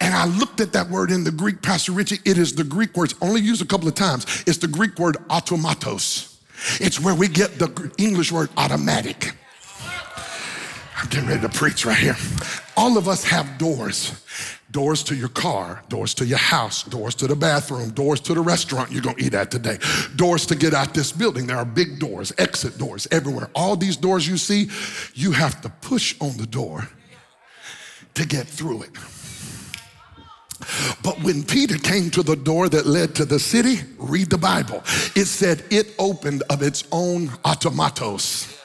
And 0.00 0.14
I 0.14 0.26
looked 0.26 0.60
at 0.60 0.72
that 0.72 0.88
word 0.90 1.10
in 1.10 1.24
the 1.24 1.30
Greek, 1.30 1.62
Pastor 1.62 1.92
Richie. 1.92 2.18
It 2.24 2.38
is 2.38 2.54
the 2.54 2.64
Greek 2.64 2.96
word, 2.96 3.12
it's 3.12 3.22
only 3.22 3.40
used 3.40 3.62
a 3.62 3.66
couple 3.66 3.88
of 3.88 3.94
times. 3.94 4.24
It's 4.46 4.58
the 4.58 4.68
Greek 4.68 4.98
word 4.98 5.16
automatos. 5.28 6.36
It's 6.80 7.00
where 7.00 7.14
we 7.14 7.28
get 7.28 7.58
the 7.58 7.92
English 7.98 8.32
word 8.32 8.50
automatic. 8.56 9.32
I'm 10.96 11.08
getting 11.08 11.28
ready 11.28 11.40
to 11.40 11.48
preach 11.48 11.86
right 11.86 11.96
here. 11.96 12.16
All 12.76 12.98
of 12.98 13.08
us 13.08 13.24
have 13.24 13.56
doors 13.56 14.12
doors 14.70 15.02
to 15.04 15.14
your 15.14 15.28
car, 15.28 15.82
doors 15.88 16.14
to 16.14 16.24
your 16.24 16.38
house, 16.38 16.84
doors 16.84 17.14
to 17.16 17.26
the 17.26 17.36
bathroom, 17.36 17.90
doors 17.90 18.20
to 18.20 18.34
the 18.34 18.40
restaurant 18.40 18.90
you're 18.90 19.02
gonna 19.02 19.16
eat 19.18 19.34
at 19.34 19.50
today, 19.50 19.78
doors 20.16 20.46
to 20.46 20.54
get 20.54 20.74
out 20.74 20.94
this 20.94 21.12
building. 21.12 21.46
There 21.46 21.56
are 21.56 21.64
big 21.64 21.98
doors, 21.98 22.32
exit 22.38 22.78
doors 22.78 23.08
everywhere. 23.10 23.50
All 23.54 23.76
these 23.76 23.96
doors 23.96 24.26
you 24.28 24.36
see, 24.36 24.70
you 25.14 25.32
have 25.32 25.60
to 25.62 25.68
push 25.68 26.14
on 26.20 26.36
the 26.36 26.46
door 26.46 26.88
to 28.14 28.26
get 28.26 28.46
through 28.46 28.82
it. 28.82 28.90
But 31.02 31.22
when 31.22 31.42
Peter 31.42 31.78
came 31.78 32.10
to 32.10 32.22
the 32.22 32.36
door 32.36 32.68
that 32.68 32.86
led 32.86 33.14
to 33.16 33.24
the 33.24 33.38
city, 33.38 33.80
read 33.98 34.28
the 34.30 34.38
Bible. 34.38 34.82
It 35.16 35.24
said 35.24 35.64
it 35.70 35.94
opened 35.98 36.42
of 36.50 36.62
its 36.62 36.84
own 36.92 37.28
automatos. 37.44 38.58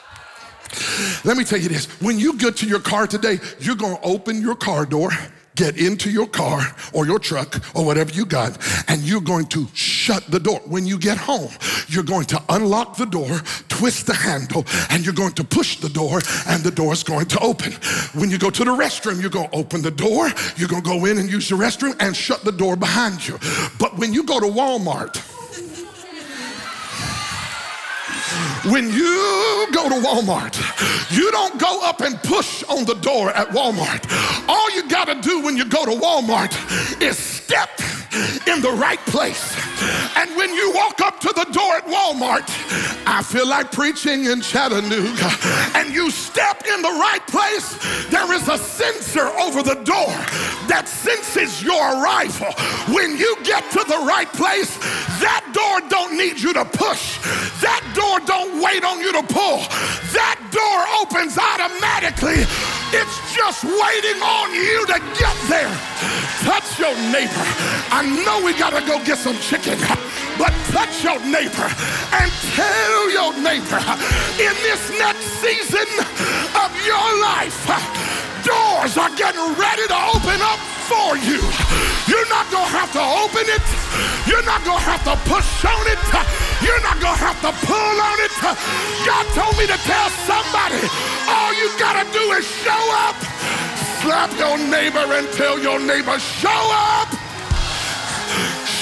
Let 1.24 1.36
me 1.36 1.44
tell 1.44 1.58
you 1.58 1.70
this 1.70 1.86
when 2.02 2.18
you 2.18 2.36
get 2.36 2.56
to 2.58 2.66
your 2.66 2.80
car 2.80 3.06
today, 3.06 3.38
you're 3.60 3.76
gonna 3.76 3.98
open 4.02 4.42
your 4.42 4.56
car 4.56 4.84
door 4.84 5.10
get 5.56 5.78
into 5.78 6.10
your 6.10 6.28
car 6.28 6.62
or 6.92 7.06
your 7.06 7.18
truck 7.18 7.60
or 7.74 7.84
whatever 7.84 8.12
you 8.12 8.24
got, 8.24 8.56
and 8.88 9.02
you're 9.02 9.20
going 9.20 9.46
to 9.46 9.66
shut 9.74 10.24
the 10.30 10.38
door. 10.38 10.60
When 10.66 10.86
you 10.86 10.98
get 10.98 11.18
home, 11.18 11.50
you're 11.88 12.04
going 12.04 12.26
to 12.26 12.42
unlock 12.50 12.96
the 12.96 13.06
door, 13.06 13.40
twist 13.68 14.06
the 14.06 14.14
handle, 14.14 14.64
and 14.90 15.04
you're 15.04 15.14
going 15.14 15.32
to 15.32 15.44
push 15.44 15.76
the 15.78 15.88
door, 15.88 16.20
and 16.46 16.62
the 16.62 16.70
door 16.70 16.92
is 16.92 17.02
going 17.02 17.26
to 17.26 17.40
open. 17.40 17.72
When 18.14 18.30
you 18.30 18.38
go 18.38 18.50
to 18.50 18.64
the 18.64 18.70
restroom, 18.70 19.20
you're 19.20 19.30
going 19.30 19.50
to 19.50 19.56
open 19.56 19.82
the 19.82 19.90
door, 19.90 20.28
you're 20.56 20.68
going 20.68 20.82
to 20.82 20.88
go 20.88 21.04
in 21.06 21.18
and 21.18 21.30
use 21.30 21.48
the 21.48 21.56
restroom, 21.56 21.96
and 22.00 22.14
shut 22.14 22.44
the 22.44 22.52
door 22.52 22.76
behind 22.76 23.26
you. 23.26 23.38
But 23.80 23.96
when 23.96 24.12
you 24.12 24.22
go 24.22 24.38
to 24.38 24.46
Walmart, 24.46 25.35
When 28.70 28.92
you 28.92 29.68
go 29.72 29.88
to 29.88 29.94
Walmart, 29.94 30.56
you 31.16 31.30
don't 31.30 31.56
go 31.60 31.80
up 31.84 32.00
and 32.00 32.20
push 32.24 32.64
on 32.64 32.84
the 32.84 32.94
door 32.94 33.30
at 33.30 33.48
Walmart. 33.50 34.04
All 34.48 34.70
you 34.74 34.88
got 34.88 35.04
to 35.04 35.20
do 35.20 35.40
when 35.42 35.56
you 35.56 35.64
go 35.64 35.84
to 35.84 35.92
Walmart 35.92 36.50
is 37.00 37.16
step 37.16 37.70
in 38.46 38.60
the 38.62 38.74
right 38.76 39.00
place. 39.06 39.56
And 40.16 40.34
when 40.36 40.54
you 40.54 40.72
walk 40.74 41.00
up 41.00 41.20
to 41.20 41.28
the 41.28 41.44
door 41.52 41.76
at 41.76 41.86
Walmart, 41.86 42.46
I 43.06 43.22
feel 43.22 43.46
like 43.46 43.72
preaching 43.72 44.24
in 44.24 44.40
Chattanooga, 44.40 45.30
and 45.74 45.92
you 45.92 46.10
step 46.10 46.64
in 46.66 46.82
the 46.82 46.88
right 46.88 47.24
place, 47.28 47.78
there 48.08 48.32
is 48.32 48.48
a 48.48 48.58
sensor 48.58 49.26
over 49.38 49.62
the 49.62 49.74
door 49.84 50.12
that 50.68 50.88
senses 50.88 51.62
your 51.62 52.00
arrival. 52.00 52.52
When 52.94 53.16
you 53.16 53.36
get 53.44 53.70
to 53.72 53.84
the 53.86 54.02
right 54.06 54.30
place, 54.32 54.76
that 55.20 55.44
door 55.52 55.88
don't 55.88 56.16
need 56.16 56.40
you 56.40 56.52
to 56.54 56.64
push. 56.64 57.18
That 57.60 57.82
door 57.94 58.20
don't 58.26 58.62
wait 58.62 58.84
on 58.84 59.00
you 59.00 59.12
to 59.12 59.22
pull. 59.22 59.64
That 60.12 60.38
door 60.50 60.80
opens 61.02 61.38
automatically. 61.38 62.44
It's 62.94 63.18
just 63.34 63.64
waiting 63.64 64.18
on 64.22 64.54
you 64.54 64.86
to 64.86 64.98
get 65.18 65.36
there. 65.48 65.72
Touch 66.46 66.78
your 66.78 66.94
neighbor. 67.10 67.46
I 67.90 68.05
know 68.06 68.40
we 68.44 68.52
got 68.54 68.70
to 68.70 68.82
go 68.86 69.02
get 69.04 69.18
some 69.18 69.36
chicken, 69.38 69.78
but 70.38 70.52
touch 70.70 71.02
your 71.02 71.18
neighbor 71.26 71.68
and 72.14 72.30
tell 72.54 73.10
your 73.10 73.32
neighbor 73.42 73.82
in 74.38 74.54
this 74.62 74.82
next 74.98 75.26
season 75.42 75.88
of 76.54 76.70
your 76.86 77.08
life, 77.22 77.58
doors 78.46 78.96
are 78.96 79.10
getting 79.18 79.48
ready 79.58 79.86
to 79.90 79.98
open 80.14 80.38
up 80.38 80.60
for 80.86 81.18
you. 81.18 81.42
You're 82.06 82.28
not 82.30 82.46
to 82.54 82.62
have 82.62 82.92
to 82.94 83.02
open 83.02 83.46
it. 83.50 83.66
You're 84.30 84.46
not 84.46 84.62
to 84.64 84.74
have 84.78 85.02
to 85.04 85.14
push 85.26 85.64
on 85.66 85.86
it. 85.90 85.98
You're 86.62 86.82
not 86.82 86.98
to 87.02 87.10
have 87.10 87.38
to 87.42 87.52
pull 87.66 87.96
on 87.98 88.18
it. 88.22 88.34
God 89.02 89.26
told 89.34 89.58
me 89.58 89.66
to 89.66 89.78
tell 89.82 90.08
somebody, 90.26 90.78
all 91.26 91.52
you 91.54 91.70
got 91.78 91.98
to 91.98 92.06
do 92.12 92.24
is 92.38 92.46
show 92.62 92.82
up. 93.06 93.16
Slap 94.02 94.30
your 94.38 94.58
neighbor 94.70 95.02
and 95.18 95.26
tell 95.32 95.58
your 95.58 95.80
neighbor, 95.80 96.18
show 96.18 96.62
up. 96.70 97.25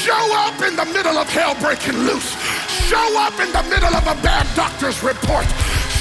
Show 0.04 0.36
up 0.36 0.60
in 0.60 0.76
the 0.76 0.84
middle 0.92 1.16
of 1.16 1.26
hell 1.32 1.56
breaking 1.64 1.96
loose. 2.04 2.36
Show 2.92 3.08
up 3.16 3.40
in 3.40 3.48
the 3.56 3.64
middle 3.72 3.88
of 3.88 4.04
a 4.04 4.12
bad 4.20 4.44
doctor's 4.54 5.02
report. 5.02 5.48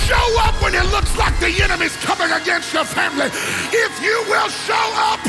Show 0.04 0.28
up 0.44 0.60
when 0.60 0.76
it 0.76 0.84
looks 0.92 1.16
like 1.16 1.32
the 1.40 1.48
enemy's 1.64 1.96
coming 2.04 2.28
against 2.28 2.74
your 2.76 2.84
family. 2.84 3.32
If 3.72 3.94
you 4.04 4.18
will 4.28 4.52
show 4.68 4.88
up, 5.08 5.24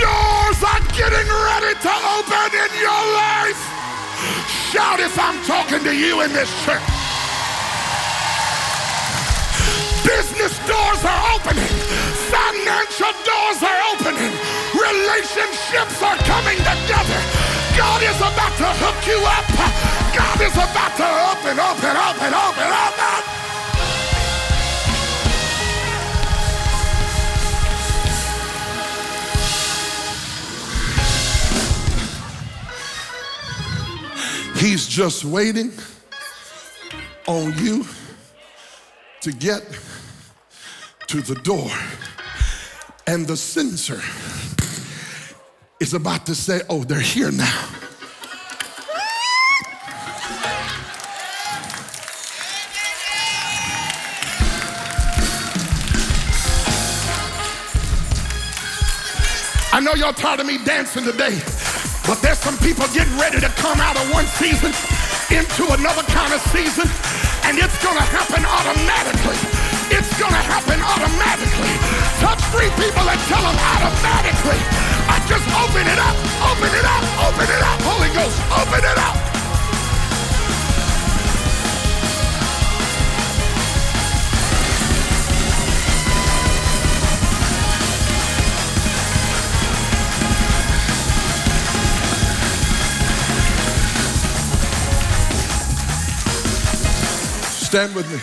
doors 0.00 0.60
are 0.64 0.80
getting 0.96 1.28
ready 1.28 1.76
to 1.76 1.92
open 2.16 2.48
in 2.56 2.72
your 2.80 3.02
life. 3.20 3.60
Shout 4.72 4.96
if 5.04 5.12
I'm 5.20 5.36
talking 5.44 5.84
to 5.84 5.92
you 5.92 6.24
in 6.24 6.32
this 6.32 6.48
church. 6.64 6.80
Business 10.08 10.56
doors 10.64 11.04
are 11.04 11.22
opening. 11.36 11.68
Financial 12.32 13.12
doors 13.28 13.60
are 13.60 13.80
opening. 13.92 14.32
Relationships 14.72 16.00
are 16.00 16.16
coming 16.24 16.56
together. 16.64 17.49
God 17.80 18.02
is 18.02 18.16
about 18.16 18.54
to 18.58 18.68
hook 18.76 19.06
you 19.06 19.16
up. 19.24 19.46
God 20.14 20.38
is 20.42 20.52
about 20.52 20.94
to 21.00 21.08
open, 21.32 21.58
up 21.58 21.80
and 21.80 21.96
open, 21.96 21.96
open, 21.96 22.34
open, 22.34 22.68
open. 22.76 23.40
He's 34.58 34.86
just 34.86 35.24
waiting 35.24 35.72
on 37.26 37.56
you 37.56 37.86
to 39.22 39.32
get 39.32 39.62
to 41.06 41.22
the 41.22 41.36
door. 41.36 41.70
And 43.06 43.26
the 43.26 43.38
sensor 43.38 44.02
is 45.80 45.94
about 45.94 46.26
to 46.26 46.34
say, 46.34 46.60
Oh, 46.68 46.84
they're 46.84 47.00
here 47.00 47.32
now. 47.32 47.68
I 59.72 59.80
know 59.80 59.94
y'all 59.94 60.12
tired 60.12 60.40
of 60.40 60.46
me 60.46 60.58
dancing 60.64 61.04
today. 61.04 61.40
But 62.06 62.20
there's 62.20 62.38
some 62.38 62.58
people 62.58 62.84
getting 62.92 63.16
ready 63.16 63.40
to 63.40 63.48
come 63.56 63.80
out 63.80 63.96
of 63.96 64.04
one 64.12 64.26
season 64.36 64.74
into 65.30 65.64
another 65.72 66.02
kind 66.10 66.34
of 66.34 66.40
season, 66.50 66.84
and 67.46 67.56
it's 67.56 67.78
gonna 67.78 68.02
happen 68.02 68.42
automatically. 68.44 69.38
It's 69.94 70.12
gonna 70.18 70.42
happen 70.42 70.82
automatically. 70.82 71.72
Touch 72.18 72.42
three 72.52 72.68
people 72.76 73.06
and 73.08 73.20
tell 73.30 73.40
them 73.40 73.56
automatically. 73.56 74.99
Just 75.30 75.46
open 75.54 75.86
it 75.86 75.96
up, 75.96 76.16
open 76.50 76.70
it 76.74 76.84
up, 76.84 77.04
open 77.22 77.46
it 77.46 77.62
up. 77.62 77.80
Holy 77.82 78.10
Ghost, 78.12 78.36
open 78.50 78.82
it 78.82 78.98
up. 78.98 79.14
Stand 97.62 97.94
with 97.94 98.10
me. 98.10 98.18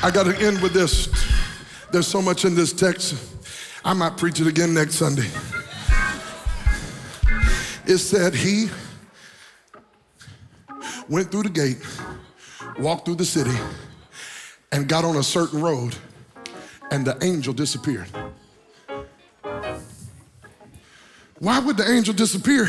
I 0.00 0.12
got 0.12 0.26
to 0.26 0.38
end 0.38 0.62
with 0.62 0.72
this. 0.72 1.08
There's 1.90 2.06
so 2.06 2.22
much 2.22 2.44
in 2.44 2.54
this 2.54 2.72
text. 2.72 3.37
I 3.88 3.94
might 3.94 4.18
preach 4.18 4.38
it 4.38 4.46
again 4.46 4.74
next 4.74 4.96
Sunday. 4.96 5.26
It 7.86 7.96
said 7.96 8.34
he 8.34 8.68
went 11.08 11.32
through 11.32 11.44
the 11.44 11.48
gate, 11.48 11.78
walked 12.78 13.06
through 13.06 13.14
the 13.14 13.24
city, 13.24 13.56
and 14.72 14.86
got 14.86 15.06
on 15.06 15.16
a 15.16 15.22
certain 15.22 15.62
road, 15.62 15.96
and 16.90 17.06
the 17.06 17.16
angel 17.24 17.54
disappeared. 17.54 18.08
Why 21.38 21.58
would 21.58 21.78
the 21.78 21.90
angel 21.90 22.12
disappear? 22.12 22.68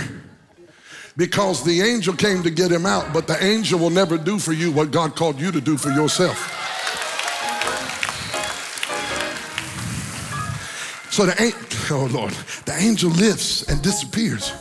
Because 1.18 1.66
the 1.66 1.82
angel 1.82 2.14
came 2.14 2.44
to 2.44 2.50
get 2.50 2.72
him 2.72 2.86
out, 2.86 3.12
but 3.12 3.28
the 3.28 3.44
angel 3.44 3.78
will 3.78 3.90
never 3.90 4.18
do 4.18 4.40
for 4.40 4.54
you 4.54 4.72
what 4.72 4.92
God 4.92 5.18
called 5.18 5.38
you 5.38 5.52
to 5.52 5.60
do 5.60 5.76
for 5.76 5.90
yourself. 5.90 6.59
So 11.10 11.26
the 11.26 11.42
angel, 11.42 11.60
oh 11.92 12.06
Lord, 12.12 12.34
the 12.66 12.76
angel 12.78 13.12
lifts 13.12 13.64
and 13.70 13.82
disappears. 13.82 14.54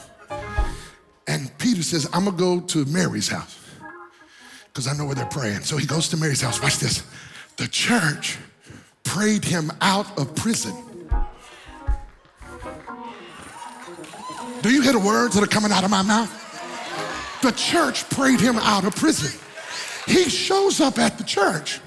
And 1.27 1.57
Peter 1.59 1.83
says, 1.83 2.09
I'm 2.13 2.25
gonna 2.25 2.37
go 2.37 2.61
to 2.61 2.85
Mary's 2.87 3.29
house 3.29 3.59
because 4.67 4.87
I 4.89 4.97
know 4.97 5.05
where 5.05 5.15
they're 5.15 5.27
praying. 5.27 5.61
So 5.61 5.77
he 5.77 5.87
goes 5.87 6.09
to 6.09 6.17
Mary's 6.17 6.41
house. 6.41 6.63
Watch 6.63 6.79
this. 6.79 7.03
The 7.57 7.69
church 7.69 8.39
prayed 9.05 9.45
him 9.45 9.71
out 9.81 10.19
of 10.19 10.35
prison. 10.37 10.75
Do 14.63 14.71
you 14.71 14.83
hear 14.83 14.93
the 14.93 14.99
words 14.99 15.35
that 15.35 15.45
are 15.45 15.49
coming 15.49 15.71
out 15.71 15.85
of 15.85 15.91
my 15.91 16.03
mouth? 16.03 16.33
The 17.43 17.53
church 17.53 18.09
prayed 18.11 18.41
him 18.41 18.57
out 18.57 18.85
of 18.85 18.97
prison. 18.97 19.39
He 20.07 20.29
shows 20.29 20.81
up 20.81 20.99
at 20.99 21.19
the 21.19 21.25
church. 21.25 21.81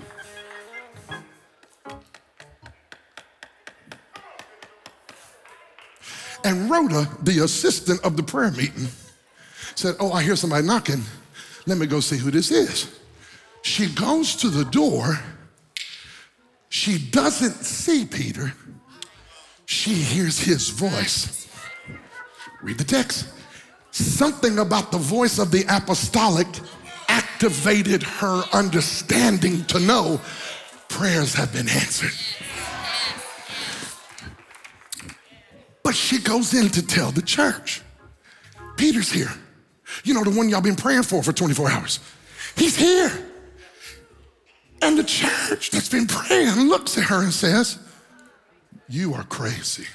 And 6.43 6.69
Rhoda, 6.69 7.07
the 7.21 7.43
assistant 7.43 8.03
of 8.03 8.17
the 8.17 8.23
prayer 8.23 8.51
meeting, 8.51 8.87
said, 9.75 9.95
Oh, 9.99 10.11
I 10.11 10.23
hear 10.23 10.35
somebody 10.35 10.65
knocking. 10.65 11.03
Let 11.65 11.77
me 11.77 11.85
go 11.85 11.99
see 11.99 12.17
who 12.17 12.31
this 12.31 12.51
is. 12.51 12.99
She 13.61 13.87
goes 13.93 14.35
to 14.37 14.49
the 14.49 14.65
door. 14.65 15.19
She 16.69 16.97
doesn't 16.97 17.63
see 17.63 18.05
Peter. 18.05 18.53
She 19.65 19.93
hears 19.93 20.39
his 20.39 20.69
voice. 20.69 21.47
Read 22.61 22.77
the 22.77 22.83
text. 22.83 23.27
Something 23.91 24.59
about 24.59 24.91
the 24.91 24.97
voice 24.97 25.37
of 25.37 25.51
the 25.51 25.65
apostolic 25.69 26.47
activated 27.07 28.03
her 28.03 28.43
understanding 28.53 29.65
to 29.65 29.79
know 29.79 30.21
prayers 30.87 31.33
have 31.33 31.51
been 31.53 31.69
answered. 31.69 32.11
But 35.83 35.95
she 35.95 36.19
goes 36.19 36.53
in 36.53 36.69
to 36.69 36.85
tell 36.85 37.11
the 37.11 37.21
church 37.21 37.81
Peter's 38.77 39.11
here. 39.11 39.31
You 40.03 40.13
know, 40.13 40.23
the 40.23 40.31
one 40.31 40.49
y'all 40.49 40.61
been 40.61 40.75
praying 40.75 41.03
for 41.03 41.21
for 41.21 41.33
24 41.33 41.69
hours. 41.69 41.99
He's 42.55 42.75
here. 42.75 43.11
And 44.81 44.97
the 44.97 45.03
church 45.03 45.69
that's 45.69 45.89
been 45.89 46.07
praying 46.07 46.49
looks 46.67 46.97
at 46.97 47.03
her 47.05 47.21
and 47.21 47.33
says, 47.33 47.77
You 48.89 49.13
are 49.13 49.23
crazy. 49.23 49.85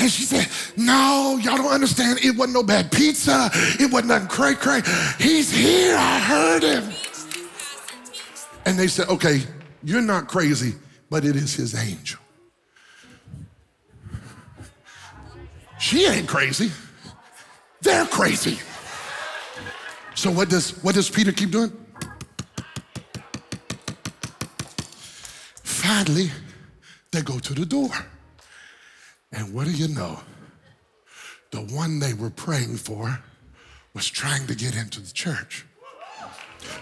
And 0.00 0.10
she 0.10 0.22
said, 0.22 0.48
No, 0.76 1.38
y'all 1.42 1.56
don't 1.56 1.72
understand. 1.72 2.20
It 2.24 2.36
wasn't 2.36 2.54
no 2.54 2.62
bad 2.62 2.90
pizza. 2.90 3.50
It 3.78 3.92
wasn't 3.92 4.08
nothing 4.08 4.28
cray 4.28 4.54
cray. 4.54 4.80
He's 5.18 5.52
here. 5.52 5.96
I 5.96 6.18
heard 6.18 6.62
him. 6.62 6.92
And 8.64 8.78
they 8.78 8.88
said, 8.88 9.08
Okay, 9.08 9.42
you're 9.84 10.00
not 10.00 10.28
crazy, 10.28 10.74
but 11.10 11.24
it 11.24 11.36
is 11.36 11.54
his 11.54 11.74
angel. 11.74 12.21
She 15.82 16.06
ain't 16.06 16.28
crazy. 16.28 16.70
They're 17.80 18.06
crazy. 18.06 18.60
So 20.14 20.30
what 20.30 20.48
does 20.48 20.80
what 20.84 20.94
does 20.94 21.10
Peter 21.10 21.32
keep 21.32 21.50
doing? 21.50 21.72
Finally, 25.64 26.30
they 27.10 27.20
go 27.22 27.40
to 27.40 27.52
the 27.52 27.66
door. 27.66 27.90
And 29.32 29.52
what 29.52 29.66
do 29.66 29.72
you 29.72 29.88
know? 29.88 30.20
The 31.50 31.62
one 31.62 31.98
they 31.98 32.14
were 32.14 32.30
praying 32.30 32.76
for 32.76 33.18
was 33.92 34.08
trying 34.08 34.46
to 34.46 34.54
get 34.54 34.76
into 34.76 35.00
the 35.00 35.12
church. 35.12 35.66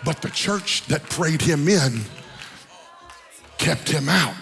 But 0.04 0.20
the 0.20 0.28
church 0.28 0.84
that 0.88 1.02
prayed 1.04 1.40
him 1.40 1.68
in 1.68 2.02
kept 3.56 3.88
him 3.88 4.10
out. 4.10 4.34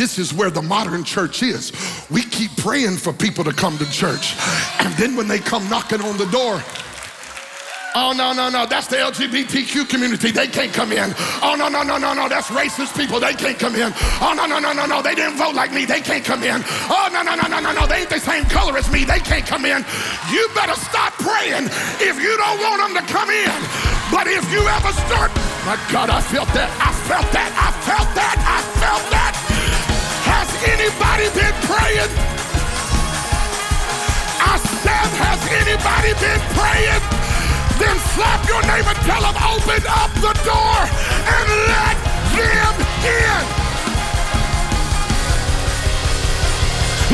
This 0.00 0.18
is 0.18 0.32
where 0.32 0.48
the 0.48 0.62
modern 0.62 1.04
church 1.04 1.42
is. 1.42 1.76
We 2.08 2.22
keep 2.22 2.56
praying 2.56 2.96
for 2.96 3.12
people 3.12 3.44
to 3.44 3.52
come 3.52 3.76
to 3.76 3.84
church. 3.92 4.32
And 4.80 4.94
then 4.94 5.14
when 5.14 5.28
they 5.28 5.40
come 5.40 5.68
knocking 5.68 6.00
on 6.00 6.16
the 6.16 6.24
door, 6.32 6.64
Oh, 7.92 8.14
no, 8.16 8.32
no, 8.32 8.48
no, 8.48 8.64
that's 8.64 8.86
the 8.86 8.96
LGBTQ 8.96 9.90
community. 9.90 10.30
They 10.30 10.46
can't 10.46 10.72
come 10.72 10.92
in. 10.92 11.12
Oh, 11.42 11.54
no, 11.58 11.68
no, 11.68 11.82
no, 11.82 11.98
no, 11.98 12.14
no, 12.14 12.30
that's 12.30 12.46
racist 12.46 12.96
people. 12.96 13.20
They 13.20 13.34
can't 13.34 13.58
come 13.58 13.74
in. 13.74 13.92
Oh, 14.22 14.32
no, 14.32 14.46
no, 14.46 14.58
no, 14.58 14.72
no, 14.72 14.86
no, 14.86 15.02
they 15.02 15.14
didn't 15.14 15.36
vote 15.36 15.54
like 15.54 15.70
me. 15.70 15.84
They 15.84 16.00
can't 16.00 16.24
come 16.24 16.44
in. 16.44 16.62
Oh, 16.88 17.10
no, 17.12 17.20
no, 17.20 17.34
no, 17.34 17.48
no, 17.48 17.60
no, 17.60 17.72
no, 17.72 17.86
they 17.86 18.06
ain't 18.06 18.08
the 18.08 18.20
same 18.20 18.44
color 18.46 18.78
as 18.78 18.90
me. 18.90 19.04
They 19.04 19.18
can't 19.18 19.44
come 19.44 19.66
in. 19.66 19.84
You 20.32 20.48
better 20.54 20.80
stop 20.80 21.12
praying 21.20 21.66
if 22.00 22.16
you 22.16 22.32
don't 22.38 22.58
want 22.62 22.94
them 22.94 23.04
to 23.04 23.12
come 23.12 23.28
in. 23.28 23.52
But 24.08 24.28
if 24.28 24.48
you 24.50 24.64
ever 24.64 24.92
start, 25.04 25.28
my 25.66 25.76
God, 25.92 26.08
I 26.08 26.22
felt 26.22 26.48
that. 26.56 26.70
I 26.80 26.94
felt 27.04 27.28
that. 27.36 27.52
I 27.52 27.68
felt 27.84 28.08
that. 28.16 28.38
I 28.40 28.80
felt 28.80 29.10
that. 29.10 29.39
Anybody 30.62 31.24
been 31.32 31.56
praying? 31.64 32.12
I 34.44 34.60
said, 34.60 35.08
has 35.16 35.40
anybody 35.56 36.12
been 36.20 36.42
praying? 36.52 37.00
Then 37.80 37.96
slap 38.12 38.44
your 38.44 38.60
neighbor, 38.68 38.92
tell 39.08 39.24
them, 39.24 39.36
open 39.40 39.80
up 39.88 40.12
the 40.20 40.36
door 40.44 40.76
and 41.24 41.46
let 41.64 41.96
them 42.36 42.76
in. 43.08 43.40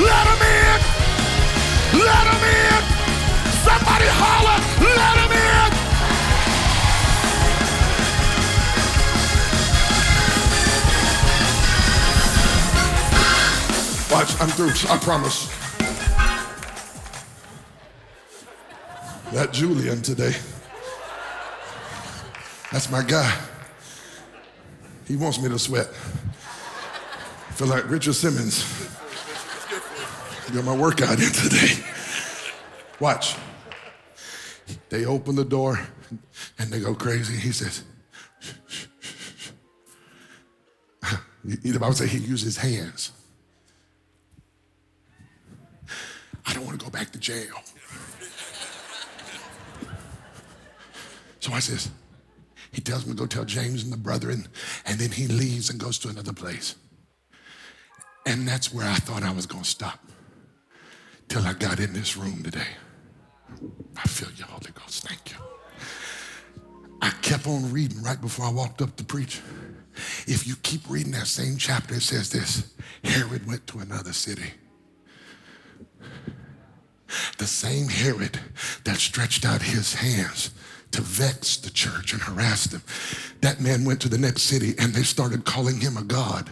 Let 0.03 0.24
them 0.26 0.42
in. 0.42 0.78
Let 2.03 2.24
them 2.26 2.42
in. 2.51 2.82
Somebody 3.62 4.11
holler, 4.11 4.59
let 4.82 5.14
them 5.22 5.26
I'm 14.18 14.48
through, 14.48 14.70
I 14.88 14.96
promise. 14.96 15.46
That 19.32 19.52
Julian 19.52 20.00
today. 20.00 20.34
That's 22.72 22.90
my 22.90 23.02
guy. 23.02 23.38
He 25.06 25.16
wants 25.16 25.38
me 25.38 25.50
to 25.50 25.58
sweat. 25.58 25.88
I 25.88 27.52
feel 27.52 27.66
like 27.66 27.90
Richard 27.90 28.14
Simmons. 28.14 28.64
Got 30.54 30.64
my 30.64 30.74
workout 30.74 31.20
in 31.20 31.30
today. 31.32 31.84
Watch. 32.98 33.36
They 34.88 35.04
open 35.04 35.36
the 35.36 35.44
door 35.44 35.78
and 36.58 36.70
they 36.70 36.80
go 36.80 36.94
crazy. 36.94 37.36
He 37.36 37.52
says, 37.52 37.84
the 41.44 41.78
Bible 41.78 41.92
says 41.92 42.10
he 42.10 42.18
used 42.18 42.44
his 42.44 42.56
hands. 42.56 43.12
I 46.48 46.54
don't 46.54 46.64
want 46.64 46.78
to 46.78 46.84
go 46.84 46.86
back 46.97 47.11
to 47.11 47.18
jail. 47.18 47.57
So 51.40 51.53
I 51.53 51.59
says, 51.59 51.90
he 52.72 52.80
tells 52.80 53.05
me 53.05 53.12
to 53.12 53.18
go 53.18 53.26
tell 53.26 53.44
James 53.44 53.84
and 53.84 53.92
the 53.92 53.99
brethren, 53.99 54.49
and 54.86 54.99
then 54.99 55.11
he 55.11 55.26
leaves 55.26 55.68
and 55.68 55.78
goes 55.78 55.99
to 56.01 56.09
another 56.09 56.32
place. 56.32 56.74
And 58.24 58.49
that's 58.49 58.72
where 58.72 58.86
I 58.86 58.94
thought 58.94 59.22
I 59.22 59.30
was 59.30 59.44
going 59.44 59.64
to 59.64 59.68
stop 59.68 60.01
till 61.28 61.42
I 61.47 61.53
got 61.53 61.80
in 61.80 61.92
this 61.92 62.16
room 62.16 62.42
today. 62.42 62.72
I 63.97 64.09
feel 64.09 64.30
you, 64.34 64.44
Holy 64.44 64.72
Ghost. 64.72 65.07
Thank 65.07 65.32
you. 65.32 65.36
I 67.03 67.11
kept 67.20 67.47
on 67.47 67.70
reading 67.70 68.03
right 68.03 68.20
before 68.20 68.47
I 68.47 68.51
walked 68.51 68.80
up 68.80 68.97
to 68.97 69.05
preach. 69.05 69.42
If 70.26 70.47
you 70.47 70.57
keep 70.62 70.88
reading 70.88 71.12
that 71.12 71.26
same 71.26 71.59
chapter, 71.59 71.97
it 71.97 72.03
says 72.03 72.30
this 72.30 72.72
Herod 73.05 73.47
went 73.47 73.66
to 73.66 73.80
another 73.80 74.14
city. 74.14 74.51
The 77.47 77.53
same 77.53 77.86
Herod 77.86 78.40
that 78.82 78.97
stretched 78.97 79.44
out 79.44 79.62
his 79.62 79.94
hands 79.94 80.51
to 80.90 81.01
vex 81.01 81.57
the 81.57 81.70
church 81.70 82.12
and 82.12 82.20
harass 82.20 82.66
them. 82.66 82.82
That 83.40 83.61
man 83.61 83.84
went 83.84 84.01
to 84.01 84.09
the 84.09 84.18
next 84.18 84.42
city 84.42 84.74
and 84.80 84.92
they 84.92 85.05
started 85.05 85.44
calling 85.44 85.78
him 85.78 85.97
a 85.97 86.03
god. 86.03 86.51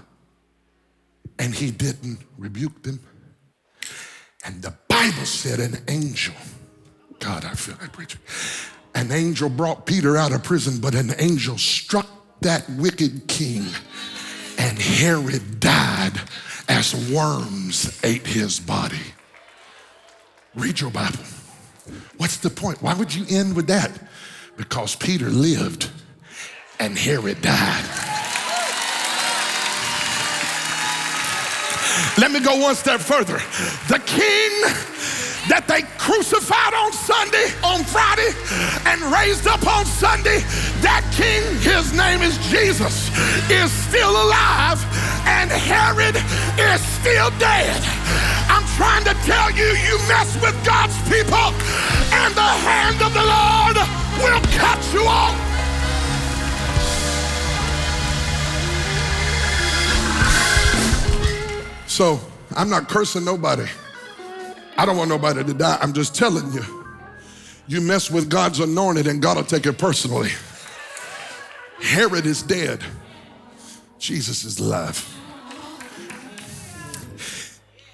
And 1.41 1.53
he 1.53 1.73
didn't 1.73 2.21
rebuke 2.39 2.85
them. 2.85 3.01
And 4.45 4.63
the 4.63 4.73
Bible 4.87 5.25
said 5.25 5.59
an 5.59 5.83
angel, 5.89 6.35
God, 7.19 7.45
I 7.45 7.55
feel 7.55 7.75
like 7.81 7.93
preaching. 7.93 8.21
An 8.95 9.11
angel 9.11 9.49
brought 9.49 9.87
Peter 9.87 10.17
out 10.17 10.31
of 10.31 10.45
prison, 10.45 10.79
but 10.81 10.95
an 10.95 11.11
angel 11.19 11.59
struck 11.59 12.07
that 12.43 12.71
wicked 12.71 13.27
king, 13.27 13.67
and 14.59 14.79
Herod 14.79 15.59
died 15.59 16.21
as 16.69 17.11
worms 17.11 17.99
ate 18.05 18.29
his 18.29 18.61
body. 18.61 19.14
Read 20.57 20.81
your 20.81 20.91
Bible. 20.91 21.19
What's 22.17 22.39
the 22.39 22.51
point? 22.51 22.81
Why 22.83 22.95
would 22.95 23.15
you 23.15 23.25
end 23.29 23.57
with 23.57 23.67
that? 23.67 23.91
Because 24.57 24.95
Peter 24.95 25.29
lived 25.29 25.91
and 26.79 26.97
Herod 26.97 27.43
died. 27.43 27.85
Let 32.17 32.31
me 32.31 32.41
go 32.41 32.57
one 32.61 32.75
step 32.77 33.01
further. 33.01 33.39
The 33.89 34.01
king 34.07 34.63
that 35.49 35.69
they 35.69 35.83
crucified 36.01 36.73
on 36.73 36.93
Sunday, 36.93 37.53
on 37.61 37.85
Friday, 37.85 38.33
and 38.89 39.01
raised 39.13 39.47
up 39.47 39.61
on 39.69 39.85
Sunday, 39.85 40.41
that 40.81 41.05
king, 41.13 41.45
his 41.61 41.93
name 41.93 42.25
is 42.25 42.37
Jesus, 42.49 43.13
is 43.53 43.69
still 43.69 44.11
alive, 44.11 44.81
and 45.29 45.53
Herod 45.53 46.17
is 46.57 46.81
still 47.01 47.29
dead. 47.37 47.77
I'm 48.49 48.65
trying 48.81 49.05
to 49.05 49.15
tell 49.29 49.53
you, 49.53 49.69
you 49.85 50.01
mess 50.09 50.33
with 50.41 50.57
God's 50.65 50.97
people, 51.13 51.53
and 52.17 52.33
the 52.33 52.51
hand 52.65 52.99
of 53.05 53.13
the 53.13 53.25
Lord 53.25 53.77
will 54.25 54.43
cut 54.57 54.81
you 54.93 55.05
off. 55.05 55.37
So 61.87 62.19
I'm 62.57 62.71
not 62.71 62.89
cursing 62.89 63.25
nobody. 63.25 63.67
I 64.77 64.87
don't 64.87 64.97
want 64.97 65.09
nobody 65.09 65.45
to 65.45 65.55
die. 65.55 65.79
I'm 65.81 65.93
just 65.93 66.15
telling 66.15 66.53
you. 66.53 66.63
You 67.67 67.81
mess 67.81 68.11
with 68.11 68.29
God's 68.29 68.61
anointed 68.61 69.07
and 69.07 69.23
God 69.23 69.37
will 69.37 69.45
take 69.45 69.67
it 69.67 69.79
personally. 69.79 70.31
Herod 71.81 72.27
is 72.27 72.43
dead. 72.43 72.85
Jesus 73.99 74.45
is 74.45 74.59
alive. 74.59 75.11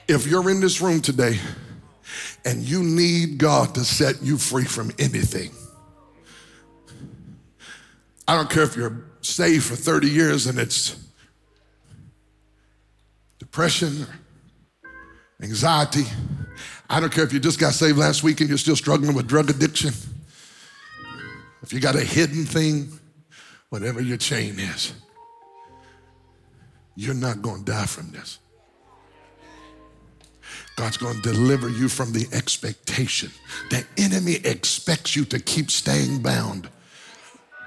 If 0.09 0.27
you're 0.27 0.51
in 0.51 0.61
this 0.61 0.81
room 0.81 1.01
today 1.01 1.39
and 2.45 2.63
you 2.63 2.83
need 2.83 3.39
God 3.39 3.75
to 3.77 3.85
set 3.85 4.23
you 4.23 4.37
free 4.39 4.65
from 4.65 4.91
anything, 4.99 5.53
I 8.27 8.35
don't 8.35 8.51
care 8.51 8.65
if 8.65 8.77
you're 8.77 9.05
saved 9.21 9.65
for 9.65 9.77
30 9.77 10.09
years 10.09 10.47
and 10.47 10.59
it's 10.59 10.97
depression 13.39 14.03
or 14.03 14.09
anxiety, 15.43 16.05
I 16.89 17.01
don't 17.01 17.13
care 17.13 17.25
if 17.25 17.33
you 17.33 17.41
just 17.41 17.59
got 17.59 17.73
saved 17.73 17.99
last 17.99 18.23
week 18.23 18.41
and 18.41 18.49
you're 18.49 18.59
still 18.59 18.77
struggling 18.77 19.15
with 19.15 19.27
drug 19.27 19.51
addiction. 19.51 19.93
If 21.63 21.73
you 21.73 21.81
got 21.81 21.95
a 21.95 22.05
hidden 22.05 22.45
thing, 22.45 22.99
whatever 23.69 24.01
your 24.01 24.17
chain 24.17 24.59
is, 24.59 24.93
you're 26.97 27.15
not 27.15 27.43
going 27.43 27.65
to 27.65 27.73
die 27.73 27.87
from 27.87 28.11
this. 28.11 28.39
God's 30.77 30.97
going 30.97 31.21
to 31.21 31.23
deliver 31.23 31.69
you 31.69 31.89
from 31.89 32.13
the 32.13 32.27
expectation. 32.33 33.31
The 33.71 33.85
enemy 33.99 34.37
expects 34.45 35.15
you 35.15 35.25
to 35.27 35.39
keep 35.39 35.71
staying 35.71 36.23
bound, 36.23 36.69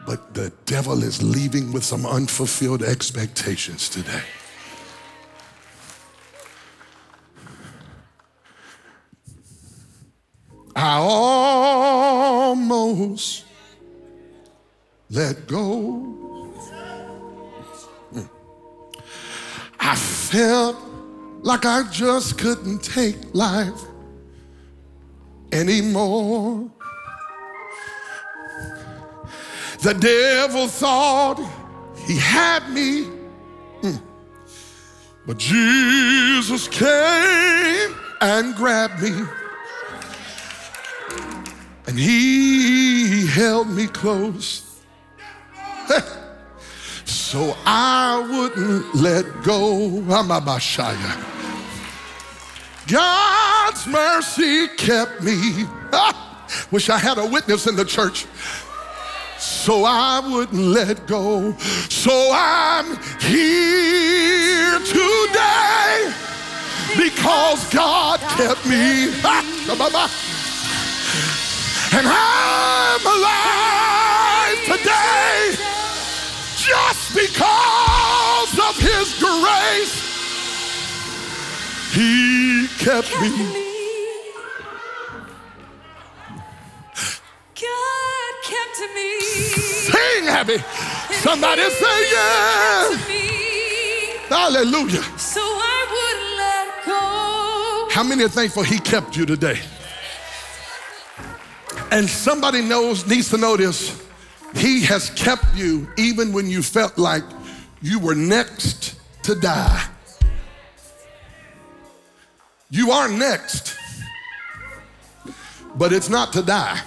but 0.05 0.33
the 0.33 0.51
devil 0.65 1.03
is 1.03 1.21
leaving 1.21 1.71
with 1.71 1.83
some 1.83 2.05
unfulfilled 2.05 2.83
expectations 2.83 3.87
today. 3.87 4.23
I 10.75 10.97
almost 12.55 12.63
let 15.09 15.47
go. 15.47 16.09
I 19.79 19.95
felt 19.95 20.77
like 21.41 21.65
I 21.65 21.83
just 21.91 22.37
couldn't 22.37 22.83
take 22.83 23.17
life 23.33 23.81
anymore. 25.51 26.71
The 29.81 29.93
devil 29.93 30.67
thought 30.67 31.37
he 32.07 32.17
had 32.17 32.69
me, 32.69 33.03
hmm. 33.81 33.97
but 35.27 35.37
Jesus 35.37 36.69
came 36.69 37.93
and 38.21 38.55
grabbed 38.55 39.03
me. 39.03 39.11
And 41.87 41.99
he 41.99 43.27
held 43.27 43.69
me 43.69 43.87
close. 43.87 44.79
so 47.05 47.55
I 47.65 48.25
wouldn't 48.29 48.95
let 48.95 49.25
go. 49.43 49.89
Amabashaya. 50.07 51.31
God's 52.87 53.87
mercy 53.87 54.67
kept 54.77 55.21
me. 55.21 55.65
Wish 56.71 56.89
I 56.89 56.97
had 56.97 57.17
a 57.17 57.25
witness 57.25 57.67
in 57.67 57.75
the 57.75 57.85
church. 57.85 58.25
So 59.37 59.83
I 59.85 60.19
wouldn't 60.19 60.61
let 60.61 61.05
go. 61.07 61.53
So 61.89 62.31
I'm 62.33 62.85
here 63.19 64.79
today 64.79 66.13
because 66.95 67.73
God 67.73 68.19
kept 68.37 68.65
me. 68.67 69.07
And 71.95 72.07
I'm 72.07 73.05
alive 73.05 74.59
today 74.65 75.55
just 76.57 77.13
because 77.13 78.53
of 78.67 78.75
His 78.81 79.13
grace. 79.21 79.95
He 81.93 82.67
kept 82.79 83.11
me. 83.21 83.29
God 87.61 88.33
kept 88.43 88.79
me. 88.95 89.19
Sing, 89.91 90.27
Abby. 90.27 90.57
Somebody 91.21 91.69
say, 91.69 92.11
yeah. 92.11 92.97
Hallelujah. 94.29 95.03
So 95.19 95.41
I 95.41 95.85
wouldn't 95.93 96.37
let 96.37 96.85
go. 96.87 97.87
How 97.91 98.03
many 98.03 98.23
are 98.23 98.29
thankful 98.29 98.63
He 98.63 98.79
kept 98.79 99.15
you 99.15 99.27
today? 99.27 99.59
And 101.93 102.09
somebody 102.09 102.63
knows, 102.63 103.05
needs 103.05 103.29
to 103.29 103.37
know 103.37 103.55
this. 103.55 104.03
He 104.55 104.81
has 104.85 105.11
kept 105.11 105.45
you 105.55 105.87
even 105.95 106.33
when 106.33 106.49
you 106.49 106.63
felt 106.63 106.97
like 106.97 107.21
you 107.83 107.99
were 107.99 108.15
next 108.15 108.95
to 109.21 109.35
die. 109.35 109.87
You 112.71 112.89
are 112.89 113.07
next, 113.07 113.77
but 115.75 115.93
it's 115.93 116.09
not 116.09 116.33
to 116.33 116.41
die. 116.41 116.81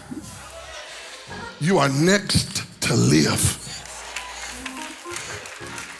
You 1.61 1.78
are 1.78 1.88
next 1.88 2.66
to 2.82 2.94
live. 2.94 3.40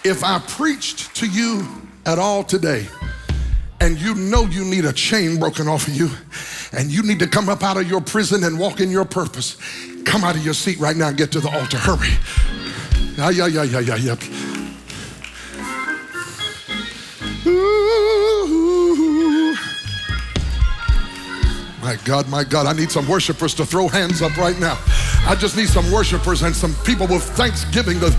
If 0.03 0.25
I 0.25 0.41
preached 0.49 1.15
to 1.15 1.29
you 1.29 1.65
at 2.07 2.19
all 2.19 2.43
today, 2.43 2.89
and 3.81 4.01
you 4.01 4.17
know 4.17 4.47
you 4.47 4.65
need 4.65 4.85
a 4.85 4.93
chain 4.93 5.39
broken 5.39 5.69
off 5.69 5.87
of 5.87 5.95
you, 5.95 6.11
and 6.77 6.91
you 6.91 7.03
need 7.03 7.19
to 7.19 7.27
come 7.27 7.49
up 7.49 7.63
out 7.63 7.79
of 7.79 7.89
your 7.89 8.01
prison 8.03 8.45
and 8.45 8.59
walk 8.59 8.81
in 8.81 8.91
your 8.91 9.07
purpose, 9.07 9.57
come 10.05 10.23
out 10.23 10.37
of 10.37 10.45
your 10.45 10.55
seat 10.55 10.79
right 10.79 10.97
now 10.97 11.09
and 11.09 11.17
get 11.17 11.33
to 11.33 11.41
the 11.41 11.49
altar. 11.49 11.79
Hurry. 11.79 12.11
Yeah, 13.17 13.31
yeah, 13.31 13.47
yeah, 13.47 13.63
yeah, 13.63 13.81
yeah, 13.81 13.97
yeah. 13.97 14.17
Ooh. 17.47 17.97
My 21.81 21.97
God, 22.05 22.29
my 22.29 22.45
God, 22.45 22.67
I 22.67 22.73
need 22.73 22.91
some 22.91 23.09
worshipers 23.09 23.55
to 23.55 23.65
throw 23.65 23.89
hands 23.89 24.21
up 24.21 24.37
right 24.37 24.59
now. 24.59 24.77
I 25.27 25.35
just 25.35 25.57
need 25.57 25.69
some 25.69 25.91
worshipers 25.91 26.43
and 26.43 26.55
some 26.55 26.73
people 26.85 27.09
with 27.09 27.25
thanksgiving 27.37 27.99
to 27.99 28.11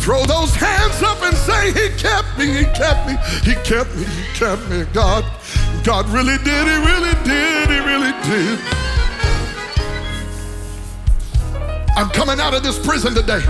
throw 0.00 0.24
those 0.24 0.54
hands 0.54 1.02
up 1.02 1.20
and 1.22 1.36
say, 1.36 1.72
He 1.72 1.94
kept 1.98 2.38
me, 2.38 2.46
He 2.46 2.64
kept 2.64 3.06
me, 3.06 3.16
He 3.44 3.54
kept 3.68 3.94
me, 3.94 4.04
He 4.04 4.24
kept 4.32 4.68
me. 4.70 4.84
God, 4.94 5.24
God 5.84 6.08
really 6.08 6.38
did, 6.38 6.66
He 6.66 6.76
really 6.88 7.14
did, 7.24 7.68
He 7.68 7.78
really 7.80 8.12
did. 8.24 8.83
I'm 11.96 12.10
coming 12.10 12.40
out 12.40 12.54
of 12.54 12.62
this 12.62 12.78
prison 12.78 13.14
today. 13.14 13.40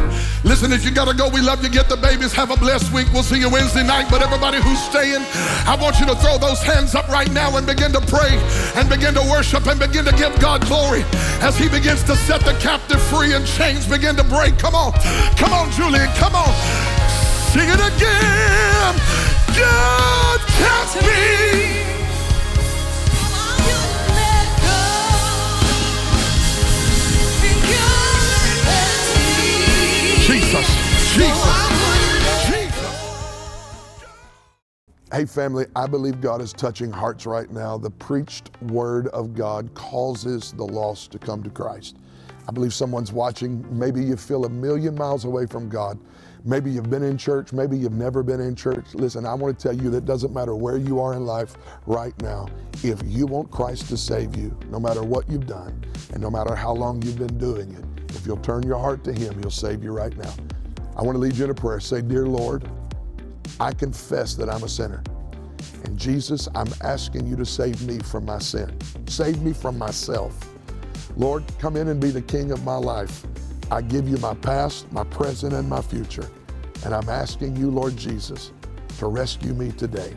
Listen, 0.44 0.72
if 0.72 0.84
you 0.84 0.90
gotta 0.90 1.14
go, 1.14 1.28
we 1.28 1.40
love 1.40 1.62
you. 1.62 1.70
Get 1.70 1.88
the 1.88 1.96
babies. 1.96 2.32
Have 2.32 2.50
a 2.50 2.56
blessed 2.56 2.92
week. 2.92 3.08
We'll 3.12 3.22
see 3.22 3.40
you 3.40 3.48
Wednesday 3.48 3.82
night. 3.82 4.08
But 4.10 4.22
everybody 4.22 4.60
who's 4.60 4.80
staying, 4.82 5.24
I 5.64 5.76
want 5.80 5.98
you 5.98 6.06
to 6.06 6.14
throw 6.16 6.36
those 6.36 6.62
hands 6.62 6.94
up 6.94 7.08
right 7.08 7.30
now 7.32 7.56
and 7.56 7.66
begin 7.66 7.92
to 7.92 8.00
pray 8.02 8.36
and 8.76 8.88
begin 8.88 9.14
to 9.14 9.22
worship 9.30 9.66
and 9.66 9.80
begin 9.80 10.04
to 10.04 10.12
give 10.12 10.38
God 10.40 10.64
glory 10.66 11.04
as 11.40 11.56
He 11.56 11.68
begins 11.68 12.02
to 12.04 12.16
set 12.16 12.40
the 12.42 12.52
captive 12.60 13.00
free 13.02 13.32
and 13.32 13.46
chains 13.46 13.88
begin 13.88 14.16
to 14.16 14.24
break. 14.24 14.58
Come 14.58 14.74
on, 14.74 14.92
come 15.40 15.52
on, 15.52 15.70
Julian, 15.72 16.08
come 16.16 16.34
on. 16.34 16.52
Sing 17.52 17.68
it 17.68 17.80
again. 17.80 18.94
God 19.56 20.40
kept 20.40 21.06
me. 21.06 21.73
Hey, 35.14 35.26
family, 35.26 35.66
I 35.76 35.86
believe 35.86 36.20
God 36.20 36.40
is 36.40 36.52
touching 36.52 36.90
hearts 36.90 37.24
right 37.24 37.48
now. 37.48 37.78
The 37.78 37.88
preached 37.88 38.50
word 38.62 39.06
of 39.08 39.32
God 39.32 39.72
causes 39.74 40.50
the 40.50 40.64
lost 40.64 41.12
to 41.12 41.20
come 41.20 41.40
to 41.44 41.50
Christ. 41.50 41.98
I 42.48 42.50
believe 42.50 42.74
someone's 42.74 43.12
watching. 43.12 43.64
Maybe 43.70 44.02
you 44.02 44.16
feel 44.16 44.44
a 44.44 44.48
million 44.48 44.96
miles 44.96 45.24
away 45.24 45.46
from 45.46 45.68
God. 45.68 46.00
Maybe 46.44 46.72
you've 46.72 46.90
been 46.90 47.04
in 47.04 47.16
church. 47.16 47.52
Maybe 47.52 47.78
you've 47.78 47.92
never 47.92 48.24
been 48.24 48.40
in 48.40 48.56
church. 48.56 48.86
Listen, 48.94 49.24
I 49.24 49.34
want 49.34 49.56
to 49.56 49.62
tell 49.62 49.80
you 49.80 49.88
that 49.90 50.04
doesn't 50.04 50.34
matter 50.34 50.56
where 50.56 50.78
you 50.78 50.98
are 50.98 51.14
in 51.14 51.24
life 51.24 51.54
right 51.86 52.20
now. 52.20 52.48
If 52.82 53.00
you 53.04 53.26
want 53.26 53.52
Christ 53.52 53.88
to 53.90 53.96
save 53.96 54.34
you, 54.34 54.58
no 54.68 54.80
matter 54.80 55.04
what 55.04 55.30
you've 55.30 55.46
done 55.46 55.80
and 56.12 56.20
no 56.20 56.28
matter 56.28 56.56
how 56.56 56.72
long 56.72 57.00
you've 57.02 57.20
been 57.20 57.38
doing 57.38 57.70
it, 57.70 58.16
if 58.16 58.26
you'll 58.26 58.38
turn 58.38 58.64
your 58.64 58.80
heart 58.80 59.04
to 59.04 59.12
Him, 59.12 59.38
He'll 59.38 59.50
save 59.52 59.84
you 59.84 59.92
right 59.92 60.16
now. 60.16 60.34
I 60.96 61.02
want 61.02 61.14
to 61.14 61.20
lead 61.20 61.36
you 61.36 61.44
in 61.44 61.50
a 61.50 61.54
prayer. 61.54 61.78
Say, 61.78 62.02
Dear 62.02 62.26
Lord, 62.26 62.68
I 63.60 63.72
confess 63.72 64.34
that 64.34 64.48
I'm 64.48 64.62
a 64.62 64.68
sinner. 64.68 65.02
And 65.84 65.98
Jesus, 65.98 66.48
I'm 66.54 66.68
asking 66.82 67.26
you 67.26 67.36
to 67.36 67.46
save 67.46 67.86
me 67.86 67.98
from 67.98 68.24
my 68.24 68.38
sin. 68.38 68.76
Save 69.06 69.42
me 69.42 69.52
from 69.52 69.78
myself. 69.78 70.36
Lord, 71.16 71.44
come 71.58 71.76
in 71.76 71.88
and 71.88 72.00
be 72.00 72.10
the 72.10 72.22
king 72.22 72.50
of 72.50 72.64
my 72.64 72.76
life. 72.76 73.24
I 73.70 73.82
give 73.82 74.08
you 74.08 74.16
my 74.18 74.34
past, 74.34 74.90
my 74.92 75.04
present, 75.04 75.52
and 75.52 75.68
my 75.68 75.80
future. 75.80 76.28
And 76.84 76.94
I'm 76.94 77.08
asking 77.08 77.56
you, 77.56 77.70
Lord 77.70 77.96
Jesus, 77.96 78.52
to 78.98 79.06
rescue 79.06 79.54
me 79.54 79.72
today. 79.72 80.14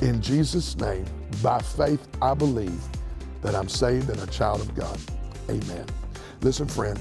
In 0.00 0.20
Jesus' 0.20 0.76
name, 0.76 1.06
by 1.42 1.60
faith, 1.60 2.06
I 2.20 2.34
believe 2.34 2.80
that 3.42 3.54
I'm 3.54 3.68
saved 3.68 4.10
and 4.10 4.20
a 4.20 4.26
child 4.26 4.60
of 4.60 4.74
God. 4.74 4.98
Amen. 5.48 5.86
Listen, 6.42 6.66
friend, 6.66 6.98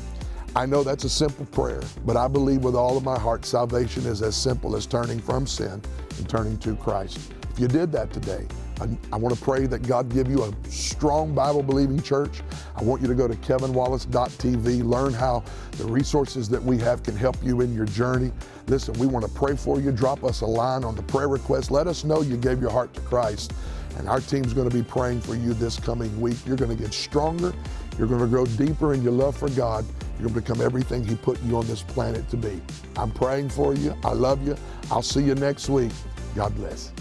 I 0.57 0.65
know 0.65 0.83
that's 0.83 1.03
a 1.03 1.09
simple 1.09 1.45
prayer, 1.47 1.81
but 2.05 2.15
I 2.15 2.29
believe 2.29 2.63
with 2.63 2.75
all 2.75 2.95
of 2.95 3.03
my 3.03 3.19
heart 3.19 3.43
salvation 3.43 4.05
is 4.05 4.21
as 4.21 4.37
simple 4.37 4.77
as 4.77 4.85
turning 4.85 5.19
from 5.19 5.45
sin 5.45 5.81
and 6.17 6.29
turning 6.29 6.57
to 6.59 6.77
Christ. 6.77 7.33
If 7.51 7.59
you 7.59 7.67
did 7.67 7.91
that 7.91 8.13
today, 8.13 8.47
I, 8.79 8.87
I 9.11 9.17
want 9.17 9.35
to 9.35 9.41
pray 9.41 9.65
that 9.65 9.85
God 9.85 10.07
give 10.07 10.29
you 10.29 10.43
a 10.43 10.53
strong 10.69 11.35
Bible 11.35 11.61
believing 11.61 12.01
church. 12.01 12.41
I 12.77 12.83
want 12.83 13.01
you 13.01 13.07
to 13.09 13.15
go 13.15 13.27
to 13.27 13.35
kevinwallace.tv, 13.35 14.83
learn 14.85 15.11
how 15.11 15.43
the 15.71 15.85
resources 15.85 16.47
that 16.47 16.63
we 16.63 16.77
have 16.77 17.03
can 17.03 17.17
help 17.17 17.35
you 17.43 17.59
in 17.59 17.73
your 17.73 17.85
journey. 17.85 18.31
Listen, 18.67 18.93
we 18.93 19.07
want 19.07 19.25
to 19.25 19.31
pray 19.31 19.57
for 19.57 19.81
you. 19.81 19.91
Drop 19.91 20.23
us 20.23 20.39
a 20.39 20.45
line 20.45 20.85
on 20.85 20.95
the 20.95 21.03
prayer 21.03 21.27
request. 21.27 21.69
Let 21.69 21.87
us 21.87 22.05
know 22.05 22.21
you 22.21 22.37
gave 22.37 22.61
your 22.61 22.71
heart 22.71 22.93
to 22.93 23.01
Christ. 23.01 23.51
And 23.97 24.07
our 24.07 24.21
team's 24.21 24.53
going 24.53 24.69
to 24.69 24.75
be 24.75 24.83
praying 24.83 25.19
for 25.19 25.35
you 25.35 25.53
this 25.53 25.77
coming 25.77 26.19
week. 26.21 26.37
You're 26.45 26.57
going 26.57 26.75
to 26.75 26.81
get 26.81 26.93
stronger. 26.93 27.53
You're 27.97 28.07
going 28.07 28.21
to 28.21 28.27
grow 28.27 28.45
deeper 28.45 28.93
in 28.93 29.03
your 29.03 29.13
love 29.13 29.35
for 29.35 29.49
God. 29.49 29.85
You're 30.19 30.29
going 30.29 30.35
to 30.35 30.41
become 30.41 30.61
everything 30.61 31.03
He 31.03 31.15
put 31.15 31.41
you 31.43 31.57
on 31.57 31.67
this 31.67 31.81
planet 31.81 32.29
to 32.29 32.37
be. 32.37 32.61
I'm 32.97 33.11
praying 33.11 33.49
for 33.49 33.73
you. 33.73 33.95
I 34.03 34.13
love 34.13 34.45
you. 34.47 34.55
I'll 34.91 35.01
see 35.01 35.23
you 35.23 35.35
next 35.35 35.69
week. 35.69 35.91
God 36.35 36.55
bless. 36.55 36.91